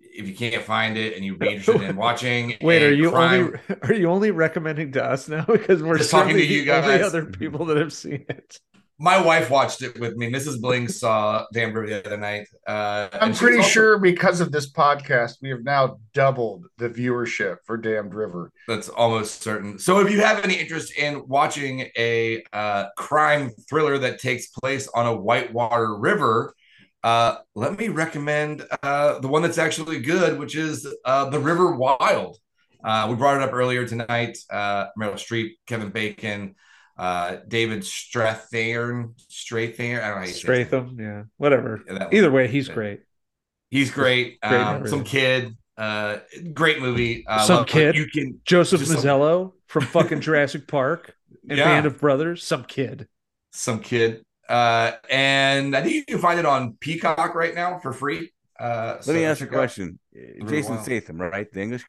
[0.00, 2.56] if you can't find it and you'd be interested in watching.
[2.62, 6.10] wait, are you crime- only are you only recommending to us now because we're Just
[6.10, 7.02] talking to you guys.
[7.02, 8.60] other people that have seen it?
[8.98, 10.30] My wife watched it with me.
[10.30, 10.58] Mrs.
[10.58, 12.48] Bling saw Damned River the other night.
[12.66, 17.58] Uh, I'm pretty also- sure because of this podcast, we have now doubled the viewership
[17.66, 18.50] for Damned River.
[18.66, 19.78] That's almost certain.
[19.78, 24.88] So, if you have any interest in watching a uh, crime thriller that takes place
[24.94, 26.54] on a whitewater river,
[27.04, 31.76] uh, let me recommend uh, the one that's actually good, which is uh, The River
[31.76, 32.38] Wild.
[32.82, 34.38] Uh, we brought it up earlier tonight.
[34.50, 36.54] Uh, Meryl Streep, Kevin Bacon,
[36.98, 39.98] uh, David Strathairn, Strathairn.
[40.02, 40.68] I don't know how you say his.
[40.68, 41.82] Stratham, yeah, whatever.
[41.86, 42.08] Yeah.
[42.12, 42.74] Either way, he's Yeah.
[42.74, 43.00] great.
[43.70, 44.40] He's great.
[44.40, 45.56] Great um, some kid.
[45.76, 46.18] Uh,
[46.54, 47.24] great movie.
[47.26, 47.96] Uh, Some love- kid?
[47.96, 51.14] You can Joseph Just some- Mazzello from fucking Jurassic Park
[51.48, 51.64] and Yeah.
[51.64, 52.42] Band of Brothers.
[52.44, 53.08] Some kid.
[53.52, 54.22] some kid.
[54.48, 58.32] Uh, and I think you can find it on Peacock right now for free.
[58.58, 59.98] Uh, Let so me ask you a check out- question.
[60.46, 60.84] Jason Wild.
[60.84, 61.52] Statham, right?
[61.52, 61.84] The English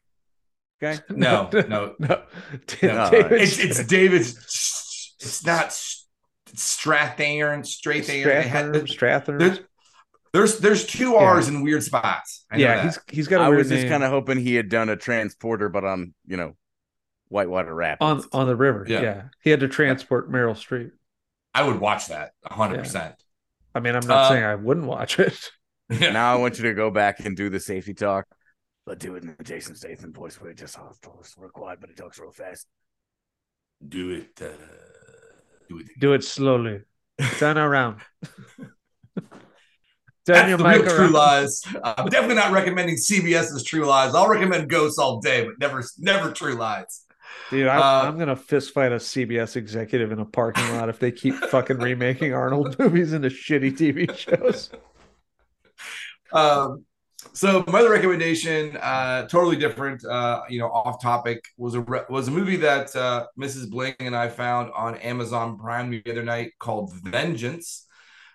[0.80, 0.98] guy?
[1.10, 1.94] No, no, no.
[1.98, 2.22] no.
[2.66, 4.26] David It's it's David.
[5.20, 5.70] It's not
[6.54, 8.24] Strathairn, Strathairn.
[8.24, 8.86] They had- Stratham.
[8.86, 9.38] Stratham.
[9.38, 9.60] There's,
[10.32, 11.18] there's there's two Yeah.
[11.24, 12.44] R's in weird spots.
[12.50, 12.84] I know Yeah, that.
[12.84, 14.96] he's he's got a I weird was just kind of hoping he had done a
[14.96, 16.54] transporter, but on, you know,
[17.28, 18.26] Whitewater Rapids.
[18.32, 18.84] on on the river.
[18.88, 19.00] Yeah.
[19.02, 19.22] Yeah.
[19.42, 20.90] he had to transport Meryl Streep.
[21.54, 22.78] I would watch that 100.
[22.78, 23.14] percent
[23.74, 25.50] I mean, I'm not Uh, saying I wouldn't watch it.
[25.90, 28.26] now I want you to go back and do the safety talk,
[28.86, 31.80] but do it in the Jason Statham voice where it just all talks real quiet,
[31.80, 32.66] but it talks real fast.
[33.86, 34.30] Do it.
[34.40, 34.48] Uh,
[35.68, 35.86] do it.
[35.98, 36.82] Do it slowly.
[37.38, 38.00] Turn around.
[40.26, 41.08] Turn That's your the mic real True.
[41.08, 41.62] Lies.
[41.82, 44.14] I'm definitely not recommending CBS's True Lies.
[44.14, 47.04] I'll recommend Ghosts all day, but never, never True Lies.
[47.50, 50.98] Dude, I, Uh, I'm gonna fist fight a CBS executive in a parking lot if
[50.98, 54.70] they keep fucking remaking Arnold movies into shitty TV shows.
[56.30, 56.84] Um,
[57.32, 62.04] so my other recommendation, uh, totally different, uh, you know, off topic, was a re-
[62.08, 63.68] was a movie that uh, Mrs.
[63.68, 67.86] Bling and I found on Amazon Prime the other night called Vengeance,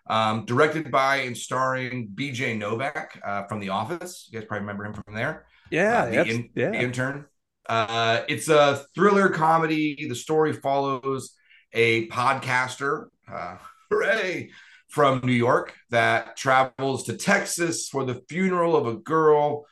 [0.08, 2.58] um, directed by and starring B.J.
[2.58, 4.28] Novak uh, from The Office.
[4.30, 5.46] You guys probably remember him from there.
[5.72, 6.72] Yeah, uh, the, in- yeah.
[6.72, 7.26] the intern.
[7.68, 10.08] Uh, it's a thriller comedy.
[10.08, 11.34] The story follows
[11.72, 13.58] a podcaster, uh,
[13.90, 14.52] hooray,
[14.94, 19.66] from New York that travels to Texas for the funeral of a girl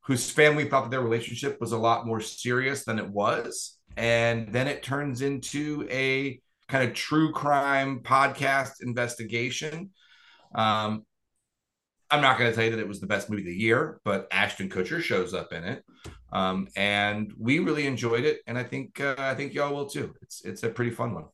[0.00, 3.78] whose family thought that their relationship was a lot more serious than it was.
[3.96, 9.90] And then it turns into a kind of true crime podcast investigation.
[10.56, 11.04] Um,
[12.10, 14.00] I'm not going to tell you that it was the best movie of the year,
[14.04, 15.84] but Ashton Kutcher shows up in it,
[16.32, 20.14] um, and we really enjoyed it, and I think uh, I think y'all will too.
[20.20, 21.24] It's it's a pretty fun one.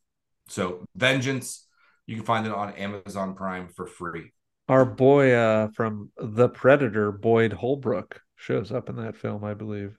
[0.48, 1.66] So Vengeance,
[2.10, 4.32] you can find it on Amazon Prime for free.
[4.68, 9.96] Our boy uh, from The Predator, Boyd Holbrook, shows up in that film, I believe.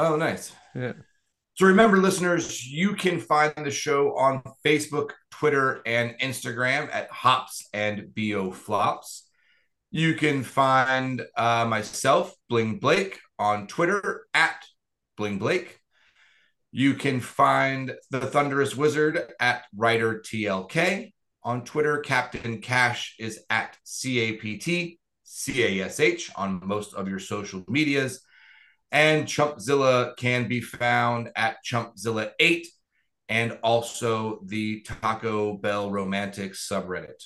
[0.00, 0.52] Oh, nice.
[0.74, 0.94] Yeah.
[1.54, 7.68] So remember, listeners, you can find the show on Facebook, Twitter, and Instagram at Hops
[7.72, 9.28] and Bo Flops.
[9.92, 14.64] You can find uh, myself, Bling Blake, on Twitter at
[15.16, 15.78] Bling Blake.
[16.72, 21.12] You can find the Thunderous Wizard at Writer TLK.
[21.44, 24.98] On Twitter, Captain Cash is at CAPT,
[25.46, 28.20] CASH on most of your social medias.
[28.90, 32.66] And Chumpzilla can be found at Chumpzilla8
[33.28, 37.22] and also the Taco Bell Romantics subreddit.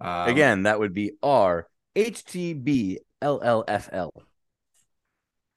[0.00, 4.12] Um, Again, that would be R H T B L L F L.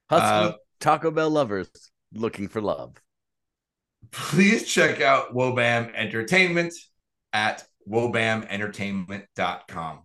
[0.08, 1.70] Husky Uh, Taco Bell lovers
[2.14, 2.96] looking for love.
[4.10, 6.74] please check out Wobam Entertainment
[7.32, 10.00] at wobamentertainment.com.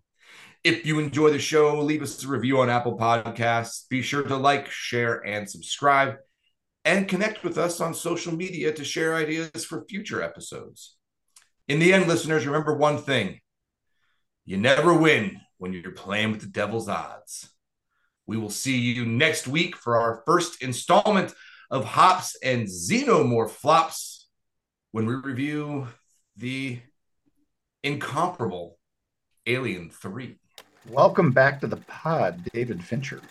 [0.64, 3.88] If you enjoy the show, leave us a review on Apple Podcasts.
[3.90, 6.16] Be sure to like, share, and subscribe.
[6.84, 10.96] and connect with us on social media to share ideas for future episodes.
[11.68, 13.40] In the end, listeners, remember one thing
[14.46, 17.50] you never win when you're playing with the devil's odds.
[18.28, 21.34] We will see you next week for our first installment
[21.72, 24.28] of Hops and Xenomorph Flops
[24.92, 25.88] when we review
[26.38, 26.80] the
[27.86, 28.80] incomparable
[29.46, 30.36] Alien 3.
[30.90, 33.22] Welcome back to the pod, David Fincher.